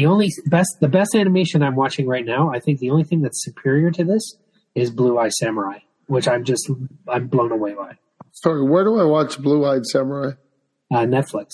the 0.01 0.07
only 0.07 0.31
best 0.47 0.79
the 0.81 0.89
best 0.89 1.15
animation 1.15 1.63
I'm 1.63 1.77
watching 1.77 2.07
right 2.07 2.25
now, 2.25 2.51
I 2.51 2.59
think 2.59 2.79
the 2.79 2.91
only 2.91 3.05
thing 3.05 3.21
that's 3.21 3.45
superior 3.45 3.91
to 3.91 4.05
this 4.05 4.37
is 4.75 4.91
Blue 4.91 5.19
Eye 5.19 5.29
Samurai, 5.29 5.81
which 6.07 6.27
I'm 6.27 6.45
just 6.45 6.71
I'm 7.07 7.27
blown 7.27 7.53
away 7.53 7.75
by. 7.75 7.99
Sorry, 8.33 8.63
where 8.63 8.85
do 8.85 8.99
I 8.99 9.05
watch 9.05 9.39
Blue 9.39 9.67
Eyed 9.67 9.85
Samurai? 9.85 10.33
Uh, 10.91 11.01
Netflix. 11.01 11.49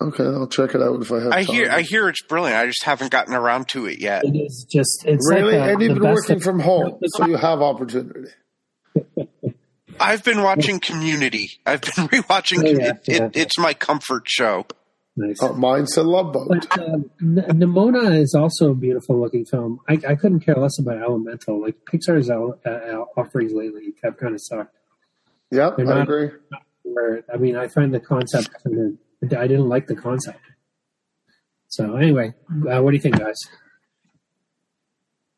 Okay, 0.00 0.24
I'll 0.24 0.46
check 0.46 0.74
it 0.74 0.80
out 0.80 1.02
if 1.02 1.12
I 1.12 1.16
have 1.16 1.32
I 1.32 1.44
time. 1.44 1.54
hear 1.54 1.70
I 1.70 1.82
hear 1.82 2.08
it's 2.08 2.22
brilliant. 2.22 2.56
I 2.56 2.64
just 2.66 2.84
haven't 2.84 3.10
gotten 3.10 3.34
around 3.34 3.68
to 3.70 3.84
it 3.86 3.98
yet. 3.98 4.24
It 4.24 4.38
is 4.38 4.66
just 4.70 5.04
it's 5.04 5.30
really, 5.30 5.58
like 5.58 5.68
a, 5.68 5.72
and 5.72 5.82
you've 5.82 5.94
the 5.96 6.00
been 6.00 6.14
best 6.14 6.28
working 6.28 6.40
from 6.40 6.60
home, 6.60 6.98
so 7.04 7.26
you 7.26 7.36
have 7.36 7.60
opportunity. 7.60 8.30
I've 10.00 10.24
been 10.24 10.40
watching 10.40 10.80
Community. 10.80 11.50
I've 11.66 11.82
been 11.82 11.90
rewatching. 12.08 12.66
Oh, 12.66 12.70
yeah, 12.70 12.92
it, 13.06 13.08
it. 13.08 13.36
It's 13.36 13.58
my 13.58 13.74
comfort 13.74 14.22
show. 14.26 14.64
Nice. 15.16 15.42
Uh, 15.42 15.52
mine 15.54 15.86
said 15.86 16.06
Love 16.06 16.32
Boat. 16.32 16.48
But 16.48 16.78
uh, 16.78 16.84
N- 17.20 17.44
Nimona 17.50 18.18
is 18.20 18.34
also 18.34 18.70
a 18.70 18.74
beautiful 18.74 19.20
looking 19.20 19.44
film. 19.44 19.80
I, 19.88 19.94
I 20.08 20.14
couldn't 20.14 20.40
care 20.40 20.54
less 20.56 20.78
about 20.78 20.98
Elemental. 21.02 21.60
Like 21.60 21.76
Pixar's 21.90 22.30
uh, 22.30 22.68
uh, 22.68 23.04
offerings 23.16 23.52
lately 23.52 23.94
have 24.02 24.16
kind 24.16 24.34
of 24.34 24.40
sucked. 24.42 24.74
Yep, 25.50 25.76
They're 25.76 25.86
I 25.90 25.94
not- 25.94 26.02
agree. 26.02 26.30
Where 26.82 27.22
I 27.32 27.36
mean, 27.36 27.56
I 27.56 27.68
find 27.68 27.94
the 27.94 28.00
concept 28.00 28.50
kind 28.64 28.98
of 29.22 29.38
I 29.38 29.46
didn't 29.46 29.68
like 29.68 29.86
the 29.86 29.94
concept. 29.94 30.40
So 31.68 31.94
anyway, 31.96 32.32
uh, 32.68 32.80
what 32.82 32.90
do 32.90 32.96
you 32.96 33.00
think, 33.02 33.18
guys? 33.18 33.36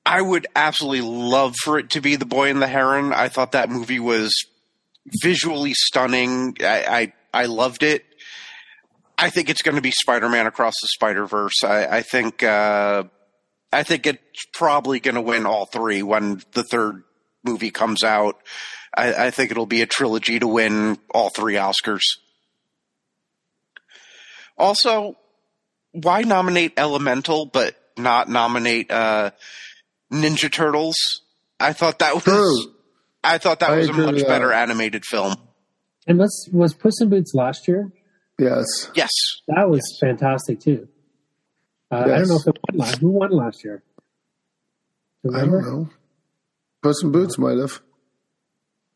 I 0.06 0.20
would 0.22 0.46
absolutely 0.56 1.02
love 1.02 1.54
for 1.56 1.78
it 1.78 1.90
to 1.90 2.00
be 2.00 2.16
The 2.16 2.24
Boy 2.26 2.50
and 2.50 2.60
the 2.60 2.66
Heron. 2.66 3.12
I 3.12 3.28
thought 3.28 3.52
that 3.52 3.70
movie 3.70 4.00
was 4.00 4.32
visually 5.22 5.74
stunning. 5.74 6.56
I 6.60 7.12
I, 7.34 7.42
I 7.42 7.46
loved 7.46 7.82
it. 7.82 8.04
I 9.18 9.30
think 9.30 9.50
it's 9.50 9.62
going 9.62 9.76
to 9.76 9.82
be 9.82 9.90
Spider-Man 9.90 10.46
Across 10.46 10.74
the 10.82 10.88
Spider-Verse. 10.88 11.64
I, 11.64 11.98
I 11.98 12.02
think 12.02 12.42
uh, 12.42 13.04
I 13.72 13.82
think 13.82 14.06
it's 14.06 14.44
probably 14.52 15.00
going 15.00 15.14
to 15.14 15.20
win 15.20 15.46
all 15.46 15.66
three 15.66 16.02
when 16.02 16.42
the 16.52 16.64
third 16.64 17.04
movie 17.44 17.70
comes 17.70 18.02
out. 18.02 18.36
I, 18.96 19.26
I 19.26 19.30
think 19.30 19.50
it'll 19.50 19.66
be 19.66 19.82
a 19.82 19.86
trilogy 19.86 20.38
to 20.38 20.46
win 20.46 20.98
all 21.10 21.30
three 21.30 21.54
Oscars. 21.54 22.02
Also, 24.58 25.16
why 25.92 26.22
nominate 26.22 26.74
Elemental 26.76 27.46
but 27.46 27.74
not 27.96 28.28
nominate 28.28 28.90
uh, 28.90 29.30
Ninja 30.12 30.52
Turtles? 30.52 30.96
I 31.58 31.72
thought 31.72 32.00
that 32.00 32.14
was 32.14 32.24
True. 32.24 32.74
I 33.24 33.38
thought 33.38 33.60
that 33.60 33.70
I 33.70 33.76
was 33.76 33.88
a 33.88 33.92
much 33.92 34.14
with 34.16 34.26
better 34.26 34.52
animated 34.52 35.04
film. 35.04 35.36
And 36.06 36.18
was 36.18 36.48
was 36.52 36.74
Puss 36.74 37.00
in 37.00 37.08
Boots 37.08 37.32
last 37.34 37.68
year? 37.68 37.90
Yes. 38.42 38.90
Yes. 38.94 39.10
That 39.48 39.68
was 39.68 39.98
fantastic 40.00 40.60
too. 40.60 40.88
Uh, 41.90 41.96
I 41.96 42.06
don't 42.06 42.28
know 42.28 42.36
if 42.36 42.46
it 42.46 42.58
won 42.68 42.78
last. 42.78 42.98
Who 42.98 43.08
won 43.10 43.30
last 43.30 43.64
year? 43.64 43.82
I 45.32 45.40
don't 45.40 45.62
know. 45.62 45.90
Puss 46.82 47.02
in 47.02 47.12
Boots 47.12 47.38
might 47.38 47.58
have. 47.58 47.80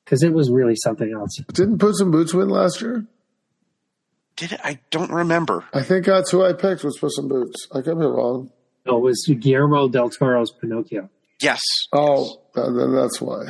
Because 0.05 0.22
it 0.22 0.32
was 0.32 0.51
really 0.51 0.74
something 0.76 1.12
else. 1.12 1.36
Didn't 1.53 1.78
Puss 1.78 2.01
in 2.01 2.11
Boots 2.11 2.34
win 2.34 2.49
last 2.49 2.80
year? 2.80 3.07
Did 4.36 4.53
it? 4.53 4.61
I 4.62 4.80
don't 4.90 5.11
remember. 5.11 5.64
I 5.72 5.82
think 5.82 6.07
that's 6.07 6.30
who 6.30 6.44
I 6.44 6.53
picked 6.53 6.84
was 6.84 6.99
Puss 6.99 7.18
in 7.18 7.28
Boots. 7.28 7.68
I 7.72 7.82
could 7.82 7.99
be 7.99 8.05
wrong. 8.07 8.51
No, 8.84 8.99
it 8.99 9.03
was 9.03 9.26
Guillermo 9.40 9.88
del 9.88 10.11
Toro's 10.11 10.53
Pinocchio. 10.53 11.11
Yes. 11.40 11.61
Oh, 11.92 12.40
uh, 12.57 12.70
then 12.70 12.94
that's 12.94 13.20
why. 13.20 13.44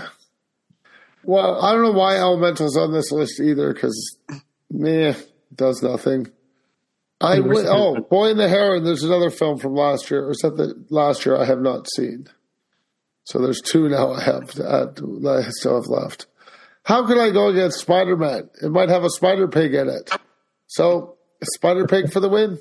Well, 1.25 1.61
I 1.65 1.73
don't 1.73 1.83
know 1.83 1.99
why 1.99 2.15
Elemental's 2.15 2.77
on 2.77 2.93
this 2.93 3.11
list 3.11 3.41
either, 3.41 3.73
because 3.73 4.19
meh, 4.71 5.15
does 5.55 5.83
nothing. 5.83 6.31
I 7.21 7.37
Hey, 7.37 7.41
where's 7.41 7.63
wi- 7.65 7.93
the- 7.95 8.01
oh, 8.01 8.01
Boy 8.03 8.31
and 8.31 8.39
the 8.41 8.49
Heron. 8.49 8.85
There's 8.85 9.03
another 9.05 9.31
film 9.31 9.59
from 9.59 9.75
last 9.75 10.11
year, 10.11 10.27
or 10.27 10.31
is 10.33 10.39
that 10.39 10.57
the 10.57 10.75
last 10.91 11.25
year? 11.25 11.37
I 11.37 11.45
have 11.47 11.61
not 11.61 11.87
seen. 11.97 12.29
So 13.25 13.39
there's 13.41 13.61
two 13.61 13.89
now. 13.89 14.13
I 14.13 14.23
have 14.23 14.51
to 14.53 14.65
add, 14.71 15.01
I 15.27 15.49
still 15.51 15.77
have 15.77 15.89
left. 15.89 16.27
How 16.85 17.07
can 17.07 17.19
I 17.19 17.31
go 17.31 17.49
against 17.49 17.81
Spider 17.81 18.17
Man? 18.17 18.49
It 18.63 18.71
might 18.71 18.89
have 18.91 19.03
a 19.03 19.11
Spider 19.11 19.49
Pig 19.49 19.75
in 19.75 19.89
it. 19.89 20.11
So 20.69 21.17
Spider 21.43 21.87
Pig 21.87 22.13
for 22.13 22.21
the 22.21 22.29
win. 22.29 22.59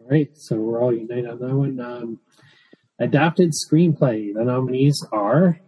All 0.00 0.06
right, 0.10 0.30
so 0.34 0.56
we're 0.56 0.80
all 0.80 0.94
united 0.94 1.26
on 1.28 1.38
that 1.40 1.54
one. 1.54 1.80
Um, 1.80 2.20
adapted 2.98 3.52
screenplay. 3.52 4.32
The 4.32 4.44
nominees 4.44 5.04
are 5.12 5.58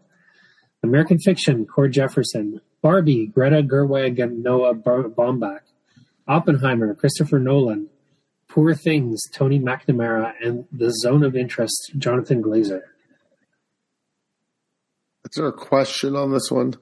American 0.83 1.19
Fiction, 1.19 1.67
Cord 1.67 1.93
Jefferson, 1.93 2.61
Barbie, 2.83 3.27
Greta 3.27 3.63
Gerwig 3.63 4.23
and 4.23 4.43
Noah 4.43 4.75
Bar- 4.75 5.09
Baumbach, 5.09 5.61
Oppenheimer, 6.27 6.95
Christopher 6.95 7.39
Nolan, 7.39 7.89
Poor 8.49 8.75
Things, 8.75 9.23
Tony 9.35 9.59
McNamara, 9.59 10.33
and 10.43 10.65
The 10.73 10.91
Zone 10.91 11.23
of 11.23 11.37
Interest, 11.37 11.93
Jonathan 11.99 12.43
Glazer. 12.43 12.81
Is 15.25 15.37
there 15.37 15.49
a 15.49 15.53
question 15.53 16.17
on 16.17 16.33
this 16.33 16.51
one? 16.51 16.75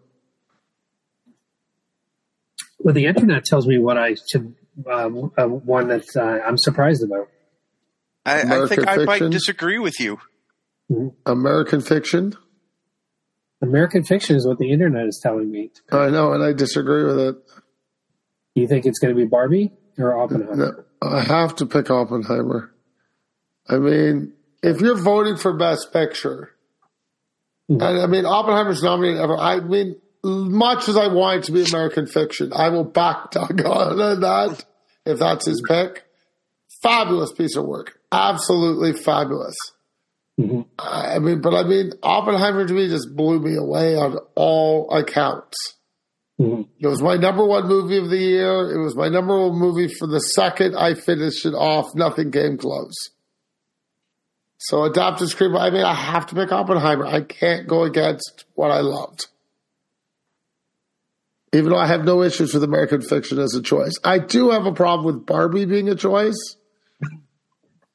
Well, 2.78 2.94
the 2.94 3.06
internet 3.06 3.44
tells 3.44 3.66
me 3.66 3.78
what 3.78 3.98
I 3.98 4.14
should, 4.30 4.54
uh, 4.86 5.10
uh, 5.36 5.46
one 5.48 5.88
that 5.88 6.04
uh, 6.14 6.46
I'm 6.46 6.56
surprised 6.56 7.02
about. 7.02 7.28
I, 8.24 8.38
I 8.38 8.40
American 8.42 8.76
think 8.76 8.88
I 8.88 8.96
might 9.04 9.30
disagree 9.30 9.78
with 9.78 9.98
you. 9.98 10.18
American 11.24 11.80
Fiction? 11.80 12.34
American 13.62 14.04
Fiction 14.04 14.36
is 14.36 14.46
what 14.46 14.58
the 14.58 14.70
internet 14.70 15.06
is 15.06 15.18
telling 15.22 15.50
me. 15.50 15.70
I 15.90 16.10
know, 16.10 16.32
and 16.32 16.42
I 16.42 16.52
disagree 16.52 17.04
with 17.04 17.18
it. 17.18 17.36
You 18.54 18.66
think 18.68 18.86
it's 18.86 18.98
going 18.98 19.14
to 19.14 19.18
be 19.20 19.26
Barbie 19.26 19.72
or 19.98 20.18
Oppenheimer? 20.18 20.86
No, 21.02 21.08
I 21.08 21.20
have 21.22 21.56
to 21.56 21.66
pick 21.66 21.90
Oppenheimer. 21.90 22.72
I 23.68 23.78
mean, 23.78 24.32
if 24.62 24.80
you're 24.80 24.96
voting 24.96 25.36
for 25.36 25.52
Best 25.56 25.92
Picture, 25.92 26.50
Mhm. 27.70 27.82
and 27.82 28.00
I 28.00 28.06
mean, 28.06 28.24
Oppenheimer's 28.26 28.82
nominated 28.82 29.20
ever. 29.20 29.36
I 29.36 29.60
mean, 29.60 29.96
much 30.22 30.88
as 30.88 30.96
I 30.96 31.08
want 31.08 31.38
it 31.38 31.44
to 31.44 31.52
be 31.52 31.64
American 31.64 32.06
Fiction, 32.06 32.52
I 32.54 32.68
will 32.68 32.84
back 32.84 33.30
Doug 33.30 33.64
on 33.64 33.96
that 34.20 34.64
if 35.04 35.18
that's 35.18 35.46
his 35.46 35.62
pick. 35.66 36.04
Fabulous 36.82 37.32
piece 37.32 37.56
of 37.56 37.64
work. 37.64 37.98
Absolutely 38.12 38.92
fabulous. 38.92 39.56
Hmm 40.38 40.62
I 40.78 41.18
mean, 41.18 41.40
but 41.40 41.54
I 41.54 41.62
mean, 41.64 41.92
Oppenheimer 42.02 42.66
to 42.66 42.74
me 42.74 42.88
just 42.88 43.14
blew 43.16 43.40
me 43.40 43.56
away 43.56 43.96
on 43.96 44.18
all 44.34 44.90
accounts. 44.94 45.56
hmm 46.38 46.62
It 46.78 46.86
was 46.86 47.02
my 47.02 47.16
number 47.16 47.44
one 47.44 47.66
movie 47.68 47.98
of 47.98 48.10
the 48.10 48.18
year. 48.18 48.70
It 48.72 48.78
was 48.82 48.94
my 48.94 49.08
number 49.08 49.36
one 49.48 49.58
movie 49.58 49.88
for 49.88 50.06
the 50.06 50.20
second 50.20 50.76
I 50.76 50.94
finished 50.94 51.46
it 51.46 51.54
off. 51.54 51.94
Nothing 51.94 52.30
came 52.30 52.58
close. 52.58 52.94
So 54.58 54.84
adapted 54.84 55.28
screenplay. 55.28 55.60
I 55.60 55.70
mean, 55.70 55.84
I 55.84 55.94
have 55.94 56.26
to 56.28 56.34
pick 56.34 56.50
Oppenheimer. 56.50 57.06
I 57.06 57.20
can't 57.22 57.66
go 57.68 57.84
against 57.84 58.44
what 58.54 58.70
I 58.70 58.80
loved. 58.80 59.26
Even 61.52 61.70
though 61.70 61.78
I 61.78 61.86
have 61.86 62.04
no 62.04 62.22
issues 62.22 62.52
with 62.52 62.64
American 62.64 63.00
Fiction 63.00 63.38
as 63.38 63.54
a 63.54 63.62
choice, 63.62 63.94
I 64.04 64.18
do 64.18 64.50
have 64.50 64.66
a 64.66 64.72
problem 64.72 65.06
with 65.06 65.26
Barbie 65.26 65.64
being 65.64 65.88
a 65.88 65.94
choice. 65.94 66.56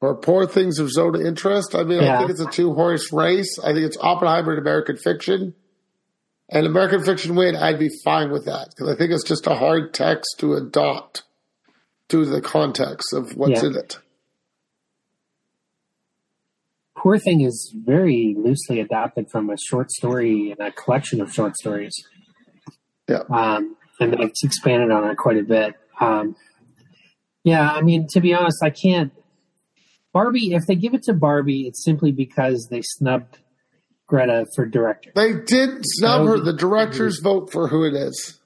Or 0.01 0.15
Poor 0.15 0.47
Things 0.47 0.79
of 0.79 0.89
Zone 0.91 1.13
of 1.15 1.21
Interest. 1.21 1.75
I 1.75 1.83
mean, 1.83 2.03
I 2.03 2.17
think 2.17 2.31
it's 2.31 2.39
a 2.41 2.49
two 2.49 2.73
horse 2.73 3.13
race. 3.13 3.59
I 3.63 3.71
think 3.73 3.85
it's 3.85 3.97
Oppenheimer 4.01 4.51
and 4.53 4.59
American 4.59 4.97
Fiction. 4.97 5.53
And 6.49 6.65
American 6.65 7.03
Fiction 7.03 7.35
win, 7.35 7.55
I'd 7.55 7.79
be 7.79 7.89
fine 8.03 8.31
with 8.31 8.45
that 8.45 8.69
because 8.71 8.89
I 8.89 8.97
think 8.97 9.11
it's 9.11 9.23
just 9.23 9.45
a 9.47 9.55
hard 9.55 9.93
text 9.93 10.35
to 10.39 10.53
adopt 10.55 11.21
to 12.09 12.25
the 12.25 12.41
context 12.41 13.13
of 13.13 13.37
what's 13.37 13.61
Yeah. 13.61 13.69
in 13.69 13.75
it. 13.75 13.99
Poor 16.97 17.17
Thing 17.17 17.41
is 17.41 17.73
very 17.85 18.35
loosely 18.37 18.79
adapted 18.79 19.29
from 19.31 19.49
a 19.49 19.55
short 19.69 19.91
story 19.91 20.51
and 20.51 20.59
a 20.59 20.71
collection 20.71 21.21
of 21.21 21.31
short 21.33 21.55
stories. 21.55 21.93
Yeah. 23.07 23.23
Um, 23.29 23.75
and 23.99 24.13
it's 24.19 24.43
expanded 24.43 24.91
on 24.91 25.09
it 25.09 25.17
quite 25.17 25.37
a 25.37 25.43
bit. 25.43 25.75
Um, 25.99 26.35
yeah, 27.43 27.71
I 27.71 27.81
mean, 27.81 28.07
to 28.11 28.19
be 28.21 28.33
honest, 28.33 28.61
I 28.63 28.69
can't. 28.71 29.11
Barbie, 30.13 30.53
if 30.53 30.65
they 30.67 30.75
give 30.75 30.93
it 30.93 31.03
to 31.03 31.13
Barbie, 31.13 31.67
it's 31.67 31.83
simply 31.83 32.11
because 32.11 32.67
they 32.69 32.81
snubbed 32.81 33.39
Greta 34.07 34.45
for 34.55 34.65
director. 34.65 35.11
They 35.15 35.33
did 35.33 35.79
snub 35.83 36.27
her. 36.27 36.39
The 36.39 36.53
directors 36.53 37.19
vote 37.23 37.51
for 37.51 37.67
who 37.67 37.85
it 37.85 37.93
is. 37.93 38.39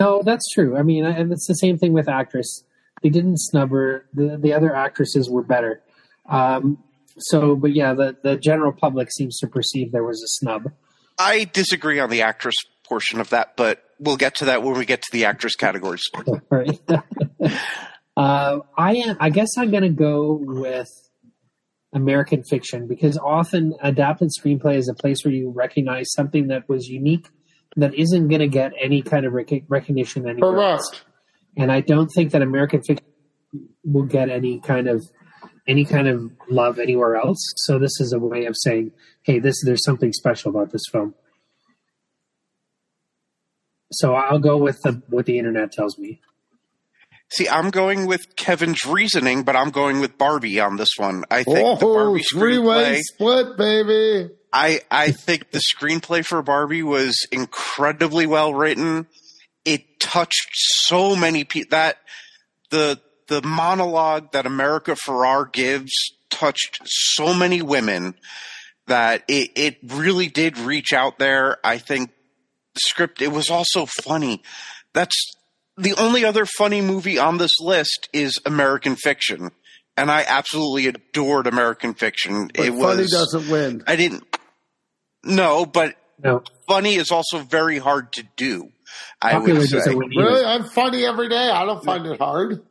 No, 0.00 0.22
that's 0.24 0.48
true. 0.52 0.76
I 0.76 0.82
mean, 0.82 1.04
and 1.04 1.30
it's 1.30 1.46
the 1.46 1.54
same 1.54 1.78
thing 1.78 1.92
with 1.92 2.08
actress. 2.08 2.64
They 3.02 3.08
didn't 3.08 3.38
snub 3.38 3.70
her. 3.70 4.06
The, 4.14 4.36
the 4.36 4.52
other 4.52 4.74
actresses 4.74 5.30
were 5.30 5.42
better. 5.42 5.82
Um, 6.28 6.82
so, 7.18 7.54
but 7.54 7.72
yeah, 7.72 7.94
the, 7.94 8.16
the 8.22 8.36
general 8.36 8.72
public 8.72 9.12
seems 9.12 9.38
to 9.38 9.46
perceive 9.46 9.92
there 9.92 10.04
was 10.04 10.22
a 10.22 10.44
snub. 10.44 10.72
I 11.18 11.44
disagree 11.52 12.00
on 12.00 12.10
the 12.10 12.22
actress 12.22 12.56
portion 12.84 13.20
of 13.20 13.30
that, 13.30 13.56
but 13.56 13.84
we'll 13.98 14.16
get 14.16 14.36
to 14.36 14.46
that 14.46 14.62
when 14.62 14.76
we 14.76 14.86
get 14.86 15.02
to 15.02 15.12
the 15.12 15.26
actress 15.26 15.54
categories. 15.54 16.02
right? 16.50 16.80
uh, 18.20 18.60
I 18.76 18.96
am. 18.96 19.16
I 19.18 19.30
guess 19.30 19.48
I'm 19.56 19.70
going 19.70 19.82
to 19.82 19.88
go 19.88 20.38
with 20.42 20.88
American 21.94 22.44
fiction 22.44 22.86
because 22.86 23.16
often 23.16 23.74
adapted 23.82 24.28
screenplay 24.38 24.76
is 24.76 24.90
a 24.90 24.94
place 24.94 25.24
where 25.24 25.32
you 25.32 25.48
recognize 25.48 26.12
something 26.12 26.48
that 26.48 26.68
was 26.68 26.86
unique 26.86 27.28
that 27.76 27.94
isn't 27.94 28.28
going 28.28 28.40
to 28.40 28.48
get 28.48 28.72
any 28.78 29.00
kind 29.00 29.24
of 29.24 29.32
rec- 29.32 29.64
recognition 29.68 30.28
anywhere 30.28 30.60
else. 30.60 31.02
And 31.56 31.72
I 31.72 31.80
don't 31.80 32.08
think 32.08 32.32
that 32.32 32.42
American 32.42 32.82
fiction 32.82 33.06
will 33.84 34.04
get 34.04 34.28
any 34.28 34.60
kind 34.60 34.86
of 34.86 35.02
any 35.66 35.86
kind 35.86 36.06
of 36.06 36.30
love 36.50 36.78
anywhere 36.78 37.16
else. 37.16 37.40
So 37.56 37.78
this 37.78 38.00
is 38.00 38.12
a 38.12 38.18
way 38.18 38.44
of 38.44 38.54
saying, 38.54 38.92
hey, 39.22 39.38
this 39.38 39.62
there's 39.64 39.82
something 39.82 40.12
special 40.12 40.50
about 40.50 40.72
this 40.72 40.82
film. 40.92 41.14
So 43.92 44.14
I'll 44.14 44.38
go 44.38 44.58
with 44.58 44.78
the 44.82 45.02
what 45.08 45.24
the 45.24 45.38
internet 45.38 45.72
tells 45.72 45.98
me. 45.98 46.20
See, 47.32 47.48
I'm 47.48 47.70
going 47.70 48.06
with 48.06 48.34
Kevin's 48.36 48.84
reasoning, 48.84 49.44
but 49.44 49.54
I'm 49.54 49.70
going 49.70 50.00
with 50.00 50.18
Barbie 50.18 50.58
on 50.58 50.76
this 50.76 50.88
one. 50.96 51.24
I 51.30 51.44
think 51.44 51.56
the 51.80 51.86
Oh, 51.86 51.94
Barbie 51.94 52.22
three 52.24 52.58
way 52.58 52.96
screenplay. 52.96 53.00
split, 53.02 53.56
baby. 53.56 54.30
I 54.52 54.80
I 54.90 55.12
think 55.12 55.52
the 55.52 55.60
screenplay 55.60 56.24
for 56.24 56.42
Barbie 56.42 56.82
was 56.82 57.16
incredibly 57.30 58.26
well 58.26 58.52
written. 58.52 59.06
It 59.64 60.00
touched 60.00 60.48
so 60.52 61.14
many 61.14 61.44
people. 61.44 61.68
That 61.70 61.98
the 62.70 63.00
the 63.28 63.42
monologue 63.42 64.32
that 64.32 64.44
America 64.46 64.96
Ferrar 64.96 65.44
gives 65.44 65.92
touched 66.30 66.80
so 66.84 67.32
many 67.32 67.62
women 67.62 68.14
that 68.88 69.22
it 69.28 69.52
it 69.54 69.76
really 69.86 70.26
did 70.26 70.58
reach 70.58 70.92
out 70.92 71.20
there. 71.20 71.58
I 71.62 71.78
think 71.78 72.10
the 72.74 72.80
script 72.80 73.22
it 73.22 73.30
was 73.30 73.50
also 73.50 73.86
funny. 73.86 74.42
That's 74.94 75.14
the 75.80 75.94
only 75.98 76.24
other 76.24 76.46
funny 76.46 76.80
movie 76.80 77.18
on 77.18 77.38
this 77.38 77.52
list 77.60 78.08
is 78.12 78.38
American 78.46 78.96
Fiction, 78.96 79.50
and 79.96 80.10
I 80.10 80.24
absolutely 80.26 80.86
adored 80.86 81.46
American 81.46 81.94
Fiction. 81.94 82.48
But 82.54 82.66
it 82.66 82.70
was 82.70 82.82
funny 82.82 83.06
doesn't 83.06 83.48
win. 83.50 83.82
I 83.86 83.96
didn't. 83.96 84.24
No, 85.24 85.66
but 85.66 85.96
No, 86.22 86.42
funny 86.68 86.94
is 86.94 87.10
also 87.10 87.38
very 87.40 87.78
hard 87.78 88.12
to 88.14 88.24
do. 88.36 88.70
I 89.22 89.32
popular 89.32 89.60
would 89.60 89.68
say. 89.68 89.76
doesn't 89.78 89.96
win 89.96 90.12
either. 90.12 90.22
Really, 90.24 90.44
I'm 90.44 90.64
funny 90.64 91.04
every 91.04 91.28
day. 91.28 91.48
I 91.50 91.64
don't 91.64 91.84
find 91.84 92.06
it 92.06 92.18
hard. 92.18 92.62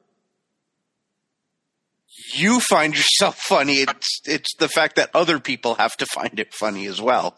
You 2.36 2.60
find 2.60 2.96
yourself 2.96 3.38
funny. 3.40 3.76
It's 3.78 4.22
it's 4.26 4.56
the 4.58 4.68
fact 4.68 4.96
that 4.98 5.10
other 5.14 5.40
people 5.40 5.76
have 5.76 5.96
to 5.98 6.06
find 6.06 6.40
it 6.40 6.54
funny 6.54 6.88
as 6.88 7.02
well. 7.02 7.38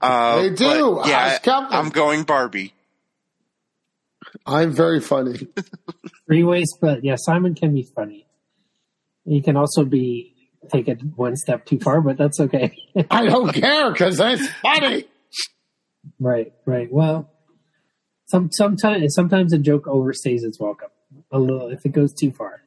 Uh, 0.00 0.42
They 0.42 0.50
do. 0.50 1.02
Yeah, 1.06 1.18
Ask 1.18 1.46
I'm 1.48 1.90
going 1.90 2.22
Barbie. 2.24 2.74
I'm 4.46 4.72
very 4.72 5.00
funny. 5.00 5.48
Three 6.26 6.44
ways, 6.44 6.68
but 6.80 7.04
yeah, 7.04 7.16
Simon 7.16 7.54
can 7.54 7.74
be 7.74 7.86
funny. 7.94 8.26
He 9.24 9.40
can 9.40 9.56
also 9.56 9.84
be 9.84 10.34
take 10.70 10.88
it 10.88 11.00
one 11.16 11.36
step 11.36 11.64
too 11.66 11.78
far, 11.78 12.00
but 12.00 12.16
that's 12.18 12.40
okay. 12.40 12.76
I 13.10 13.26
don't 13.26 13.52
care 13.54 13.90
because 13.90 14.16
that's 14.18 14.46
funny. 14.62 15.04
right, 16.18 16.52
right. 16.66 16.92
Well, 16.92 17.30
some 18.26 18.50
sometimes 18.52 19.14
sometimes 19.14 19.52
a 19.52 19.58
joke 19.58 19.84
overstays 19.86 20.42
its 20.44 20.58
welcome. 20.60 20.88
A 21.30 21.38
little 21.38 21.68
if 21.68 21.84
it 21.86 21.92
goes 21.92 22.12
too 22.12 22.32
far. 22.32 22.60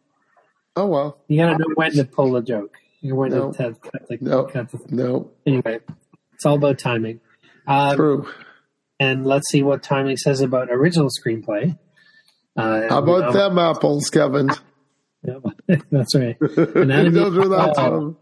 Oh 0.75 0.86
well. 0.88 1.17
You 1.28 1.38
gotta 1.38 1.57
know 1.57 1.65
when 1.75 1.91
to 1.93 2.05
pull 2.05 2.36
a 2.36 2.43
joke. 2.43 2.75
You 3.01 3.15
when 3.15 3.32
No. 3.32 3.51
to 3.51 3.75
cut 3.82 4.07
the, 4.07 4.17
No. 4.21 4.45
cut 4.45 4.71
the 4.71 4.80
No. 4.89 5.32
anyway. 5.45 5.80
It's 6.34 6.45
all 6.45 6.55
about 6.55 6.78
timing. 6.80 7.19
Um, 7.67 7.95
True. 7.95 8.28
And 8.99 9.25
let's 9.25 9.49
see 9.51 9.61
what 9.61 9.83
timing 9.83 10.17
says 10.17 10.41
about 10.41 10.71
original 10.71 11.09
screenplay. 11.09 11.77
Uh, 12.55 12.89
How 12.89 12.99
about 12.99 13.29
um, 13.29 13.33
them 13.33 13.59
apples, 13.59 14.09
Kevin? 14.09 14.49
yeah, 15.23 15.39
that's 15.91 16.15
right. 16.15 16.35
Anatomy 16.41 17.19
Don't 17.19 17.33
do 17.33 17.49
that 17.49 17.75
them. 17.75 18.17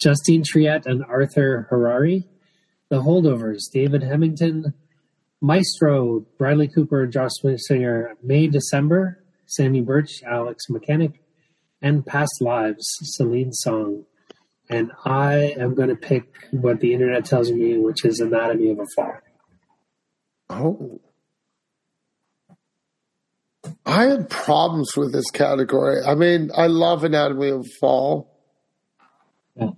Justine 0.00 0.42
Triet 0.42 0.86
and 0.86 1.04
Arthur 1.04 1.66
Harari. 1.70 2.26
The 2.88 3.02
Holdovers, 3.02 3.62
David 3.72 4.02
Hemingson, 4.02 4.72
Maestro, 5.40 6.24
Bradley 6.38 6.68
Cooper, 6.68 7.06
Josh 7.06 7.32
Singer, 7.56 8.14
May 8.22 8.46
December, 8.46 9.24
Samy 9.46 9.84
Burch, 9.84 10.22
Alex 10.24 10.64
Mechanik, 10.70 11.14
and 11.82 12.06
Past 12.06 12.40
Lives, 12.40 12.86
Celine 13.02 13.52
Song. 13.52 14.04
And 14.68 14.90
I 15.04 15.54
am 15.58 15.74
going 15.74 15.90
to 15.90 15.96
pick 15.96 16.24
what 16.50 16.80
the 16.80 16.92
internet 16.92 17.24
tells 17.24 17.50
me, 17.52 17.78
which 17.78 18.04
is 18.04 18.20
Anatomy 18.20 18.70
of 18.70 18.80
a 18.80 18.86
Fall. 18.94 19.12
Oh. 20.50 21.00
I 23.84 24.04
had 24.04 24.28
problems 24.28 24.96
with 24.96 25.12
this 25.12 25.30
category. 25.30 26.02
I 26.04 26.14
mean, 26.14 26.50
I 26.56 26.66
love 26.66 27.04
Anatomy 27.04 27.50
of 27.50 27.60
a 27.60 27.68
Fall. 27.80 28.32
Yeah. 29.56 29.70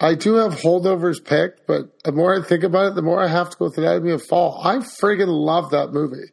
I 0.00 0.14
do 0.14 0.34
have 0.34 0.54
holdovers 0.54 1.24
picked, 1.24 1.66
but 1.66 2.02
the 2.02 2.12
more 2.12 2.38
I 2.38 2.42
think 2.42 2.64
about 2.64 2.86
it, 2.86 2.94
the 2.94 3.02
more 3.02 3.22
I 3.22 3.28
have 3.28 3.50
to 3.50 3.56
go 3.56 3.66
with 3.66 3.78
Anatomy 3.78 4.12
of 4.12 4.22
a 4.22 4.24
Fall. 4.24 4.60
I 4.62 4.76
friggin' 4.76 5.28
love 5.28 5.70
that 5.70 5.92
movie. 5.92 6.32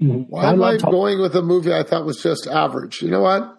Mhm. 0.00 0.26
Why 0.28 0.52
am 0.52 0.62
I 0.62 0.76
going 0.76 1.20
with 1.20 1.36
a 1.36 1.42
movie 1.42 1.72
I 1.72 1.82
thought 1.82 2.04
was 2.04 2.22
just 2.22 2.46
average? 2.46 3.02
You 3.02 3.10
know 3.10 3.20
what? 3.20 3.58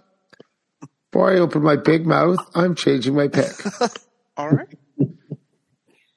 Before 1.16 1.32
I 1.32 1.38
open 1.40 1.64
my 1.64 1.78
big 1.78 2.06
mouth, 2.06 2.40
I'm 2.56 2.76
changing 2.76 3.16
my 3.16 3.30
pick. 3.30 3.54
All 4.38 4.50
right. 4.50 4.68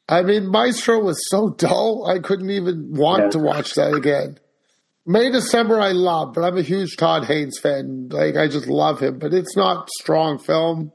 I 0.09 0.23
mean, 0.23 0.49
Maestro 0.49 0.99
was 0.99 1.25
so 1.31 1.51
dull, 1.51 2.05
I 2.11 2.19
couldn't 2.19 2.51
even 2.51 2.97
want 2.97 3.23
Yeah. 3.23 3.31
to 3.31 3.39
watch 3.39 3.75
that 3.75 3.95
again. 3.95 4.41
May 5.07 5.31
December 5.31 5.79
I 5.81 5.93
love, 5.93 6.35
but 6.35 6.43
I'm 6.43 6.59
a 6.59 6.63
huge 6.63 6.97
Todd 6.97 7.27
Haynes 7.27 7.61
fan. 7.61 8.09
Like 8.11 8.35
I 8.37 8.49
just 8.49 8.67
love 8.67 8.99
him, 8.99 9.21
but 9.21 9.33
it's 9.33 9.57
not 9.57 9.89
strong 10.01 10.37
film. 10.41 10.91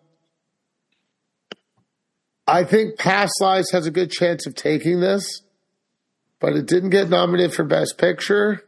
I 2.45 2.65
think 2.65 2.97
Past 2.99 3.31
Lives 3.39 3.71
has 3.71 3.85
a 3.85 3.91
good 3.91 4.11
chance 4.11 4.45
of 4.45 4.53
taking 4.53 4.99
this, 4.99 5.43
but 6.41 6.57
it 6.57 6.65
didn't 6.65 6.89
get 6.89 7.07
nominated 7.07 7.53
for 7.53 7.63
Best 7.63 7.97
Picture. 7.97 8.65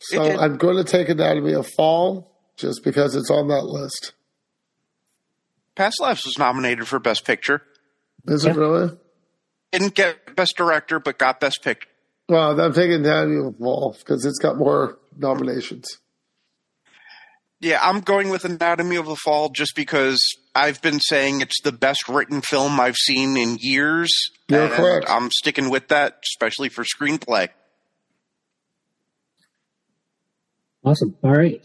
So 0.00 0.22
I'm 0.22 0.56
going 0.56 0.78
to 0.78 0.84
take 0.84 1.10
Anatomy 1.10 1.52
of 1.52 1.68
Fall 1.76 2.34
just 2.56 2.82
because 2.82 3.14
it's 3.14 3.30
on 3.30 3.48
that 3.48 3.64
list. 3.66 4.14
Past 5.74 6.00
Lives 6.00 6.24
was 6.24 6.38
nominated 6.38 6.86
for 6.86 6.98
Best 6.98 7.24
Picture. 7.24 7.62
Is 8.26 8.44
it 8.44 8.56
really? 8.56 8.96
Didn't 9.72 9.94
get 9.94 10.36
Best 10.36 10.56
Director, 10.56 11.00
but 11.00 11.18
got 11.18 11.40
Best 11.40 11.62
Picture. 11.62 11.88
Well, 12.28 12.58
I'm 12.60 12.72
taking 12.72 12.94
Anatomy 12.94 13.46
of 13.46 13.56
Fall 13.58 13.96
because 13.98 14.24
it's 14.24 14.38
got 14.38 14.56
more 14.56 14.98
nominations. 15.16 15.98
Yeah, 17.60 17.78
I'm 17.80 18.00
going 18.00 18.28
with 18.28 18.44
Anatomy 18.44 18.96
of 18.96 19.06
the 19.06 19.16
Fall 19.16 19.48
just 19.48 19.76
because 19.76 20.20
I've 20.54 20.82
been 20.82 20.98
saying 20.98 21.40
it's 21.40 21.60
the 21.62 21.72
best 21.72 22.08
written 22.08 22.40
film 22.40 22.80
I've 22.80 22.96
seen 22.96 23.36
in 23.36 23.56
years. 23.60 24.10
You're 24.48 24.64
and 24.64 24.72
correct. 24.72 25.06
I'm 25.08 25.30
sticking 25.30 25.70
with 25.70 25.88
that, 25.88 26.18
especially 26.24 26.68
for 26.68 26.84
screenplay. 26.84 27.50
Awesome. 30.84 31.16
All 31.22 31.30
right. 31.30 31.62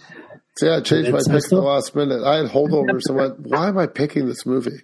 So 0.58 0.66
yeah, 0.68 0.78
I 0.78 0.82
changed 0.82 1.12
my 1.12 1.18
It's- 1.20 1.28
I 1.30 1.34
pick 1.36 1.44
at 1.46 1.50
the 1.50 1.62
last 1.62 1.96
minute. 1.96 2.24
I 2.24 2.38
had 2.38 2.48
holdovers 2.48 3.02
and 3.08 3.18
went, 3.18 3.40
why 3.42 3.68
am 3.70 3.78
I 3.78 3.88
picking 3.88 4.28
this 4.28 4.46
movie? 4.46 4.82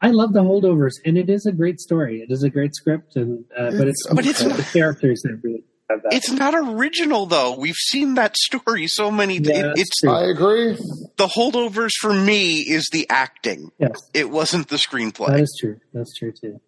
I 0.00 0.10
love 0.10 0.32
the 0.34 0.42
holdovers, 0.42 0.92
and 1.06 1.16
it 1.16 1.30
is 1.30 1.46
a 1.46 1.52
great 1.52 1.80
story. 1.80 2.20
It 2.20 2.30
is 2.30 2.42
a 2.42 2.50
great 2.50 2.74
script, 2.74 3.16
and 3.16 3.44
uh, 3.58 3.70
but 3.70 3.88
it's 3.88 4.06
But 4.12 4.26
it's 4.26 4.42
the 4.42 4.50
not- 4.50 4.60
characters 4.72 5.22
that 5.22 5.40
really 5.42 5.64
have 5.88 6.02
that. 6.02 6.12
It's 6.12 6.30
not 6.30 6.54
original 6.54 7.24
though. 7.24 7.56
We've 7.56 7.74
seen 7.74 8.14
that 8.16 8.36
story 8.36 8.86
so 8.86 9.10
many. 9.10 9.38
Yeah, 9.38 9.70
it- 9.70 9.78
it's 9.78 10.00
true. 10.00 10.10
I 10.10 10.24
agree. 10.30 10.74
the 11.16 11.26
holdovers 11.28 11.92
for 12.00 12.12
me 12.12 12.58
is 12.58 12.88
the 12.92 13.06
acting. 13.08 13.70
yes, 13.78 13.92
It 14.12 14.28
wasn't 14.28 14.68
the 14.68 14.76
screenplay. 14.76 15.28
That 15.28 15.40
is 15.40 15.56
true. 15.58 15.80
That's 15.94 16.12
true 16.14 16.32
too. 16.38 16.60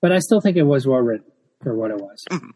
But 0.00 0.12
I 0.12 0.18
still 0.20 0.40
think 0.40 0.56
it 0.56 0.62
was 0.62 0.86
well 0.86 1.00
written 1.00 1.26
for 1.64 1.74
what 1.74 1.90
it 1.90 1.96
was. 1.96 2.24
Mhm. 2.30 2.50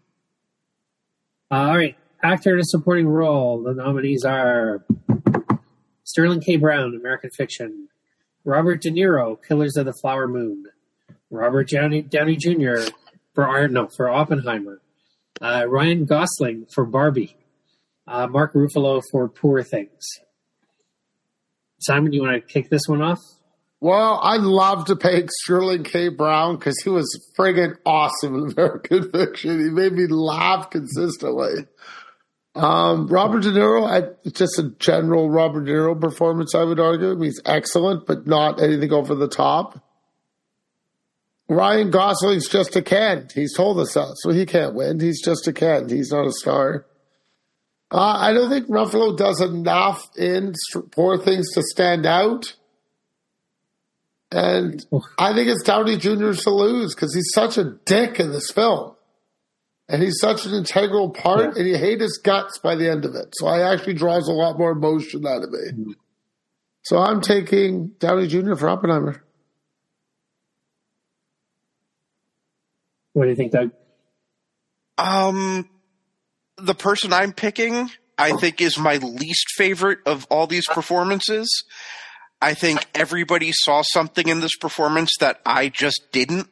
Uh, 1.50 1.54
all 1.54 1.76
right, 1.76 1.96
actor 2.22 2.54
in 2.54 2.60
a 2.60 2.64
supporting 2.64 3.08
role. 3.08 3.62
The 3.62 3.74
nominees 3.74 4.24
are 4.24 4.84
Sterling 6.04 6.40
K. 6.40 6.56
Brown, 6.56 6.94
American 6.94 7.30
Fiction; 7.30 7.88
Robert 8.44 8.80
De 8.80 8.90
Niro, 8.90 9.36
Killers 9.46 9.76
of 9.76 9.86
the 9.86 9.92
Flower 9.92 10.28
Moon; 10.28 10.64
Robert 11.30 11.68
Downey, 11.68 12.02
Downey 12.02 12.36
Jr. 12.36 12.90
for 13.34 13.68
no 13.68 13.88
for 13.96 14.08
Oppenheimer; 14.08 14.80
uh, 15.40 15.66
Ryan 15.68 16.04
Gosling 16.04 16.66
for 16.72 16.84
Barbie; 16.84 17.36
uh, 18.06 18.26
Mark 18.26 18.54
Ruffalo 18.54 19.02
for 19.10 19.28
Poor 19.28 19.62
Things. 19.62 20.04
Simon, 21.80 22.12
you 22.12 22.22
want 22.22 22.34
to 22.34 22.52
kick 22.52 22.70
this 22.70 22.82
one 22.86 23.02
off? 23.02 23.18
Well, 23.80 24.20
I'd 24.22 24.42
love 24.42 24.84
to 24.84 24.94
pick 24.94 25.28
Sterling 25.42 25.82
K. 25.82 26.08
Brown 26.08 26.56
because 26.56 26.80
he 26.84 26.88
was 26.88 27.04
friggin' 27.36 27.76
awesome 27.84 28.36
in 28.36 28.52
American 28.52 29.10
Fiction. 29.12 29.58
He 29.58 29.70
made 29.70 29.92
me 29.92 30.06
laugh 30.06 30.70
consistently. 30.70 31.66
Um, 32.54 33.06
Robert 33.06 33.42
De 33.42 33.50
Niro, 33.50 33.86
I, 33.86 34.10
just 34.30 34.58
a 34.58 34.70
general 34.78 35.30
Robert 35.30 35.64
De 35.64 35.72
Niro 35.72 35.98
performance, 35.98 36.54
I 36.54 36.64
would 36.64 36.78
argue. 36.78 37.18
He's 37.20 37.40
excellent, 37.46 38.06
but 38.06 38.26
not 38.26 38.60
anything 38.60 38.92
over 38.92 39.14
the 39.14 39.28
top. 39.28 39.82
Ryan 41.48 41.90
Gosling's 41.90 42.48
just 42.48 42.76
a 42.76 42.82
Ken. 42.82 43.28
He's 43.34 43.54
told 43.54 43.78
us 43.78 43.94
that, 43.94 44.14
so 44.18 44.30
he 44.30 44.46
can't 44.46 44.74
win. 44.74 45.00
He's 45.00 45.22
just 45.22 45.46
a 45.48 45.52
Ken. 45.52 45.88
He's 45.88 46.10
not 46.10 46.26
a 46.26 46.32
star. 46.32 46.86
Uh, 47.90 48.16
I 48.18 48.32
don't 48.32 48.48
think 48.48 48.68
Ruffalo 48.68 49.16
does 49.16 49.40
enough 49.40 50.08
in 50.16 50.54
Poor 50.92 51.18
Things 51.18 51.52
to 51.54 51.62
stand 51.62 52.06
out. 52.06 52.56
And 54.30 54.82
I 55.18 55.34
think 55.34 55.48
it's 55.48 55.62
Downey 55.62 55.98
Jr. 55.98 56.32
to 56.32 56.50
lose 56.50 56.94
because 56.94 57.14
he's 57.14 57.30
such 57.34 57.58
a 57.58 57.64
dick 57.84 58.18
in 58.18 58.32
this 58.32 58.50
film. 58.50 58.91
And 59.88 60.02
he's 60.02 60.18
such 60.20 60.46
an 60.46 60.54
integral 60.54 61.10
part, 61.10 61.40
Yeah. 61.56 61.60
and 61.60 61.68
you 61.68 61.76
hate 61.76 62.00
his 62.00 62.18
guts 62.22 62.58
by 62.58 62.76
the 62.76 62.88
end 62.88 63.04
of 63.04 63.14
it. 63.14 63.34
So 63.34 63.46
I 63.46 63.72
actually 63.72 63.94
draws 63.94 64.28
a 64.28 64.32
lot 64.32 64.58
more 64.58 64.70
emotion 64.70 65.26
out 65.26 65.42
of 65.42 65.50
me. 65.50 65.94
So 66.82 66.98
I'm 66.98 67.20
taking 67.20 67.88
Downey 67.98 68.26
Jr. 68.26 68.54
for 68.54 68.68
Oppenheimer. 68.68 69.22
What 73.12 73.24
do 73.24 73.30
you 73.30 73.36
think, 73.36 73.52
Doug? 73.52 73.70
Um, 74.98 75.68
the 76.56 76.74
person 76.74 77.12
I'm 77.12 77.32
picking, 77.32 77.90
I 78.16 78.32
think, 78.32 78.60
is 78.60 78.78
my 78.78 78.96
least 78.96 79.46
favorite 79.56 79.98
of 80.06 80.26
all 80.30 80.46
these 80.46 80.66
performances. 80.66 81.64
I 82.40 82.54
think 82.54 82.86
everybody 82.94 83.52
saw 83.52 83.82
something 83.82 84.28
in 84.28 84.40
this 84.40 84.56
performance 84.56 85.10
that 85.20 85.40
I 85.44 85.68
just 85.68 86.00
didn't. 86.12 86.48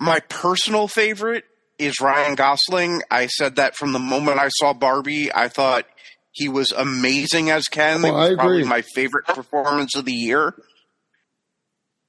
My 0.00 0.20
personal 0.28 0.88
favorite 0.88 1.44
is 1.78 2.00
Ryan 2.00 2.34
Gosling. 2.34 3.02
I 3.10 3.26
said 3.26 3.56
that 3.56 3.76
from 3.76 3.92
the 3.92 3.98
moment 3.98 4.38
I 4.38 4.48
saw 4.48 4.72
Barbie. 4.72 5.32
I 5.32 5.48
thought 5.48 5.86
he 6.32 6.48
was 6.48 6.72
amazing 6.72 7.50
as 7.50 7.64
Ken. 7.68 8.04
Oh, 8.04 8.08
it 8.08 8.12
was 8.12 8.30
I 8.30 8.34
probably 8.34 8.58
agree. 8.58 8.68
my 8.68 8.82
favorite 8.82 9.26
performance 9.26 9.94
of 9.96 10.04
the 10.04 10.12
year. 10.12 10.54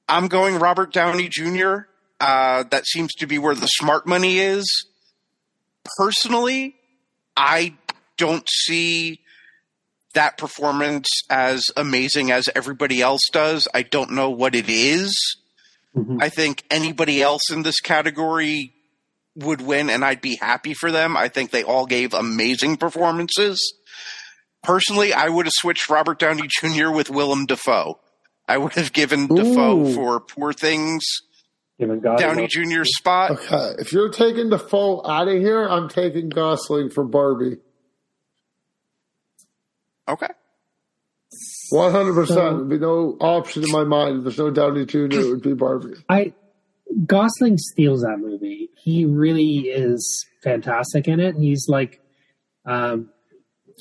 I'm 0.08 0.28
going 0.28 0.58
Robert 0.58 0.92
Downey 0.92 1.28
Jr. 1.28 1.82
Uh, 2.20 2.64
that 2.70 2.86
seems 2.86 3.14
to 3.14 3.26
be 3.26 3.38
where 3.38 3.54
the 3.54 3.66
smart 3.66 4.06
money 4.06 4.38
is 4.38 4.66
personally, 5.96 6.74
I 7.36 7.74
don't 8.16 8.46
see 8.48 9.20
that 10.14 10.36
performance 10.36 11.06
as 11.30 11.64
amazing 11.76 12.30
as 12.30 12.48
everybody 12.54 13.00
else 13.00 13.22
does. 13.32 13.66
I 13.72 13.82
don't 13.82 14.10
know 14.12 14.30
what 14.30 14.54
it 14.54 14.68
is. 14.68 15.16
Mhm. 15.96 16.22
I 16.22 16.28
think 16.28 16.64
anybody 16.70 17.22
else 17.22 17.50
in 17.50 17.62
this 17.62 17.80
category 17.80 18.74
would 19.36 19.60
win, 19.60 19.90
and 19.90 20.04
I'd 20.04 20.20
be 20.20 20.36
happy 20.36 20.74
for 20.74 20.90
them. 20.90 21.16
I 21.16 21.28
think 21.28 21.50
they 21.50 21.62
all 21.62 21.86
gave 21.86 22.14
amazing 22.14 22.76
performances. 22.76 23.74
Personally, 24.62 25.12
I 25.12 25.28
would 25.28 25.46
have 25.46 25.52
switched 25.54 25.88
Robert 25.88 26.18
Downey 26.18 26.48
Jr. 26.48 26.90
with 26.90 27.10
Willem 27.10 27.46
Dafoe. 27.46 27.98
I 28.46 28.58
would 28.58 28.72
have 28.74 28.92
given 28.92 29.26
Dafoe 29.28 29.86
Ooh. 29.86 29.94
for 29.94 30.20
Poor 30.20 30.52
Things 30.52 31.04
Downey 31.78 32.42
knows. 32.42 32.50
Jr.'s 32.50 32.90
spot. 32.98 33.30
Okay, 33.30 33.74
if 33.78 33.92
you're 33.92 34.10
taking 34.10 34.50
Dafoe 34.50 35.02
out 35.06 35.28
of 35.28 35.38
here, 35.38 35.66
I'm 35.66 35.88
taking 35.88 36.28
Gosling 36.28 36.90
for 36.90 37.04
Barbie. 37.04 37.56
Okay. 40.08 40.28
100%. 41.72 42.26
So- 42.26 42.34
There'd 42.34 42.68
be 42.68 42.78
no 42.78 43.16
option 43.20 43.62
in 43.62 43.70
my 43.70 43.84
mind. 43.84 44.18
If 44.18 44.24
there's 44.24 44.38
no 44.38 44.50
Downey 44.50 44.84
Jr., 44.84 44.98
it 45.12 45.28
would 45.30 45.42
be 45.42 45.54
Barbie. 45.54 45.94
I 46.08 46.34
Gosling 47.06 47.56
steals 47.58 48.02
that 48.02 48.18
movie. 48.18 48.70
He 48.76 49.04
really 49.04 49.68
is 49.68 50.26
fantastic 50.42 51.06
in 51.06 51.20
it. 51.20 51.36
He's 51.36 51.66
like, 51.68 52.00
um, 52.64 53.10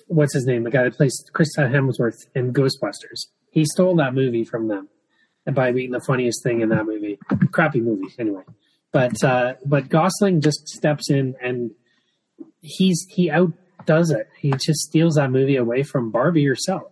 what's 0.07 0.33
his 0.33 0.45
name? 0.45 0.63
The 0.63 0.71
guy 0.71 0.83
that 0.83 0.95
plays 0.95 1.23
Chris 1.33 1.49
Hemsworth 1.57 2.27
in 2.35 2.53
Ghostbusters. 2.53 3.27
He 3.51 3.65
stole 3.65 3.95
that 3.95 4.13
movie 4.13 4.43
from 4.43 4.67
them 4.67 4.89
by 5.51 5.71
being 5.71 5.91
the 5.91 6.01
funniest 6.01 6.43
thing 6.43 6.61
in 6.61 6.69
that 6.69 6.85
movie. 6.85 7.17
Crappy 7.51 7.81
movie, 7.81 8.13
anyway. 8.19 8.43
But 8.91 9.23
uh, 9.23 9.55
but 9.65 9.89
Gosling 9.89 10.41
just 10.41 10.67
steps 10.67 11.09
in 11.09 11.35
and 11.41 11.71
he's 12.61 13.05
he 13.09 13.29
outdoes 13.29 14.11
it. 14.11 14.27
He 14.39 14.51
just 14.51 14.81
steals 14.81 15.15
that 15.15 15.31
movie 15.31 15.55
away 15.55 15.83
from 15.83 16.11
Barbie 16.11 16.45
herself. 16.45 16.91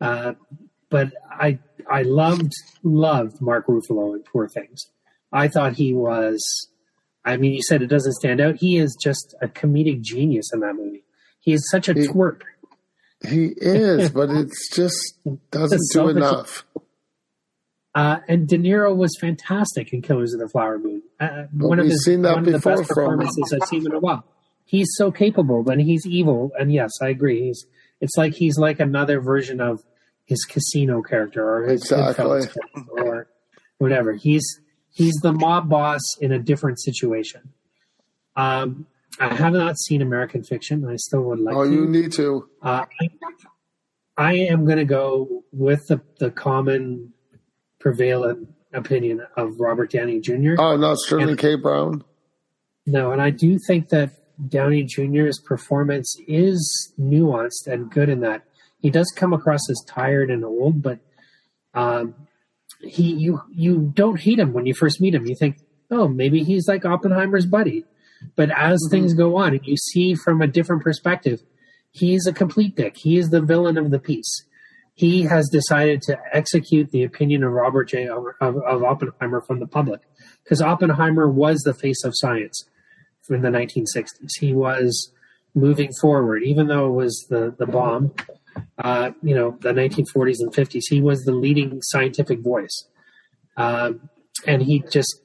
Uh, 0.00 0.34
but 0.90 1.12
I 1.30 1.58
I 1.90 2.02
loved 2.02 2.52
loved 2.82 3.40
Mark 3.40 3.66
Ruffalo 3.66 4.14
in 4.14 4.22
Poor 4.22 4.48
Things. 4.48 4.86
I 5.32 5.48
thought 5.48 5.74
he 5.74 5.94
was. 5.94 6.42
I 7.24 7.36
mean, 7.36 7.52
you 7.52 7.62
said 7.62 7.82
it 7.82 7.86
doesn't 7.86 8.14
stand 8.14 8.40
out. 8.40 8.56
He 8.56 8.78
is 8.78 8.96
just 9.00 9.34
a 9.40 9.48
comedic 9.48 10.00
genius 10.02 10.50
in 10.52 10.60
that 10.60 10.74
movie. 10.74 11.04
He 11.40 11.52
is 11.52 11.68
such 11.70 11.88
a 11.88 11.94
He- 11.94 12.06
twerp. 12.08 12.42
He 13.28 13.52
is, 13.56 14.10
but 14.10 14.30
it's 14.32 14.74
just 14.74 15.14
doesn't 15.52 15.76
It's 15.76 15.92
do 15.94 16.08
enough. 16.08 16.64
Uh, 17.94 18.18
and 18.26 18.48
De 18.48 18.56
Niro 18.58 18.96
was 18.96 19.16
fantastic 19.20 19.92
in 19.92 20.00
Killers 20.02 20.32
of 20.32 20.40
the 20.40 20.48
Flower 20.48 20.78
Moon. 20.78 21.02
Uh, 21.20 21.44
one 21.52 21.78
of 21.78 21.84
his 21.86 22.04
seen 22.04 22.22
that 22.22 22.34
one 22.34 22.46
of 22.48 22.52
the 22.52 22.58
best 22.58 22.88
performances 22.88 23.52
I've 23.54 23.68
seen 23.68 23.84
in 23.86 23.92
a 23.92 24.00
while. 24.00 24.24
He's 24.64 24.88
so 24.96 25.12
capable, 25.12 25.62
but 25.62 25.78
he's 25.78 26.06
evil. 26.06 26.50
And 26.58 26.72
yes, 26.72 26.90
I 27.02 27.08
agree. 27.10 27.42
He's 27.48 27.66
it's 28.00 28.16
like 28.16 28.32
he's 28.34 28.56
like 28.58 28.80
another 28.80 29.20
version 29.20 29.60
of 29.60 29.82
his 30.24 30.42
casino 30.44 31.02
character 31.02 31.46
or 31.46 31.66
his 31.68 31.82
Exactly. 31.82 32.24
Character 32.24 32.60
or 32.90 33.26
whatever. 33.78 34.14
He's 34.14 34.42
he's 34.92 35.14
the 35.22 35.32
mob 35.32 35.68
boss 35.68 36.00
in 36.20 36.32
a 36.32 36.38
different 36.38 36.80
situation. 36.80 37.52
Um, 38.36 38.86
I 39.20 39.34
have 39.34 39.52
not 39.52 39.78
seen 39.78 40.00
American 40.02 40.42
Fiction. 40.42 40.86
I 40.88 40.96
still 40.96 41.22
would 41.22 41.38
like 41.40 41.54
Oh, 41.54 41.64
to. 41.64 41.70
you 41.72 41.86
need 41.86 42.12
to. 42.12 42.48
Uh, 42.62 42.84
I, 43.00 43.08
I 44.16 44.32
am 44.34 44.64
going 44.64 44.78
to 44.78 44.84
go 44.84 45.44
with 45.52 45.80
the, 45.88 46.00
the 46.18 46.30
common 46.30 47.12
prevalent 47.78 48.48
opinion 48.72 49.22
of 49.36 49.60
Robert 49.60 49.90
Downey 49.90 50.20
Jr. 50.20 50.54
Oh, 50.58 50.76
not 50.76 50.96
Sterling 50.98 51.30
And- 51.30 51.38
K. 51.38 51.56
Brown. 51.56 52.04
No, 52.86 53.12
and 53.12 53.22
I 53.22 53.30
do 53.30 53.58
think 53.68 53.90
that 53.90 54.10
Downey 54.48 54.82
Jr.'s 54.82 55.38
performance 55.44 56.16
is 56.26 56.92
nuanced 56.98 57.66
and 57.68 57.90
good 57.90 58.08
in 58.08 58.20
that 58.20 58.42
he 58.80 58.90
does 58.90 59.12
come 59.14 59.32
across 59.32 59.60
as 59.70 59.80
tired 59.86 60.30
and 60.30 60.44
old, 60.44 60.82
but 60.82 60.98
um, 61.74 62.14
he 62.82 63.14
you 63.14 63.42
you 63.50 63.92
don't 63.94 64.20
hate 64.20 64.38
him 64.38 64.52
when 64.52 64.66
you 64.66 64.74
first 64.74 65.00
meet 65.00 65.14
him. 65.14 65.26
You 65.26 65.34
think, 65.34 65.58
oh, 65.90 66.08
maybe 66.08 66.42
he's 66.42 66.68
like 66.68 66.84
Oppenheimer's 66.84 67.46
buddy. 67.46 67.84
But 68.36 68.50
as 68.50 68.80
mm-hmm. 68.82 68.90
things 68.90 69.14
go 69.14 69.36
on, 69.36 69.54
and 69.54 69.66
you 69.66 69.76
see 69.76 70.14
from 70.14 70.40
a 70.40 70.46
different 70.46 70.82
perspective, 70.82 71.42
he's 71.90 72.26
a 72.26 72.32
complete 72.32 72.76
dick. 72.76 72.96
He 72.96 73.16
is 73.16 73.30
the 73.30 73.40
villain 73.40 73.78
of 73.78 73.90
the 73.90 73.98
piece. 73.98 74.44
He 74.94 75.22
has 75.22 75.48
decided 75.48 76.02
to 76.02 76.18
execute 76.32 76.90
the 76.90 77.02
opinion 77.02 77.42
of 77.42 77.52
Robert 77.52 77.88
J. 77.88 78.08
of, 78.08 78.24
of 78.40 78.82
Oppenheimer 78.84 79.40
from 79.40 79.58
the 79.58 79.66
public 79.66 80.02
because 80.44 80.60
Oppenheimer 80.60 81.28
was 81.28 81.60
the 81.60 81.74
face 81.74 82.04
of 82.04 82.12
science 82.14 82.68
in 83.30 83.42
the 83.42 83.48
1960s. 83.48 84.38
He 84.38 84.52
was 84.52 85.10
moving 85.54 85.90
forward, 86.00 86.42
even 86.42 86.66
though 86.66 86.88
it 86.88 86.92
was 86.92 87.26
the, 87.30 87.54
the 87.58 87.66
bomb. 87.66 88.12
Uh, 88.78 89.12
you 89.22 89.34
know, 89.34 89.56
the 89.60 89.72
1940s 89.72 90.40
and 90.40 90.52
50s. 90.52 90.82
He 90.88 91.00
was 91.00 91.22
the 91.22 91.32
leading 91.32 91.80
scientific 91.82 92.40
voice, 92.40 92.88
um, 93.56 94.08
and 94.46 94.62
he 94.62 94.84
just 94.90 95.20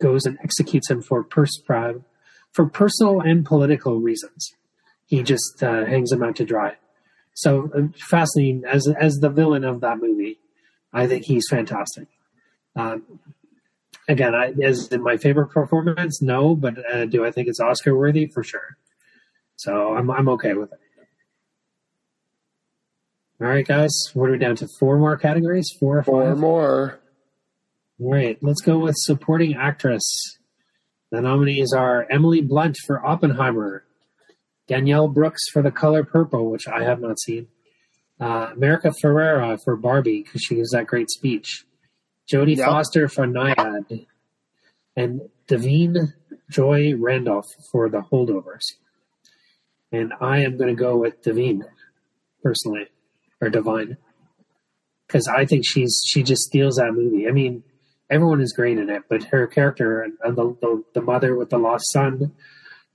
goes 0.00 0.24
and 0.24 0.38
executes 0.42 0.90
him 0.90 1.02
for 1.02 1.22
pers- 1.22 1.62
for 2.52 2.66
personal 2.68 3.20
and 3.20 3.44
political 3.44 4.00
reasons. 4.00 4.54
He 5.06 5.22
just 5.22 5.62
uh, 5.62 5.84
hangs 5.84 6.12
him 6.12 6.22
out 6.22 6.36
to 6.36 6.44
dry. 6.44 6.76
So 7.34 7.70
uh, 7.76 7.88
fascinating 8.08 8.64
as 8.66 8.88
as 9.00 9.16
the 9.16 9.30
villain 9.30 9.64
of 9.64 9.80
that 9.80 9.98
movie. 9.98 10.38
I 10.92 11.06
think 11.06 11.24
he's 11.24 11.46
fantastic. 11.48 12.08
Um, 12.74 13.20
again, 14.08 14.34
I, 14.34 14.52
is 14.58 14.88
it 14.90 15.00
my 15.00 15.16
favorite 15.16 15.48
performance? 15.48 16.20
No, 16.20 16.56
but 16.56 16.74
uh, 16.92 17.06
do 17.06 17.24
I 17.24 17.30
think 17.30 17.48
it's 17.48 17.60
Oscar 17.60 17.96
worthy? 17.96 18.26
For 18.26 18.42
sure. 18.42 18.76
So 19.56 19.94
I'm 19.94 20.10
I'm 20.10 20.28
okay 20.30 20.54
with 20.54 20.72
it. 20.72 20.78
All 23.40 23.46
right, 23.46 23.66
guys, 23.66 23.90
what 24.12 24.28
are 24.28 24.32
we 24.32 24.38
down 24.38 24.56
to? 24.56 24.68
Four 24.78 24.98
more 24.98 25.16
categories? 25.16 25.66
Four 25.78 25.98
or 25.98 26.02
Four 26.02 26.26
five? 26.28 26.38
more. 26.38 27.00
All 27.98 28.12
right, 28.12 28.38
let's 28.42 28.60
go 28.60 28.78
with 28.78 28.94
supporting 28.98 29.54
actress. 29.54 30.02
The 31.10 31.20
nominees 31.20 31.72
are 31.72 32.06
Emily 32.10 32.40
Blunt 32.42 32.76
for 32.86 33.04
Oppenheimer, 33.04 33.84
Danielle 34.68 35.08
Brooks 35.08 35.40
for 35.52 35.62
The 35.62 35.70
Color 35.70 36.04
Purple, 36.04 36.50
which 36.50 36.68
I 36.68 36.82
have 36.84 37.00
not 37.00 37.18
seen, 37.18 37.48
uh, 38.20 38.50
America 38.54 38.92
Ferrera 39.02 39.58
for 39.64 39.76
Barbie 39.76 40.22
because 40.22 40.42
she 40.42 40.56
gives 40.56 40.70
that 40.70 40.86
great 40.86 41.10
speech, 41.10 41.64
Jodie 42.32 42.56
Yep. 42.56 42.66
Foster 42.66 43.08
for 43.08 43.26
Nyad, 43.26 44.06
and 44.96 45.22
Da'Vine 45.48 46.12
Joy 46.50 46.94
Randolph 46.96 47.46
for 47.72 47.88
The 47.88 48.02
Holdovers. 48.02 48.62
And 49.92 50.12
I 50.20 50.40
am 50.44 50.56
going 50.58 50.68
to 50.74 50.80
go 50.80 50.96
with 50.96 51.22
Devine, 51.22 51.64
personally, 52.42 52.86
or 53.40 53.48
Divine, 53.48 53.96
because 55.06 55.26
I 55.28 55.44
think 55.44 55.64
she's 55.66 56.00
she 56.06 56.22
just 56.22 56.42
steals 56.42 56.76
that 56.76 56.92
movie. 56.92 57.28
I 57.28 57.32
mean, 57.32 57.62
everyone 58.10 58.40
is 58.40 58.52
great 58.52 58.78
in 58.78 58.90
it, 58.90 59.04
but 59.08 59.24
her 59.24 59.46
character 59.46 60.02
and, 60.02 60.14
and 60.22 60.36
the, 60.36 60.56
the 60.60 60.84
the 60.94 61.02
mother 61.02 61.34
with 61.36 61.50
the 61.50 61.58
lost 61.58 61.90
son, 61.92 62.32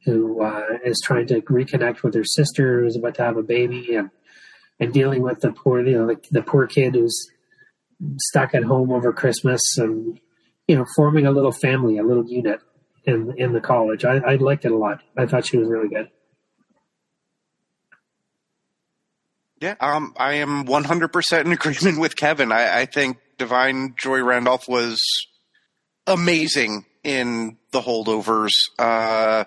who 0.04 0.42
uh, 0.42 0.78
is 0.84 1.02
trying 1.04 1.28
to 1.28 1.42
reconnect 1.42 2.04
with 2.04 2.14
her 2.14 2.24
sister 2.24 2.82
who's 2.82 2.96
about 2.96 3.16
to 3.16 3.24
have 3.24 3.38
a 3.38 3.44
baby, 3.44 3.96
and 3.96 4.10
and 4.80 4.94
dealing 4.94 5.22
with 5.22 5.42
the 5.42 5.52
poor 5.52 5.86
you 5.86 5.98
know 5.98 6.08
the, 6.08 6.20
the 6.32 6.42
poor 6.42 6.68
kid 6.68 6.96
who's 6.96 7.28
stuck 8.18 8.54
at 8.54 8.64
home 8.64 8.92
over 8.92 9.14
Christmas, 9.14 9.62
and 9.78 10.20
you 10.68 10.76
know 10.76 10.86
forming 10.96 11.26
a 11.26 11.32
little 11.32 11.52
family, 11.52 11.98
a 11.98 12.04
little 12.04 12.28
unit 12.28 12.60
in 13.06 13.34
in 13.38 13.54
the 13.54 13.62
college. 13.62 14.06
I, 14.06 14.18
I 14.18 14.36
liked 14.36 14.66
it 14.66 14.72
a 14.72 14.78
lot. 14.78 15.02
I 15.18 15.26
thought 15.26 15.46
she 15.46 15.58
was 15.58 15.68
really 15.68 15.90
good. 15.90 16.10
Yeah, 19.66 19.74
um, 19.80 20.14
I 20.16 20.34
am 20.36 20.66
100% 20.66 21.42
in 21.42 21.52
agreement 21.52 22.00
with 22.00 22.16
Kevin. 22.16 22.52
I, 22.52 22.82
I 22.82 22.86
think 22.86 23.18
Divine 23.40 23.96
Joy 23.98 24.22
Randolph 24.22 24.68
was 24.68 25.02
amazing 26.06 26.86
in 27.04 27.58
the 27.72 27.82
holdovers. 27.82 28.52
Uh, 28.78 29.46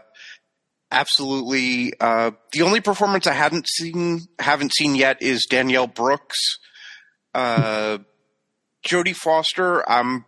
absolutely. 0.91 1.93
Uh, 2.01 2.33
the 2.51 2.62
only 2.62 2.81
performance 2.81 3.29
I 3.29 3.33
hadn't 3.33 3.69
seen, 3.69 4.23
haven't 4.41 4.75
seen 4.75 4.97
yet 4.97 5.23
is 5.23 5.47
Danielle 5.49 5.87
Brooks. 5.87 6.59
Uh, 7.33 7.99
Jodie 8.85 9.14
Foster, 9.14 9.89
I'm 9.89 10.25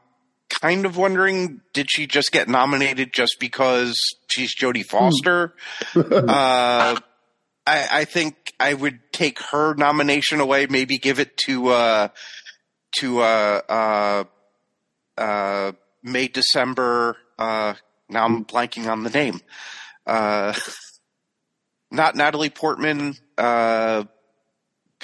kind 0.61 0.87
of 0.87 0.97
wondering, 0.97 1.63
did 1.73 1.89
she 1.91 2.07
just 2.07 2.31
get 2.31 2.49
nominated 2.49 3.13
just 3.13 3.41
because 3.41 4.01
she's 4.29 4.55
Jodie 4.55 4.87
Foster? 4.87 5.55
uh, 5.97 6.97
I, 7.67 7.89
I 7.91 8.05
think 8.05 8.37
I 8.59 8.75
would 8.75 9.10
take 9.21 9.39
her 9.51 9.75
nomination 9.75 10.41
away. 10.41 10.67
Maybe 10.67 10.97
give 10.97 11.21
it 11.21 11.37
to 11.47 11.69
uh, 11.69 12.09
to 12.99 13.21
uh, 13.21 13.61
uh, 13.69 14.25
uh, 15.19 15.73
May 16.03 16.29
December. 16.29 17.17
Uh, 17.39 17.75
now 18.09 18.25
I'm 18.25 18.45
blanking 18.47 18.91
on 18.91 19.03
the 19.03 19.11
name. 19.11 19.41
Uh, 20.07 20.55
not 21.91 22.17
Natalie 22.17 22.51
Portman 22.51 23.15
because 23.37 24.07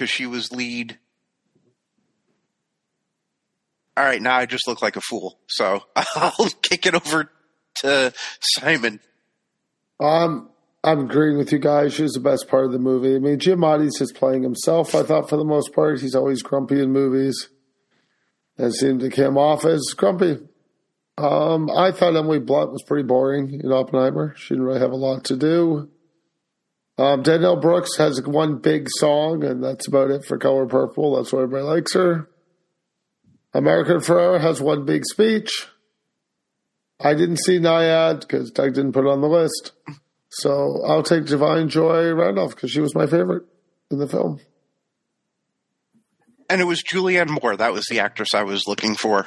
she 0.06 0.26
was 0.26 0.50
lead. 0.50 0.98
All 3.98 4.04
right, 4.04 4.20
now 4.20 4.36
I 4.36 4.46
just 4.46 4.68
look 4.68 4.82
like 4.82 4.96
a 4.96 5.00
fool. 5.00 5.38
So 5.46 5.82
I'll 6.16 6.50
kick 6.62 6.86
it 6.86 6.94
over 6.94 7.30
to 7.76 8.12
Simon. 8.40 9.00
Um, 10.00 10.50
I'm 10.86 11.00
agreeing 11.00 11.36
with 11.36 11.50
you 11.50 11.58
guys. 11.58 11.94
She's 11.94 12.12
the 12.12 12.20
best 12.20 12.46
part 12.46 12.64
of 12.64 12.70
the 12.70 12.78
movie. 12.78 13.16
I 13.16 13.18
mean, 13.18 13.40
Giamatti's 13.40 13.98
just 13.98 14.14
playing 14.14 14.44
himself. 14.44 14.94
I 14.94 15.02
thought 15.02 15.28
for 15.28 15.36
the 15.36 15.44
most 15.44 15.74
part, 15.74 16.00
he's 16.00 16.14
always 16.14 16.44
grumpy 16.44 16.80
in 16.80 16.92
movies. 16.92 17.48
That 18.56 18.72
seemed 18.72 19.00
to 19.00 19.10
come 19.10 19.36
off 19.36 19.64
as 19.64 19.82
grumpy. 19.96 20.38
Um, 21.18 21.68
I 21.70 21.90
thought 21.90 22.14
Emily 22.14 22.38
Blunt 22.38 22.70
was 22.70 22.84
pretty 22.84 23.02
boring 23.02 23.60
in 23.64 23.72
Oppenheimer. 23.72 24.34
She 24.36 24.54
didn't 24.54 24.64
really 24.64 24.78
have 24.78 24.92
a 24.92 24.96
lot 24.96 25.24
to 25.24 25.36
do. 25.36 25.90
Um, 26.98 27.22
Danielle 27.22 27.60
Brooks 27.60 27.96
has 27.96 28.22
one 28.24 28.58
big 28.58 28.86
song, 28.88 29.42
and 29.42 29.64
that's 29.64 29.88
about 29.88 30.12
it 30.12 30.24
for 30.24 30.38
Color 30.38 30.66
Purple. 30.66 31.16
That's 31.16 31.32
why 31.32 31.42
everybody 31.42 31.64
likes 31.64 31.94
her. 31.94 32.28
American 33.52 33.96
Ferrera 33.96 34.40
has 34.40 34.60
one 34.60 34.84
big 34.84 35.02
speech. 35.04 35.66
I 37.00 37.14
didn't 37.14 37.38
see 37.38 37.58
Nyad 37.58 38.20
because 38.20 38.52
Doug 38.52 38.74
didn't 38.74 38.92
put 38.92 39.04
it 39.04 39.10
on 39.10 39.20
the 39.20 39.28
list. 39.28 39.72
So 40.40 40.82
I'll 40.84 41.02
take 41.02 41.24
Divine 41.26 41.68
Joy 41.68 42.12
Randolph 42.12 42.54
because 42.54 42.70
she 42.70 42.80
was 42.80 42.94
my 42.94 43.06
favorite 43.06 43.44
in 43.90 43.98
the 43.98 44.08
film. 44.08 44.40
And 46.48 46.60
it 46.60 46.64
was 46.64 46.82
Julianne 46.82 47.40
Moore. 47.42 47.56
That 47.56 47.72
was 47.72 47.86
the 47.90 48.00
actress 48.00 48.34
I 48.34 48.42
was 48.42 48.64
looking 48.66 48.94
for. 48.94 49.26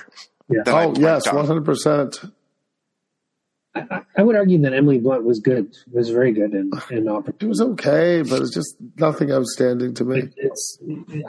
Yeah. 0.49 0.61
Oh, 0.67 0.93
yes, 0.97 1.27
on. 1.27 1.45
100%. 1.45 2.31
I, 3.75 3.79
I- 3.91 4.01
I 4.17 4.23
would 4.23 4.35
argue 4.35 4.59
that 4.63 4.73
Emily 4.73 4.97
Blunt 4.97 5.23
was 5.23 5.39
good. 5.39 5.73
Was 5.93 6.09
very 6.09 6.33
good 6.33 6.51
in 6.53 6.71
in 6.89 7.07
Oppenheimer. 7.07 7.35
It 7.39 7.45
was 7.45 7.61
okay, 7.61 8.21
but 8.21 8.41
it's 8.41 8.53
just 8.53 8.75
nothing 8.97 9.31
outstanding 9.31 9.93
to 9.93 10.03
me. 10.03 10.19
It, 10.19 10.33
it's, 10.35 10.77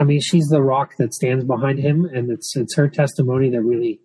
I 0.01 0.03
mean, 0.05 0.19
she's 0.21 0.47
the 0.47 0.61
rock 0.61 0.97
that 0.99 1.15
stands 1.15 1.45
behind 1.45 1.79
him, 1.79 2.05
and 2.07 2.31
it's 2.31 2.57
it's 2.57 2.75
her 2.77 2.89
testimony 2.89 3.51
that 3.51 3.61
really 3.63 4.01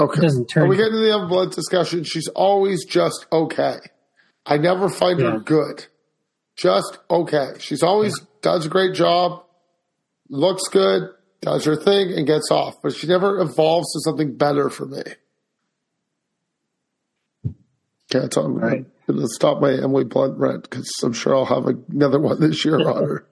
Okay. 0.00 0.20
doesn't 0.22 0.46
turn. 0.46 0.62
When 0.62 0.70
we 0.70 0.76
get 0.76 0.86
into 0.86 1.00
the 1.00 1.26
Blunt 1.28 1.52
discussion, 1.52 2.04
she's 2.04 2.28
always 2.28 2.86
just 2.86 3.26
okay. 3.30 3.76
I 4.46 4.56
never 4.58 4.88
find 4.88 5.18
Yeah. 5.20 5.32
her 5.32 5.40
good. 5.40 5.86
Just 6.56 6.98
okay. 7.10 7.52
She's 7.58 7.82
always 7.82 8.14
does 8.42 8.66
a 8.66 8.68
great 8.68 8.94
job, 8.94 9.44
looks 10.28 10.68
good, 10.68 11.08
does 11.40 11.64
her 11.64 11.76
thing, 11.76 12.12
and 12.12 12.26
gets 12.26 12.50
off. 12.50 12.82
But 12.82 12.94
she 12.94 13.06
never 13.06 13.40
evolves 13.40 13.92
to 13.92 14.00
something 14.00 14.36
better 14.36 14.68
for 14.68 14.86
me. 14.86 15.02
Okay, 18.14 18.28
so 18.32 18.42
I'm 18.44 18.54
Right. 18.56 18.84
going 19.06 19.20
to 19.20 19.28
stop 19.28 19.60
my 19.60 19.72
Emily 19.72 20.04
Blunt 20.04 20.38
rent 20.38 20.64
because 20.64 20.90
I'm 21.02 21.12
sure 21.12 21.34
I'll 21.34 21.46
have 21.46 21.66
another 21.90 22.20
one 22.20 22.40
this 22.40 22.64
year 22.64 22.76
on 22.88 23.04
her. 23.04 23.26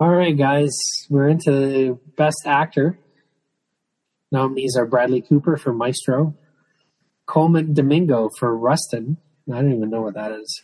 All 0.00 0.10
right, 0.10 0.36
guys, 0.36 0.72
we're 1.08 1.28
into 1.28 2.00
Best 2.16 2.42
Actor. 2.44 2.98
Nominees 4.32 4.76
are 4.76 4.86
Bradley 4.86 5.22
Cooper 5.22 5.56
for 5.56 5.72
Maestro, 5.72 6.34
Colman 7.26 7.72
Domingo 7.74 8.28
for 8.40 8.56
Rustin. 8.56 9.18
I 9.52 9.60
don't 9.60 9.74
even 9.74 9.90
know 9.90 10.02
what 10.02 10.14
that 10.14 10.32
is. 10.32 10.62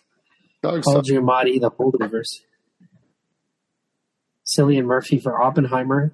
Doug, 0.62 0.82
Paul 0.82 1.02
Giamatti, 1.02 1.60
The 1.60 1.70
Holdovers. 1.70 2.26
Cillian 4.46 4.84
Murphy 4.84 5.18
for 5.20 5.40
Oppenheimer, 5.40 6.12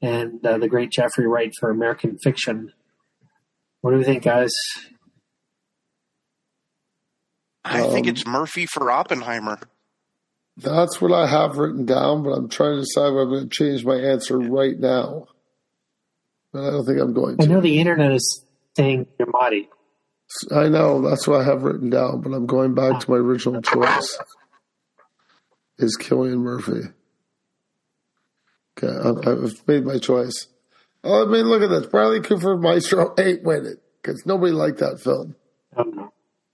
and 0.00 0.44
uh, 0.46 0.58
the 0.58 0.68
great 0.68 0.90
Jeffrey 0.92 1.26
Wright 1.26 1.50
for 1.58 1.68
American 1.70 2.16
Fiction. 2.22 2.72
What 3.80 3.90
do 3.90 3.96
we 3.96 4.04
think, 4.04 4.22
guys? 4.22 4.52
I 7.64 7.82
think 7.88 8.06
Um, 8.06 8.10
it's 8.12 8.26
Murphy 8.26 8.66
for 8.66 8.90
Oppenheimer. 8.90 9.58
That's 10.56 11.00
what 11.00 11.12
I 11.12 11.26
have 11.26 11.56
written 11.58 11.86
down, 11.86 12.22
but 12.22 12.30
I'm 12.30 12.48
trying 12.48 12.76
to 12.76 12.80
decide 12.80 13.08
whether 13.10 13.22
I'm 13.22 13.28
going 13.30 13.48
to 13.48 13.56
change 13.56 13.84
my 13.84 13.96
answer 13.96 14.38
right 14.38 14.78
now. 14.78 15.26
But 16.52 16.64
I 16.64 16.70
don't 16.70 16.84
think 16.84 17.00
I'm 17.00 17.12
going 17.14 17.36
to. 17.38 17.44
I 17.44 17.46
know 17.46 17.60
the 17.60 17.78
internet 17.78 18.12
is 18.12 18.44
saying 18.76 19.06
Giamatti. 19.18 19.68
I 20.54 20.68
know 20.68 21.00
that's 21.00 21.26
what 21.26 21.40
I 21.40 21.44
have 21.44 21.62
written 21.62 21.90
down, 21.90 22.20
but 22.20 22.32
I'm 22.32 22.46
going 22.46 22.74
back 22.74 23.00
to 23.00 23.10
my 23.10 23.16
original 23.16 23.62
choice. 23.62 24.18
Is 25.78 25.96
Cillian 26.00 26.38
Murphy? 26.38 26.88
Okay, 28.78 28.86
I- 29.26 29.30
I've 29.30 29.66
made 29.66 29.84
my 29.84 29.98
choice. 29.98 30.46
Oh, 31.02 31.26
I 31.26 31.30
mean, 31.30 31.46
look 31.46 31.62
at 31.62 31.70
this. 31.70 31.86
Bradley 31.86 32.20
Cooper, 32.20 32.56
Maestro, 32.56 33.14
ain't 33.18 33.42
winning 33.42 33.76
because 34.02 34.24
nobody 34.26 34.52
liked 34.52 34.78
that 34.78 35.00
film. 35.00 35.34
I 35.76 35.82
don't 35.82 35.96
know. 35.96 36.12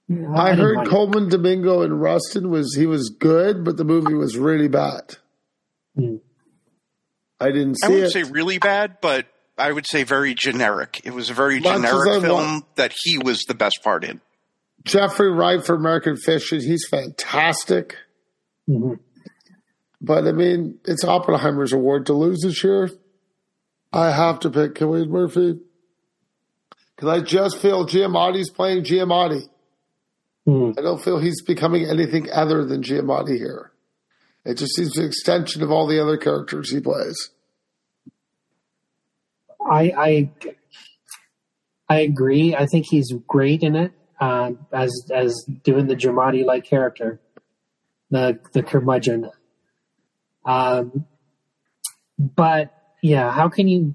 Yeah, 0.08 0.32
I, 0.40 0.50
didn't 0.50 0.64
heard 0.64 0.86
it. 0.86 0.88
Colman 0.90 1.28
Domingo 1.28 1.82
in 1.82 1.92
Rustin 1.92 2.48
was 2.48 2.74
he 2.76 2.86
was 2.86 3.10
good, 3.18 3.64
but 3.64 3.76
the 3.76 3.84
movie 3.84 4.14
was 4.14 4.38
really 4.38 4.68
bad. 4.68 5.16
Hmm. 5.96 6.16
I 7.40 7.46
didn't 7.50 7.74
see 7.80 7.86
I 7.86 7.90
would 7.90 8.02
it. 8.04 8.10
say 8.12 8.22
really 8.22 8.58
bad, 8.58 8.98
but 9.00 9.26
I 9.58 9.72
would 9.72 9.86
say 9.86 10.02
very 10.04 10.34
generic. 10.34 11.00
It 11.04 11.14
was 11.14 11.30
a 11.30 11.34
very 11.34 11.60
Much 11.60 11.66
as 11.78 11.84
I 11.84 11.88
generic 11.88 12.08
want- 12.08 12.22
film 12.24 12.66
that 12.76 12.92
he 13.04 13.18
was 13.18 13.42
the 13.44 13.54
best 13.54 13.80
part 13.82 14.04
in. 14.04 14.20
Jeffrey 14.84 15.32
Wright 15.32 15.64
for 15.64 15.74
American 15.74 16.16
Fiction, 16.16 16.60
he's 16.60 16.86
fantastic. 16.88 17.96
Mhm. 18.68 18.98
But 20.00 20.26
I 20.28 20.32
mean, 20.32 20.78
it's 20.84 21.04
Oppenheimer's 21.04 21.72
award 21.72 22.06
to 22.06 22.12
lose 22.12 22.40
this 22.42 22.62
year. 22.62 22.90
I 23.92 24.10
have 24.10 24.40
to 24.40 24.50
pick 24.50 24.74
Cillian 24.74 25.08
Murphy 25.08 25.58
because 26.94 27.08
I 27.08 27.20
just 27.24 27.58
feel 27.58 27.86
Giamatti's 27.86 28.50
playing 28.50 28.84
Giamatti. 28.84 29.48
Hmm. 30.44 30.72
I 30.78 30.82
don't 30.82 31.02
feel 31.02 31.18
he's 31.18 31.42
becoming 31.42 31.86
anything 31.86 32.30
other 32.30 32.64
than 32.64 32.82
Giamatti 32.82 33.36
here. 33.36 33.72
It 34.44 34.54
just 34.58 34.76
seems 34.76 34.96
an 34.98 35.06
extension 35.06 35.62
of 35.62 35.72
all 35.72 35.86
the 35.88 36.00
other 36.00 36.16
characters 36.16 36.70
he 36.70 36.78
plays. 36.78 37.30
I 39.68 39.92
I 39.96 40.30
I 41.88 42.00
agree. 42.00 42.54
I 42.54 42.66
think 42.66 42.86
he's 42.88 43.12
great 43.26 43.62
in 43.62 43.76
it 43.76 43.92
uh, 44.20 44.52
as 44.72 44.92
as 45.12 45.44
doing 45.64 45.86
the 45.86 45.96
Giamatti 45.96 46.44
like 46.44 46.64
character, 46.64 47.20
the 48.10 48.38
the 48.52 48.62
curmudgeon. 48.62 49.30
Um, 50.44 51.06
but 52.18 52.72
yeah, 53.02 53.30
how 53.30 53.48
can 53.48 53.68
you? 53.68 53.94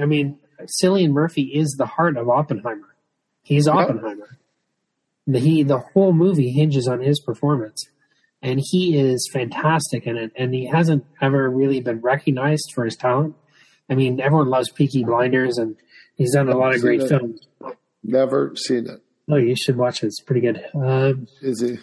I 0.00 0.06
mean, 0.06 0.38
Cillian 0.82 1.10
Murphy 1.10 1.42
is 1.42 1.76
the 1.78 1.86
heart 1.86 2.16
of 2.16 2.28
Oppenheimer. 2.28 2.94
He's 3.42 3.68
Oppenheimer. 3.68 4.38
The, 5.26 5.38
he 5.38 5.62
the 5.62 5.78
whole 5.78 6.12
movie 6.12 6.50
hinges 6.50 6.88
on 6.88 7.00
his 7.00 7.20
performance, 7.20 7.86
and 8.42 8.60
he 8.62 8.98
is 8.98 9.28
fantastic 9.32 10.06
in 10.06 10.16
it. 10.16 10.32
And 10.36 10.54
he 10.54 10.66
hasn't 10.66 11.04
ever 11.20 11.48
really 11.50 11.80
been 11.80 12.00
recognized 12.00 12.72
for 12.74 12.84
his 12.84 12.96
talent. 12.96 13.36
I 13.90 13.94
mean, 13.94 14.20
everyone 14.20 14.48
loves 14.48 14.70
Peaky 14.70 15.04
Blinders, 15.04 15.58
and 15.58 15.76
he's 16.16 16.32
done 16.34 16.48
a 16.48 16.56
lot 16.56 16.74
of 16.74 16.80
great 16.80 17.02
it. 17.02 17.08
films. 17.08 17.40
Never 18.02 18.54
seen 18.56 18.86
it. 18.88 19.02
Oh, 19.30 19.36
you 19.36 19.54
should 19.56 19.76
watch 19.76 20.02
it; 20.02 20.06
it's 20.06 20.20
pretty 20.20 20.40
good. 20.40 20.64
Um, 20.74 21.26
Is 21.42 21.60
he? 21.60 21.78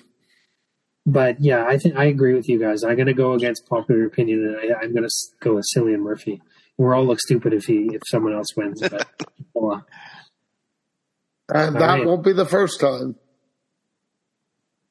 but 1.06 1.40
yeah, 1.42 1.66
I 1.66 1.78
think 1.78 1.96
I 1.96 2.06
agree 2.06 2.34
with 2.34 2.50
you 2.50 2.60
guys. 2.60 2.84
I'm 2.84 2.96
going 2.96 3.08
to 3.08 3.14
go 3.14 3.34
against 3.34 3.68
popular 3.68 4.06
opinion, 4.06 4.44
and 4.46 4.74
I, 4.74 4.80
I'm 4.82 4.92
going 4.94 5.08
to 5.08 5.16
go 5.42 5.56
with 5.56 5.66
Cillian 5.76 6.00
Murphy. 6.00 6.42
We'll 6.78 6.94
all 6.94 7.06
look 7.06 7.20
stupid 7.20 7.54
if 7.54 7.66
he 7.66 7.90
if 7.94 8.02
someone 8.08 8.34
else 8.34 8.56
wins, 8.58 8.82
but 8.82 9.08
well, 9.54 9.86
And 11.54 11.76
that 11.76 11.82
right. 11.82 12.06
won't 12.06 12.24
be 12.24 12.34
the 12.34 12.46
first 12.46 12.80
time. 12.80 13.16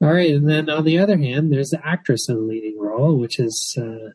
All 0.00 0.12
right, 0.12 0.30
and 0.34 0.48
then 0.48 0.68
on 0.70 0.84
the 0.84 0.98
other 0.98 1.16
hand, 1.16 1.52
there's 1.52 1.70
the 1.70 1.80
actress 1.84 2.28
in 2.28 2.34
the 2.36 2.42
leading 2.42 2.78
role, 2.78 3.16
which 3.18 3.38
is 3.40 3.76
uh, 3.80 4.10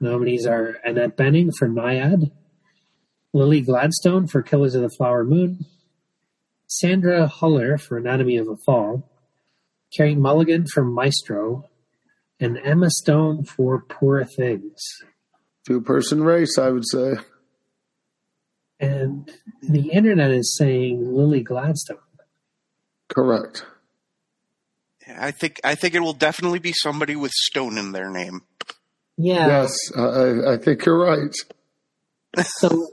nominees 0.00 0.46
are 0.46 0.78
Annette 0.84 1.16
Bening 1.16 1.50
for 1.58 1.68
Nyad, 1.68 2.30
Lily 3.32 3.60
Gladstone 3.60 4.26
for 4.26 4.42
Killers 4.42 4.74
of 4.74 4.82
the 4.82 4.90
Flower 4.90 5.24
Moon, 5.24 5.66
Sandra 6.66 7.28
Huller 7.28 7.80
for 7.80 7.98
Anatomy 7.98 8.36
of 8.36 8.48
a 8.48 8.56
Fall, 8.56 9.10
Carey 9.96 10.14
Mulligan 10.14 10.66
for 10.66 10.84
Maestro, 10.84 11.68
and 12.40 12.58
Emma 12.58 12.90
Stone 12.90 13.44
for 13.44 13.82
Poor 13.88 14.24
Things. 14.24 14.80
Two 15.66 15.80
person 15.80 16.22
race, 16.22 16.58
I 16.58 16.70
would 16.70 16.86
say. 16.86 17.14
And 18.80 19.30
the 19.62 19.90
internet 19.90 20.30
is 20.30 20.56
saying 20.58 21.14
Lily 21.14 21.42
Gladstone. 21.42 21.98
Correct. 23.08 23.64
I 25.08 25.30
think 25.30 25.60
I 25.62 25.74
think 25.74 25.94
it 25.94 26.00
will 26.00 26.14
definitely 26.14 26.58
be 26.58 26.72
somebody 26.72 27.14
with 27.14 27.30
Stone 27.32 27.78
in 27.78 27.92
their 27.92 28.10
name. 28.10 28.42
Yeah. 29.16 29.46
Yes, 29.46 29.76
I, 29.96 30.54
I 30.54 30.56
think 30.56 30.84
you're 30.84 30.98
right. 30.98 31.34
So 32.58 32.88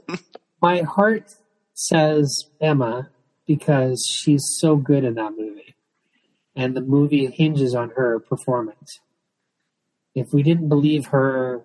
my 0.60 0.82
heart 0.82 1.34
says 1.74 2.44
Emma 2.60 3.10
because 3.46 4.04
she's 4.08 4.42
so 4.58 4.76
good 4.76 5.04
in 5.04 5.14
that 5.14 5.32
movie. 5.36 5.74
And 6.54 6.76
the 6.76 6.80
movie 6.80 7.26
hinges 7.26 7.74
on 7.74 7.90
her 7.96 8.20
performance. 8.20 9.00
If 10.14 10.28
we 10.32 10.42
didn't 10.42 10.68
believe 10.68 11.06
her 11.06 11.64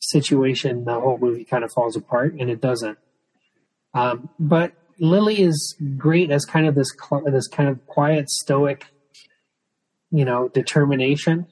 situation, 0.00 0.84
the 0.84 1.00
whole 1.00 1.18
movie 1.18 1.44
kind 1.44 1.64
of 1.64 1.72
falls 1.72 1.96
apart, 1.96 2.34
and 2.38 2.48
it 2.48 2.60
doesn't. 2.60 2.98
Um, 3.94 4.28
but 4.38 4.72
Lily 5.00 5.40
is 5.42 5.76
great 5.96 6.30
as 6.30 6.44
kind 6.44 6.66
of 6.66 6.74
this 6.74 6.88
this 7.26 7.48
kind 7.48 7.68
of 7.68 7.84
quiet, 7.86 8.30
stoic, 8.30 8.86
you 10.10 10.24
know, 10.24 10.48
determination. 10.48 11.46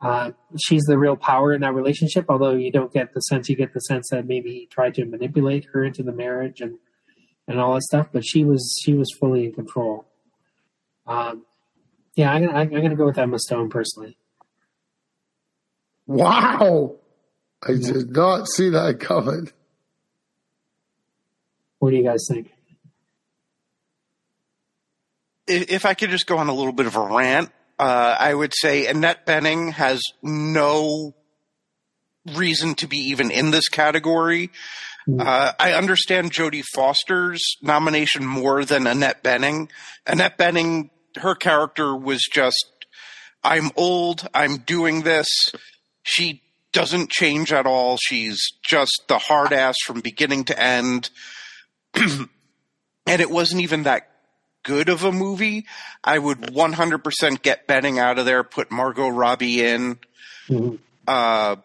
Uh, 0.00 0.30
she's 0.60 0.82
the 0.84 0.98
real 0.98 1.16
power 1.16 1.52
in 1.52 1.60
that 1.62 1.74
relationship. 1.74 2.26
Although 2.28 2.54
you 2.54 2.70
don't 2.70 2.92
get 2.92 3.14
the 3.14 3.20
sense, 3.20 3.48
you 3.48 3.56
get 3.56 3.74
the 3.74 3.80
sense 3.80 4.08
that 4.10 4.26
maybe 4.26 4.50
he 4.50 4.66
tried 4.66 4.94
to 4.94 5.04
manipulate 5.04 5.66
her 5.72 5.84
into 5.84 6.02
the 6.02 6.12
marriage 6.12 6.60
and 6.60 6.78
and 7.46 7.58
all 7.58 7.74
that 7.74 7.82
stuff. 7.82 8.08
But 8.12 8.24
she 8.24 8.44
was 8.44 8.78
she 8.84 8.94
was 8.94 9.08
fully 9.18 9.46
in 9.46 9.52
control. 9.52 10.06
Um, 11.06 11.44
yeah, 12.14 12.32
I'm 12.32 12.46
gonna, 12.46 12.58
I'm 12.58 12.70
gonna 12.70 12.96
go 12.96 13.06
with 13.06 13.18
Emma 13.18 13.38
Stone 13.38 13.70
personally. 13.70 14.16
Wow. 16.06 16.96
I 17.62 17.72
did 17.72 18.10
not 18.10 18.48
see 18.48 18.70
that 18.70 19.00
coming. 19.00 19.50
What 21.78 21.90
do 21.90 21.96
you 21.96 22.04
guys 22.04 22.24
think? 22.28 22.52
If 25.46 25.70
if 25.70 25.86
I 25.86 25.94
could 25.94 26.10
just 26.10 26.26
go 26.26 26.38
on 26.38 26.48
a 26.48 26.54
little 26.54 26.72
bit 26.72 26.86
of 26.86 26.96
a 26.96 27.00
rant, 27.00 27.50
uh, 27.78 28.16
I 28.18 28.34
would 28.34 28.52
say 28.54 28.86
Annette 28.86 29.26
Bening 29.26 29.72
has 29.72 30.02
no 30.22 31.14
reason 32.34 32.74
to 32.76 32.86
be 32.86 32.98
even 33.10 33.30
in 33.30 33.50
this 33.50 33.68
category. 33.68 34.50
Uh, 35.18 35.52
I 35.58 35.72
understand 35.72 36.32
Jodie 36.32 36.64
Foster's 36.74 37.42
nomination 37.62 38.26
more 38.26 38.64
than 38.66 38.86
Annette 38.86 39.24
Bening. 39.24 39.70
Annette 40.06 40.36
Bening, 40.36 40.90
her 41.16 41.34
character 41.34 41.96
was 41.96 42.20
just, 42.30 42.66
I'm 43.42 43.70
old, 43.74 44.28
I'm 44.34 44.58
doing 44.58 45.02
this. 45.02 45.26
She 46.02 46.42
doesn't 46.72 47.10
change 47.10 47.52
at 47.54 47.64
all. 47.66 47.96
She's 47.96 48.52
just 48.62 49.04
the 49.08 49.18
hard 49.18 49.54
ass 49.54 49.76
from 49.86 50.00
beginning 50.00 50.44
to 50.44 50.62
end. 50.62 51.08
and 51.94 52.28
it 53.06 53.30
wasn't 53.30 53.62
even 53.62 53.84
that 53.84 54.10
good 54.68 54.90
of 54.90 55.02
a 55.02 55.10
movie. 55.10 55.64
I 56.04 56.18
would 56.18 56.42
100% 56.42 57.42
get 57.42 57.66
Bening 57.66 57.98
out 57.98 58.18
of 58.18 58.26
there, 58.26 58.44
put 58.44 58.70
Margot 58.70 59.08
Robbie 59.08 59.64
in. 59.64 59.98
Mhm. 60.50 60.78
Uh, 61.06 61.56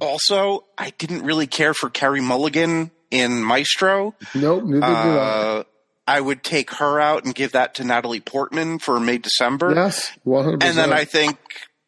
also, 0.00 0.64
I 0.78 0.90
didn't 0.96 1.22
really 1.24 1.46
care 1.46 1.74
for 1.74 1.90
Carey 1.90 2.22
Mulligan 2.22 2.90
in 3.10 3.42
Maestro. 3.42 4.14
Nope, 4.34 4.64
neither 4.64 4.80
did 4.80 4.82
I. 4.84 5.08
Uh, 5.18 5.62
I 6.08 6.20
would 6.20 6.42
take 6.42 6.70
her 6.76 6.98
out 6.98 7.24
and 7.24 7.34
give 7.34 7.52
that 7.52 7.74
to 7.74 7.84
Natalie 7.84 8.20
Portman 8.20 8.78
for 8.78 8.98
May 8.98 9.18
December. 9.18 9.74
Yes, 9.74 10.10
100%. 10.24 10.64
And 10.64 10.78
then 10.78 10.92
I 10.94 11.04
think 11.04 11.36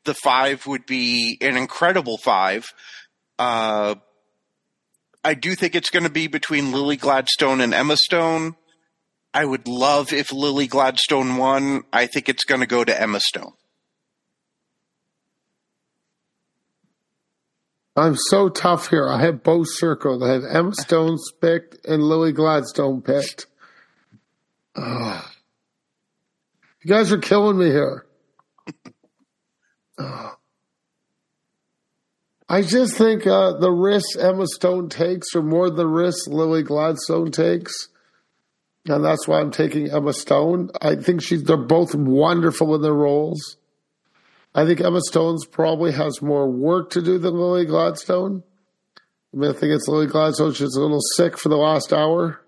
the 0.04 0.14
five 0.14 0.66
would 0.66 0.84
be 0.84 1.38
an 1.40 1.56
incredible 1.56 2.18
five. 2.18 2.66
Uh, 3.38 3.94
I 5.24 5.32
do 5.32 5.54
think 5.54 5.74
it's 5.74 5.90
going 5.90 6.04
to 6.04 6.10
be 6.10 6.26
between 6.26 6.72
Lily 6.72 6.96
Gladstone 6.96 7.62
and 7.62 7.72
Emma 7.72 7.96
Stone. 7.96 8.54
I 9.34 9.44
would 9.44 9.66
love 9.66 10.12
if 10.12 10.32
Lily 10.32 10.68
Gladstone 10.68 11.36
won. 11.36 11.82
I 11.92 12.06
think 12.06 12.28
it's 12.28 12.44
going 12.44 12.60
to 12.60 12.68
go 12.68 12.84
to 12.84 13.00
Emma 13.00 13.18
Stone. 13.18 13.52
I'm 17.96 18.16
so 18.16 18.48
tough 18.48 18.90
here. 18.90 19.08
I 19.08 19.20
have 19.22 19.42
both 19.42 19.66
circled. 19.70 20.22
I 20.22 20.32
have 20.32 20.44
Emma 20.44 20.72
Stone 20.74 21.18
picked 21.40 21.84
and 21.84 22.02
Lily 22.02 22.32
Gladstone 22.32 23.02
picked. 23.02 23.46
You 24.76 25.20
guys 26.86 27.12
are 27.12 27.18
killing 27.18 27.58
me 27.58 27.66
here. 27.66 28.06
I 32.48 32.62
just 32.62 32.96
think 32.96 33.26
uh, 33.26 33.54
the 33.58 33.70
risks 33.70 34.16
Emma 34.16 34.46
Stone 34.46 34.90
takes 34.90 35.34
are 35.34 35.42
more 35.42 35.70
the 35.70 35.86
risks 35.86 36.28
Lily 36.28 36.62
Gladstone 36.62 37.32
takes. 37.32 37.88
And 38.86 39.04
that's 39.04 39.26
why 39.26 39.40
I'm 39.40 39.50
taking 39.50 39.90
Emma 39.90 40.12
Stone. 40.12 40.70
I 40.82 40.96
think 40.96 41.22
she's 41.22 41.42
they're 41.44 41.56
both 41.56 41.94
wonderful 41.94 42.74
in 42.74 42.82
their 42.82 42.92
roles. 42.92 43.56
I 44.54 44.66
think 44.66 44.80
Emma 44.80 45.00
Stone's 45.08 45.46
probably 45.46 45.92
has 45.92 46.22
more 46.22 46.48
work 46.48 46.90
to 46.90 47.02
do 47.02 47.18
than 47.18 47.34
Lily 47.34 47.64
Gladstone. 47.64 48.42
I 49.32 49.36
mean, 49.36 49.50
I 49.50 49.52
think 49.52 49.72
it's 49.72 49.88
Lily 49.88 50.06
Gladstone. 50.06 50.52
She's 50.52 50.76
a 50.76 50.80
little 50.80 51.00
sick 51.16 51.38
for 51.38 51.48
the 51.48 51.56
last 51.56 51.92
hour. 51.92 52.40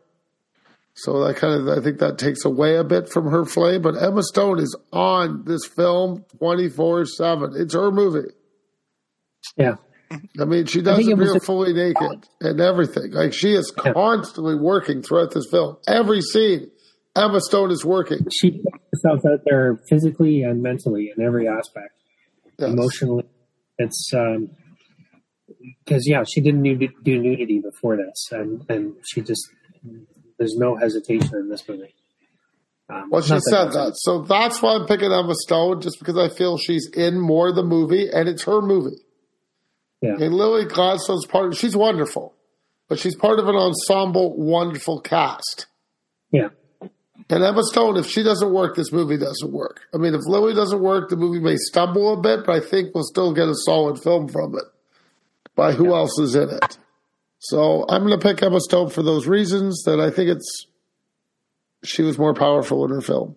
So 0.95 1.24
that 1.24 1.37
kind 1.37 1.55
of, 1.55 1.78
I 1.78 1.82
think 1.82 1.99
that 1.99 2.16
takes 2.16 2.45
away 2.45 2.76
a 2.76 2.84
bit 2.84 3.09
from 3.09 3.30
her 3.30 3.45
flame. 3.45 3.82
But 3.82 4.01
Emma 4.01 4.22
Stone 4.22 4.61
is 4.61 4.74
on 4.93 5.45
this 5.45 5.66
film 5.66 6.24
24 6.39 7.07
7. 7.07 7.53
It's 7.57 7.74
her 7.74 7.91
movie. 7.91 8.30
Yeah, 9.57 9.76
I 10.11 10.44
mean, 10.44 10.66
she 10.66 10.82
doesn't 10.82 11.09
it 11.09 11.12
appear 11.12 11.36
a- 11.36 11.40
fully 11.40 11.72
naked 11.72 12.26
and 12.40 12.61
everything. 12.61 13.12
Like 13.12 13.32
she 13.32 13.52
is 13.54 13.70
constantly 13.76 14.54
working 14.54 15.02
throughout 15.02 15.32
this 15.32 15.46
film. 15.50 15.76
Every 15.88 16.20
scene, 16.20 16.70
Emma 17.16 17.40
Stone 17.40 17.70
is 17.70 17.84
working. 17.84 18.18
she 18.32 18.50
put 18.52 18.80
herself 18.92 19.20
out 19.30 19.40
there 19.44 19.80
physically 19.88 20.42
and 20.42 20.62
mentally 20.62 21.12
in 21.16 21.24
every 21.24 21.48
aspect. 21.48 21.90
Yes. 22.59 22.70
emotionally. 22.72 23.24
It's 23.78 24.11
because 25.84 26.07
yeah, 26.07 26.22
she 26.26 26.40
didn't 26.40 26.62
do, 26.62 26.88
do 27.02 27.18
nudity 27.18 27.61
before 27.61 27.96
this, 27.96 28.28
and 28.30 28.64
and 28.68 28.94
she 29.07 29.20
just 29.20 29.46
there's 30.38 30.57
no 30.57 30.76
hesitation 30.76 31.34
in 31.34 31.48
this 31.48 31.68
movie. 31.68 31.94
Um, 32.88 33.09
Well, 33.11 33.22
she 33.22 33.38
said 33.40 33.72
that. 33.72 33.92
So 33.96 34.22
that's 34.22 34.62
why 34.62 34.74
I'm 34.76 34.86
picking 34.86 35.12
Emma 35.12 35.34
Stone, 35.34 35.80
just 35.80 35.98
because 35.98 36.16
I 36.16 36.28
feel 36.28 36.57
she's 36.57 36.88
in 36.94 37.18
more 37.20 37.48
of 37.48 37.57
the 37.57 37.62
movie 37.64 38.09
and 38.12 38.28
it's 38.28 38.44
her 38.44 38.61
movie. 38.62 38.96
Yeah. 40.01 40.12
And 40.12 40.34
Lily 40.34 40.64
Gladstone's 40.64 41.26
part 41.26 41.47
of 41.47 41.59
she's 41.59 41.76
wonderful. 41.76 42.34
But 42.88 43.01
she's 43.01 43.16
part 43.16 43.40
of 43.40 43.49
an 43.49 43.57
ensemble 43.57 44.36
wonderful 44.36 45.01
cast. 45.01 45.66
Yeah. 46.30 46.51
And 47.28 47.42
Emma 47.42 47.62
Stone, 47.64 47.97
if 47.97 48.07
she 48.07 48.22
doesn't 48.22 48.53
work, 48.53 48.76
this 48.76 48.92
movie 48.92 49.16
doesn't 49.16 49.51
work. 49.51 49.80
I 49.92 49.97
mean, 49.97 50.14
if 50.14 50.20
Lily 50.26 50.55
doesn't 50.55 50.80
work, 50.80 51.09
the 51.09 51.16
movie 51.16 51.40
may 51.40 51.57
stumble 51.57 52.12
a 52.12 52.20
bit, 52.20 52.47
but 52.47 52.55
I 52.55 52.61
think 52.61 52.94
we'll 52.94 53.03
still 53.03 53.34
get 53.34 53.49
a 53.49 53.55
solid 53.64 54.01
film 54.01 54.28
from 54.28 54.55
it. 54.55 54.64
By 55.57 55.72
who 55.72 55.94
else 55.94 56.16
is 56.20 56.36
in 56.36 56.51
it? 56.51 56.78
So 57.38 57.84
I'm 57.88 58.07
going 58.07 58.18
to 58.18 58.24
pick 58.24 58.42
Emma 58.42 58.61
Stone 58.61 58.90
for 58.90 59.03
those 59.03 59.26
reasons 59.26 59.82
that 59.84 59.99
I 59.99 60.11
think 60.11 60.30
it's 60.30 60.66
she 61.82 62.03
was 62.03 62.18
more 62.18 62.34
powerful 62.34 62.84
in 62.84 62.90
her 62.90 63.01
film. 63.01 63.36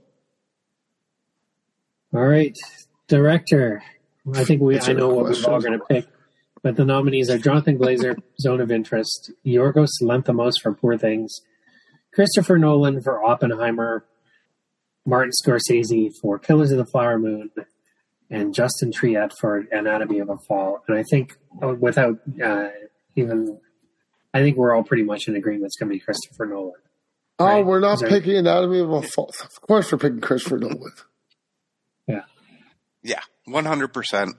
All 2.13 2.25
right, 2.25 2.57
director. 3.07 3.83
I 4.33 4.43
think 4.43 4.61
we. 4.61 4.75
That's 4.75 4.89
I 4.89 4.91
a 4.91 4.95
know 4.95 5.09
what 5.09 5.25
we're 5.25 5.51
all 5.51 5.61
going 5.61 5.79
to 5.79 5.85
pick, 5.85 6.07
but 6.63 6.75
the 6.75 6.85
nominees 6.85 7.29
are 7.29 7.37
Jonathan 7.37 7.77
Glazer, 7.77 8.17
Zone 8.41 8.61
of 8.61 8.71
Interest, 8.71 9.31
Yorgos 9.45 9.89
Lanthimos 10.01 10.53
for 10.61 10.73
Poor 10.73 10.97
Things, 10.97 11.33
Christopher 12.13 12.57
Nolan 12.57 13.01
for 13.01 13.23
Oppenheimer, 13.23 14.05
Martin 15.05 15.31
Scorsese 15.43 16.09
for 16.21 16.37
Killers 16.39 16.71
of 16.71 16.77
the 16.77 16.85
Flower 16.85 17.17
Moon, 17.17 17.49
and 18.29 18.53
Justin 18.53 18.91
Triet 18.91 19.31
for 19.39 19.65
Anatomy 19.71 20.19
of 20.19 20.29
a 20.29 20.37
Fall. 20.47 20.83
And 20.87 20.97
I 20.97 21.03
think, 21.09 21.37
uh, 21.63 21.73
without 21.79 22.19
uh, 22.43 22.69
even, 23.15 23.59
I 24.33 24.41
think 24.41 24.57
we're 24.57 24.75
all 24.75 24.83
pretty 24.83 25.03
much 25.03 25.27
in 25.27 25.35
agreement. 25.35 25.65
It's 25.65 25.77
going 25.77 25.89
to 25.89 25.95
be 25.95 25.99
Christopher 25.99 26.45
Nolan. 26.45 26.73
Oh, 27.39 27.45
Right. 27.45 27.65
we're 27.65 27.79
not 27.79 27.99
there- 28.01 28.09
picking 28.09 28.35
Anatomy 28.35 28.79
of 28.79 28.91
a 28.91 29.01
Fall. 29.01 29.31
Of 29.43 29.61
course, 29.61 29.91
we're 29.91 29.97
picking 29.97 30.19
Christopher 30.19 30.57
Nolan. 30.59 30.91
Yeah. 32.07 32.23
Yeah, 33.01 33.21
100%. 33.47 34.33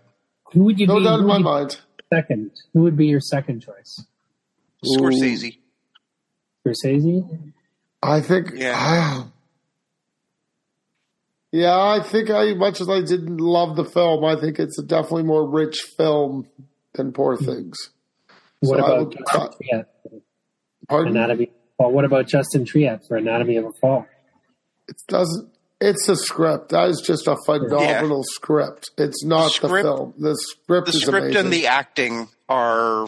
Who 0.53 0.65
would 0.65 0.79
you 0.79 0.87
No 0.87 0.99
be? 0.99 1.05
doubt 1.05 1.21
in 1.21 1.27
my 1.27 1.39
you 1.39 1.45
mind. 1.45 1.81
Be 2.11 2.17
second? 2.17 2.51
Who 2.75 2.83
would 2.83 2.97
be 2.97 3.07
your 3.07 3.21
second 3.21 3.61
choice? 3.61 4.05
Scorsese. 4.85 5.59
Scorsese. 6.67 7.53
I 8.03 8.21
think. 8.21 8.51
Yeah. 8.55 9.25
yeah, 11.53 11.79
I 11.79 12.01
think 12.01 12.31
I, 12.31 12.55
much 12.55 12.81
as 12.81 12.89
I 12.89 13.01
didn't 13.01 13.39
love 13.39 13.77
the 13.77 13.85
film, 13.85 14.25
I 14.25 14.41
think 14.41 14.59
it's 14.59 14.79
a 14.79 14.83
definitely 14.83 15.25
more 15.25 15.49
rich 15.49 15.81
film 15.97 16.49
than 16.95 17.13
Poor 17.13 17.37
hmm. 17.37 17.45
Things. 17.45 17.77
What 18.61 18.79
So 18.79 18.85
about 18.85 18.99
would- 18.99 19.19
Justin 19.19 19.25
uh, 19.33 19.49
Triet 19.77 19.87
Pardon? 20.89 21.17
Anatomy? 21.17 21.51
Well, 21.79 21.93
what 21.93 22.05
about 22.05 22.27
Justin 22.27 22.65
Triet 22.65 23.07
for 23.07 23.17
Anatomy 23.17 23.57
of 23.57 23.65
a 23.65 23.73
Fall? 23.81 24.07
It 24.89 24.97
doesn't. 25.09 25.49
It's 25.81 26.09
a 26.09 26.17
script. 26.17 26.71
That 26.71 26.89
is 26.91 27.03
just 27.07 27.27
a 27.27 27.37
phenomenal 27.47 28.23
script. 28.25 28.91
It's 28.99 29.25
not 29.25 29.45
the, 29.47 29.51
script- 29.69 29.87
film. 29.87 30.15
The 30.19 30.37
script 30.37 30.87
The 30.89 30.93
is 30.93 31.03
script 31.03 31.25
amazing. 31.27 31.41
and 31.45 31.53
the 31.53 31.67
acting 31.69 32.29
are 32.49 33.07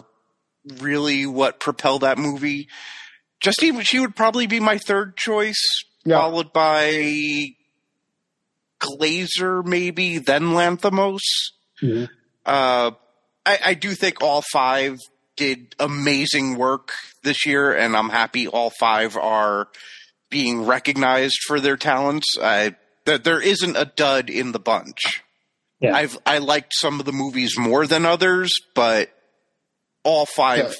really 0.79 1.25
what 1.25 1.59
propel 1.59 1.99
that 1.99 2.17
movie. 2.17 2.67
Justine, 3.41 3.79
she 3.81 3.99
would 3.99 4.15
probably 4.15 4.47
be 4.47 4.59
my 4.59 4.77
third 4.77 5.17
choice, 5.17 5.61
Yeah. 6.05 6.19
followed 6.19 6.51
by 6.53 7.47
Glazer, 8.81 9.63
maybe, 9.65 10.17
then 10.17 10.53
Lanthimos. 10.53 11.19
Mhm. 11.81 12.09
Uh, 12.45 12.91
I, 13.45 13.59
I 13.65 13.73
do 13.73 13.91
think 13.93 14.21
all 14.21 14.41
five 14.51 14.97
did 15.35 15.75
amazing 15.79 16.55
work 16.57 16.91
this 17.23 17.45
year, 17.45 17.73
and 17.73 17.95
I'm 17.95 18.09
happy 18.09 18.47
all 18.47 18.71
five 18.79 19.15
are 19.17 19.67
being 20.33 20.65
recognized 20.65 21.37
for 21.45 21.59
their 21.59 21.77
talents. 21.77 22.25
I, 22.41 22.75
that 23.05 23.23
there 23.23 23.39
isn't 23.39 23.77
a 23.77 23.85
dud 23.85 24.31
in 24.31 24.51
the 24.51 24.59
bunch. 24.59 25.21
Yeah. 25.79 25.95
I've 25.95 26.17
I 26.25 26.39
liked 26.39 26.73
some 26.75 26.99
of 26.99 27.05
the 27.05 27.11
movies 27.11 27.55
more 27.57 27.85
than 27.85 28.03
others, 28.05 28.49
but 28.73 29.11
all 30.03 30.25
five 30.25 30.57
Yeah. 30.57 30.73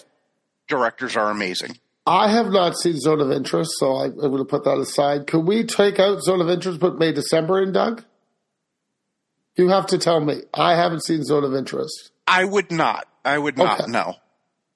directors 0.67 1.15
are 1.15 1.29
amazing. 1.29 1.77
I 2.07 2.31
have 2.31 2.47
not 2.47 2.77
seen 2.77 2.97
Zone 2.99 3.21
of 3.21 3.31
Interest, 3.31 3.69
so 3.77 3.95
I, 3.95 4.05
I'm 4.05 4.17
going 4.17 4.37
to 4.39 4.43
put 4.45 4.63
that 4.65 4.77
aside. 4.79 5.27
Could 5.27 5.45
we 5.45 5.63
take 5.65 5.99
out 5.99 6.21
Zone 6.23 6.41
of 6.41 6.49
Interest, 6.49 6.79
put 6.79 6.97
May 6.97 7.11
December 7.13 7.61
in, 7.61 7.71
Doug? 7.73 8.03
You 9.55 9.69
have 9.69 9.85
to 9.87 9.97
tell 9.99 10.19
me. 10.19 10.41
I 10.53 10.75
haven't 10.75 11.03
seen 11.05 11.23
Zone 11.23 11.43
of 11.43 11.53
Interest. 11.53 12.11
I 12.27 12.43
would 12.43 12.71
not. 12.71 13.07
I 13.23 13.37
would 13.37 13.57
not. 13.57 13.81
Okay. 13.81 13.91
No. 13.91 14.15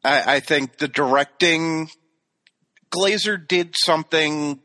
I, 0.03 0.35
I 0.35 0.39
think 0.39 0.77
the 0.77 0.87
directing, 0.87 1.89
Glazer 2.91 3.45
did 3.45 3.75
something 3.77 4.59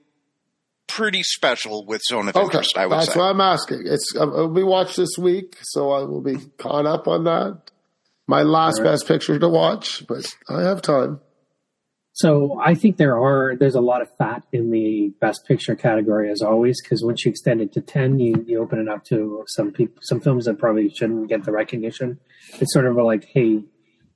pretty 0.97 1.23
special 1.23 1.85
with 1.87 2.03
Zone 2.09 2.29
of 2.29 2.37
Okay, 2.37 2.45
Interest. 2.45 2.77
I 2.79 2.87
would 2.87 2.99
that's 2.99 3.13
say. 3.13 3.19
what 3.21 3.27
I'm 3.27 3.41
asking. 3.41 3.83
It's 3.87 4.15
uh, 4.17 4.27
it'll 4.29 4.49
be 4.49 4.63
watched 4.63 4.97
this 4.97 5.17
week, 5.19 5.57
so 5.63 5.91
I 5.91 6.03
will 6.05 6.21
be 6.23 6.37
caught 6.59 6.87
up 6.87 7.09
on 7.09 7.25
that. 7.25 7.71
My 8.27 8.43
last 8.43 8.79
All 8.79 8.85
right. 8.85 8.93
best 8.93 9.09
picture 9.09 9.39
to 9.39 9.49
watch, 9.49 10.07
but 10.07 10.25
I 10.49 10.63
have 10.63 10.81
time. 10.83 11.21
So 12.15 12.61
I 12.63 12.75
think 12.75 12.99
there 12.99 13.19
are 13.19 13.57
there's 13.57 13.75
a 13.75 13.81
lot 13.81 14.03
of 14.03 14.09
fat 14.19 14.45
in 14.53 14.71
the 14.71 15.13
best 15.21 15.47
picture 15.49 15.75
category 15.75 16.31
as 16.31 16.43
always 16.43 16.81
because 16.83 17.03
once 17.03 17.25
you 17.25 17.31
extend 17.31 17.63
it 17.63 17.73
to 17.73 17.81
ten, 17.81 18.19
you, 18.19 18.45
you 18.47 18.61
open 18.61 18.79
it 18.79 18.89
up 18.89 19.05
to 19.07 19.45
some 19.49 19.73
people 19.73 19.97
some 20.03 20.21
films 20.21 20.45
that 20.45 20.59
probably 20.59 20.91
shouldn't 20.91 21.29
get 21.29 21.45
the 21.45 21.53
recognition. 21.53 22.21
It's 22.61 22.73
sort 22.75 22.87
of 22.87 22.97
a 22.97 23.03
like, 23.03 23.25
hey, 23.33 23.65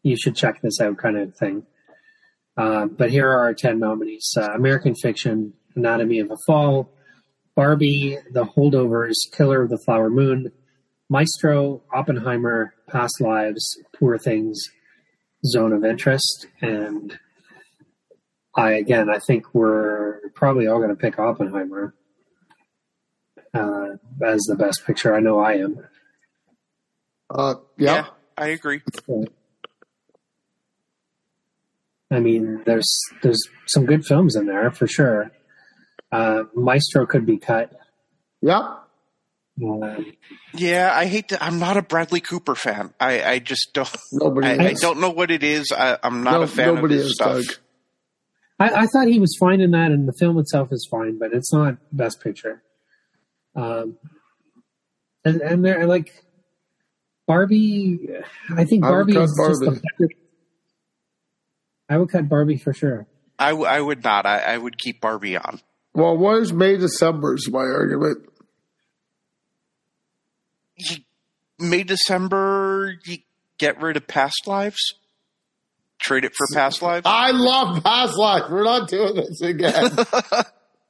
you 0.03 0.16
should 0.16 0.37
check 0.37 0.61
this 0.61 0.79
out 0.81 0.99
kind 0.99 1.16
of 1.16 1.35
thing. 1.37 1.64
Uh, 2.57 2.87
but 2.87 3.11
here 3.11 3.29
are 3.31 3.41
our 3.45 3.55
ten 3.55 3.79
nominees: 3.79 4.29
uh, 4.37 4.51
American 4.55 4.95
Fiction, 4.95 5.55
Anatomy 5.77 6.18
of 6.20 6.31
a 6.31 6.37
Fall, 6.47 6.91
Barbie, 7.55 8.18
The 8.33 8.45
Holdovers, 8.45 9.14
Killer 9.33 9.62
of 9.62 9.70
the 9.70 9.79
Flower 9.79 10.11
Moon, 10.11 10.53
Maestro, 11.09 11.83
Oppenheimer, 11.93 12.74
Past 12.91 13.20
Lives, 13.20 13.64
Poor 13.99 14.18
Things, 14.18 14.61
Zone 15.45 15.72
of 15.72 15.85
Interest, 15.85 16.47
and 16.61 17.18
I 18.57 18.72
again, 18.72 19.11
I 19.11 19.18
think 19.18 19.55
we're 19.55 20.31
probably 20.35 20.66
all 20.66 20.79
going 20.79 20.91
to 20.91 20.97
pick 20.97 21.18
Oppenheimer 21.18 21.95
uh, 23.53 23.89
as 24.24 24.41
the 24.43 24.57
best 24.57 24.87
picture. 24.87 25.14
I 25.14 25.20
know 25.20 25.39
I 25.39 25.55
am. 25.55 25.87
Uh, 27.29 27.57
yeah. 27.77 28.07
I 28.39 28.49
agree. 28.49 28.83
I 32.11 32.20
mean, 32.20 32.62
there's 32.64 32.99
there's 33.22 33.43
some 33.66 33.87
good 33.87 34.05
films 34.05 34.37
in 34.37 34.47
there 34.47 34.70
for 34.70 34.87
sure. 34.87 35.33
Uh, 36.12 36.44
Maestro 36.54 37.07
could 37.07 37.26
be 37.26 37.36
cut. 37.38 37.72
yeah, 38.40 38.76
Yeah, 40.54 40.92
I 40.94 41.07
hate 41.07 41.28
to. 41.28 41.42
I'm 41.42 41.59
not 41.59 41.76
a 41.76 41.82
Bradley 41.82 42.20
Cooper 42.20 42.54
fan. 42.54 42.94
I, 43.00 43.22
I 43.22 43.38
just 43.40 43.70
don't. 43.74 43.94
Nobody 44.12 44.46
I, 44.48 44.68
I 44.68 44.72
don't 44.74 45.00
know 45.00 45.11
what 45.11 45.30
it 45.30 45.42
is. 45.42 45.66
I, 45.76 45.98
I'm 46.02 46.22
not 46.22 46.32
No- 46.34 46.42
a 46.42 46.46
fan 46.46 46.68
of 46.70 46.74
nobody 46.76 46.94
his 46.96 47.07
is, 47.07 47.14
stuff. 47.14 47.42
Doug. 47.44 47.54
I, 48.59 48.82
I 48.82 48.86
thought 48.86 49.07
he 49.09 49.18
was 49.20 49.36
fine 49.38 49.61
in 49.61 49.72
that, 49.72 49.90
and 49.90 50.09
the 50.09 50.14
film 50.18 50.38
itself 50.38 50.68
is 50.72 50.86
fine, 50.90 51.18
but 51.18 51.32
it's 51.34 51.52
not 51.52 51.76
best 51.92 52.22
picture. 52.22 52.62
Um, 53.54 53.98
and 55.24 55.40
and 55.42 55.64
they're 55.64 55.86
like 55.86 56.24
Barbie. 57.26 58.09
I 58.57 58.64
think 58.64 58.84
I 58.84 58.88
would 58.90 58.94
Barbie 58.94 59.12
cut 59.14 59.22
is 59.24 59.40
just 59.48 59.62
a 59.62 59.64
Barbie. 59.66 59.80
better. 59.98 60.11
I 61.88 61.98
would 61.98 62.09
cut 62.11 62.28
Barbie 62.28 62.57
for 62.57 62.72
sure. 62.72 63.07
I, 63.38 63.50
w- 63.50 63.66
I 63.68 63.80
would 63.80 64.02
not. 64.02 64.24
I, 64.26 64.38
I 64.40 64.57
would 64.59 64.78
keep 64.78 65.00
Barbie 65.00 65.36
on. 65.36 65.61
Well, 65.97 66.14
what 66.14 66.42
is 66.42 66.53
May 66.53 66.76
December 66.76 67.36
is 67.36 67.49
my 67.51 67.61
argument. 67.61 68.18
You, 70.76 70.97
May 71.59 71.84
December, 71.84 72.99
you 73.07 73.18
get 73.57 73.80
rid 73.80 73.97
of 73.97 74.07
Past 74.07 74.47
Lives. 74.47 74.76
Trade 75.99 76.26
it 76.26 76.32
for 76.36 76.47
Past 76.53 76.82
Lives. 76.82 77.07
I 77.07 77.30
love 77.30 77.82
Past 77.82 78.18
Life. 78.18 78.42
We're 78.51 78.64
not 78.64 78.88
doing 78.88 79.14
this 79.14 79.40
again. 79.40 79.97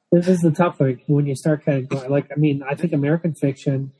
This 0.09 0.29
is 0.29 0.39
the 0.39 0.51
tough 0.51 0.77
thing 0.77 1.01
when 1.07 1.25
you 1.25 1.35
start 1.35 1.65
kind 1.65 1.79
of 1.79 1.89
going. 1.89 2.09
Like, 2.09 2.31
I 2.31 2.39
mean, 2.39 2.63
I 2.63 2.75
think 2.75 2.93
American 2.93 3.35
Fiction, 3.35 3.91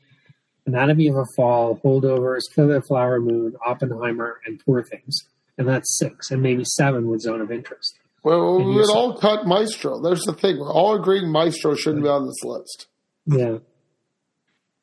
Anatomy 0.64 1.08
of 1.08 1.16
a 1.16 1.24
Fall, 1.36 1.78
Holdovers, 1.84 2.40
Killer 2.54 2.80
the 2.80 2.82
Flower 2.82 3.20
Moon, 3.20 3.54
Oppenheimer, 3.66 4.40
and 4.46 4.58
Poor 4.64 4.82
Things, 4.82 5.24
and 5.58 5.68
that's 5.68 5.98
six, 5.98 6.30
and 6.30 6.40
maybe 6.40 6.64
seven 6.64 7.08
with 7.08 7.20
Zone 7.20 7.42
of 7.42 7.52
Interest. 7.52 7.98
Well, 8.22 8.58
we 8.58 8.74
would 8.74 8.90
all 8.90 9.16
cut 9.18 9.46
Maestro. 9.46 10.00
There's 10.00 10.22
the 10.22 10.32
thing. 10.32 10.58
We're 10.58 10.72
all 10.72 10.94
agreeing 11.00 11.30
Maestro 11.30 11.74
shouldn't 11.74 12.02
be 12.02 12.08
on 12.08 12.26
this 12.26 12.42
list. 12.44 12.86
Yeah, 13.26 13.58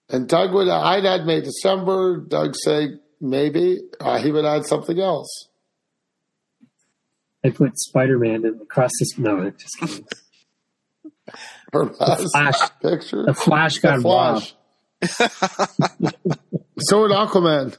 And 0.10 0.28
Doug 0.30 0.54
would, 0.54 0.68
I'd 0.68 1.06
add 1.06 1.26
May 1.26 1.42
December. 1.42 2.18
Doug 2.18 2.56
say 2.56 2.90
maybe. 3.20 3.80
Uh, 4.00 4.20
he 4.20 4.32
would 4.32 4.46
add 4.46 4.66
something 4.66 5.00
else. 5.00 5.48
I 7.44 7.50
put 7.50 7.78
Spider 7.78 8.18
Man 8.20 8.46
in 8.46 8.60
across 8.62 8.92
this. 9.00 9.18
No, 9.18 9.38
I'm 9.40 9.56
just 9.58 9.80
kidding. 9.80 10.08
Her 11.74 11.86
best 11.86 12.32
Flash. 12.32 12.60
picture. 12.82 13.24
The 13.26 13.34
Flash 13.34 13.76
The 13.80 13.88
got 13.88 14.04
robbed. 14.04 14.54
Flash. 15.02 15.32
so 16.80 17.02
would 17.02 17.12
Aquaman. 17.12 17.76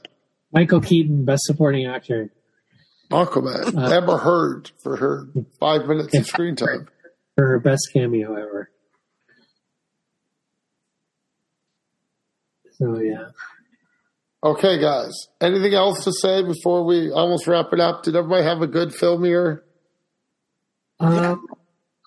Michael 0.51 0.81
Keaton, 0.81 1.25
Best 1.25 1.43
Supporting 1.43 1.85
Actor. 1.85 2.31
Aquaman. 3.11 3.77
Uh, 3.77 3.93
Amber 3.93 4.17
Heard 4.17 4.71
for 4.83 4.97
her 4.97 5.27
five 5.59 5.87
minutes 5.87 6.15
of 6.15 6.25
screen 6.27 6.55
time. 6.55 6.87
for 7.35 7.47
her 7.47 7.59
best 7.59 7.89
cameo 7.93 8.33
ever. 8.33 8.69
So 12.73 12.99
yeah. 12.99 13.29
Okay, 14.43 14.79
guys. 14.79 15.13
Anything 15.41 15.73
else 15.73 16.03
to 16.03 16.11
say 16.11 16.43
before 16.43 16.85
we 16.85 17.11
almost 17.11 17.47
wrap 17.47 17.73
it 17.73 17.79
up? 17.79 18.03
Did 18.03 18.15
everybody 18.15 18.43
have 18.43 18.61
a 18.61 18.67
good 18.67 18.93
film 18.93 19.25
year? 19.25 19.63
Um, 20.99 21.45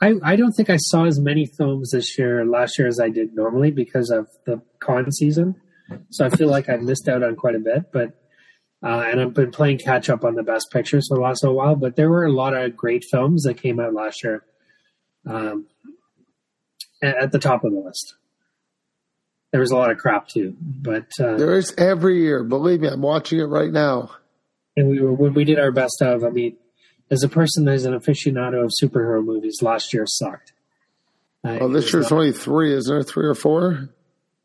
I 0.00 0.14
I 0.22 0.36
don't 0.36 0.52
think 0.52 0.70
I 0.70 0.76
saw 0.76 1.06
as 1.06 1.18
many 1.20 1.46
films 1.46 1.90
this 1.90 2.18
year 2.18 2.44
last 2.44 2.78
year 2.78 2.88
as 2.88 3.00
I 3.00 3.08
did 3.08 3.34
normally 3.34 3.70
because 3.70 4.10
of 4.10 4.28
the 4.46 4.62
con 4.78 5.10
season. 5.10 5.56
So 6.10 6.24
I 6.24 6.28
feel 6.30 6.48
like 6.48 6.68
I 6.68 6.76
missed 6.76 7.08
out 7.08 7.22
on 7.24 7.34
quite 7.34 7.56
a 7.56 7.60
bit, 7.60 7.90
but 7.92 8.19
uh, 8.82 9.04
and 9.06 9.20
I've 9.20 9.34
been 9.34 9.50
playing 9.50 9.78
catch 9.78 10.08
up 10.08 10.24
on 10.24 10.34
the 10.34 10.42
best 10.42 10.70
pictures 10.72 11.08
for 11.08 11.16
the 11.16 11.20
last 11.22 11.42
little 11.42 11.56
while. 11.56 11.76
But 11.76 11.96
there 11.96 12.08
were 12.10 12.24
a 12.24 12.32
lot 12.32 12.54
of 12.54 12.76
great 12.76 13.04
films 13.10 13.42
that 13.44 13.54
came 13.54 13.78
out 13.80 13.92
last 13.94 14.22
year, 14.24 14.44
um, 15.26 15.66
at, 17.02 17.32
the 17.32 17.38
top 17.38 17.64
of 17.64 17.72
the 17.72 17.78
list. 17.80 18.14
There 19.52 19.60
was 19.60 19.70
a 19.70 19.76
lot 19.76 19.90
of 19.90 19.98
crap 19.98 20.28
too, 20.28 20.56
but 20.60 21.06
uh, 21.20 21.36
There 21.36 21.58
is 21.58 21.74
every 21.76 22.22
year. 22.22 22.44
Believe 22.44 22.80
me, 22.80 22.88
I'm 22.88 23.02
watching 23.02 23.40
it 23.40 23.44
right 23.44 23.70
now. 23.72 24.10
and 24.76 24.88
we 24.88 25.00
were 25.00 25.12
when 25.12 25.34
we 25.34 25.44
did 25.44 25.58
our 25.58 25.72
best 25.72 26.00
of. 26.02 26.22
I 26.24 26.30
mean, 26.30 26.56
as 27.10 27.24
a 27.24 27.28
person 27.28 27.64
that 27.64 27.72
is 27.74 27.84
an 27.84 27.92
aficionado 27.98 28.62
of 28.64 28.70
superhero 28.80 29.24
movies, 29.24 29.58
last 29.60 29.92
year 29.92 30.04
sucked. 30.06 30.52
Uh, 31.44 31.58
Oh, 31.62 31.68
this 31.68 31.92
year's 31.92 32.10
not- 32.10 32.12
only 32.18 32.32
three. 32.32 32.72
isn't 32.74 32.94
there 32.94 33.02
three 33.02 33.26
or 33.26 33.34
four? 33.34 33.88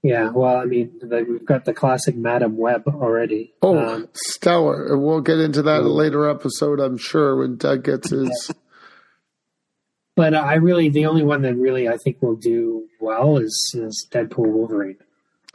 Yeah. 0.08 0.30
Well, 0.30 0.58
I 0.58 0.66
mean, 0.66 0.92
the, 1.02 1.26
we've 1.28 1.46
got 1.46 1.66
the 1.66 1.74
classic 1.74 2.16
Madame 2.16 2.58
Web 2.58 2.84
already. 2.88 3.54
Oh, 3.64 3.78
Um, 3.78 4.08
stellar. 4.14 4.86
And 4.94 5.02
we'll 5.04 5.22
get 5.22 5.40
into 5.40 5.64
that 5.64 5.80
in 5.80 5.86
a 5.86 5.90
later 5.90 6.30
episode, 6.30 6.80
I'm 6.80 6.98
sure, 6.98 7.36
when 7.38 7.58
Doug 7.58 7.84
gets 7.86 8.12
his. 8.12 8.52
but 10.16 10.36
I 10.36 10.56
really, 10.56 10.90
the 10.90 11.08
only 11.08 11.24
one 11.24 11.42
that 11.42 11.56
really 11.56 11.90
I 11.90 11.98
think 11.98 12.22
will 12.22 12.36
do 12.36 12.86
well 13.00 13.38
is 13.38 13.72
is 13.76 14.08
Deadpool 14.12 14.46
Wolverine, 14.52 14.98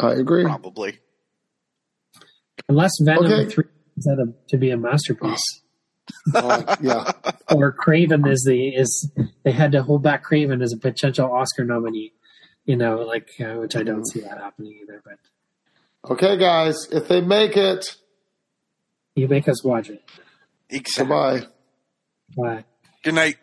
I 0.01 0.13
agree. 0.15 0.45
Probably. 0.45 0.99
unless 2.69 2.93
Venom 3.01 3.25
Okay. 3.27 3.49
three 3.49 3.65
is 3.97 4.09
out 4.11 4.19
of- 4.21 4.35
to 4.49 4.57
be 4.57 4.71
a 4.71 4.77
masterpiece. 4.77 5.45
Uh, 6.35 6.77
yeah. 6.83 7.13
or 7.55 7.73
Kraven 7.73 8.29
is 8.29 8.43
the 8.45 8.69
is 8.71 9.11
they 9.45 9.53
had 9.53 9.71
to 9.73 9.83
hold 9.85 10.03
back 10.03 10.25
Kraven 10.27 10.61
as 10.63 10.73
a 10.73 10.77
potential 10.77 11.31
Oscar 11.31 11.65
nominee, 11.65 12.13
you 12.71 12.77
know, 12.77 12.99
like 12.99 13.31
uh, 13.41 13.55
which 13.55 13.75
I 13.75 13.83
don't 13.83 14.07
see 14.07 14.21
that 14.21 14.39
happening 14.39 14.79
either. 14.83 15.03
But 15.05 15.19
Okay, 16.13 16.37
guys. 16.39 16.77
If 16.93 17.09
they 17.09 17.21
make 17.21 17.57
it, 17.57 17.97
you 19.17 19.27
make 19.27 19.49
us 19.49 19.65
watch 19.65 19.91
it. 19.91 20.05
Exactly. 20.69 21.03
goodbye. 21.05 21.47
Bye. 22.37 22.65
Good 23.03 23.15
night. 23.15 23.39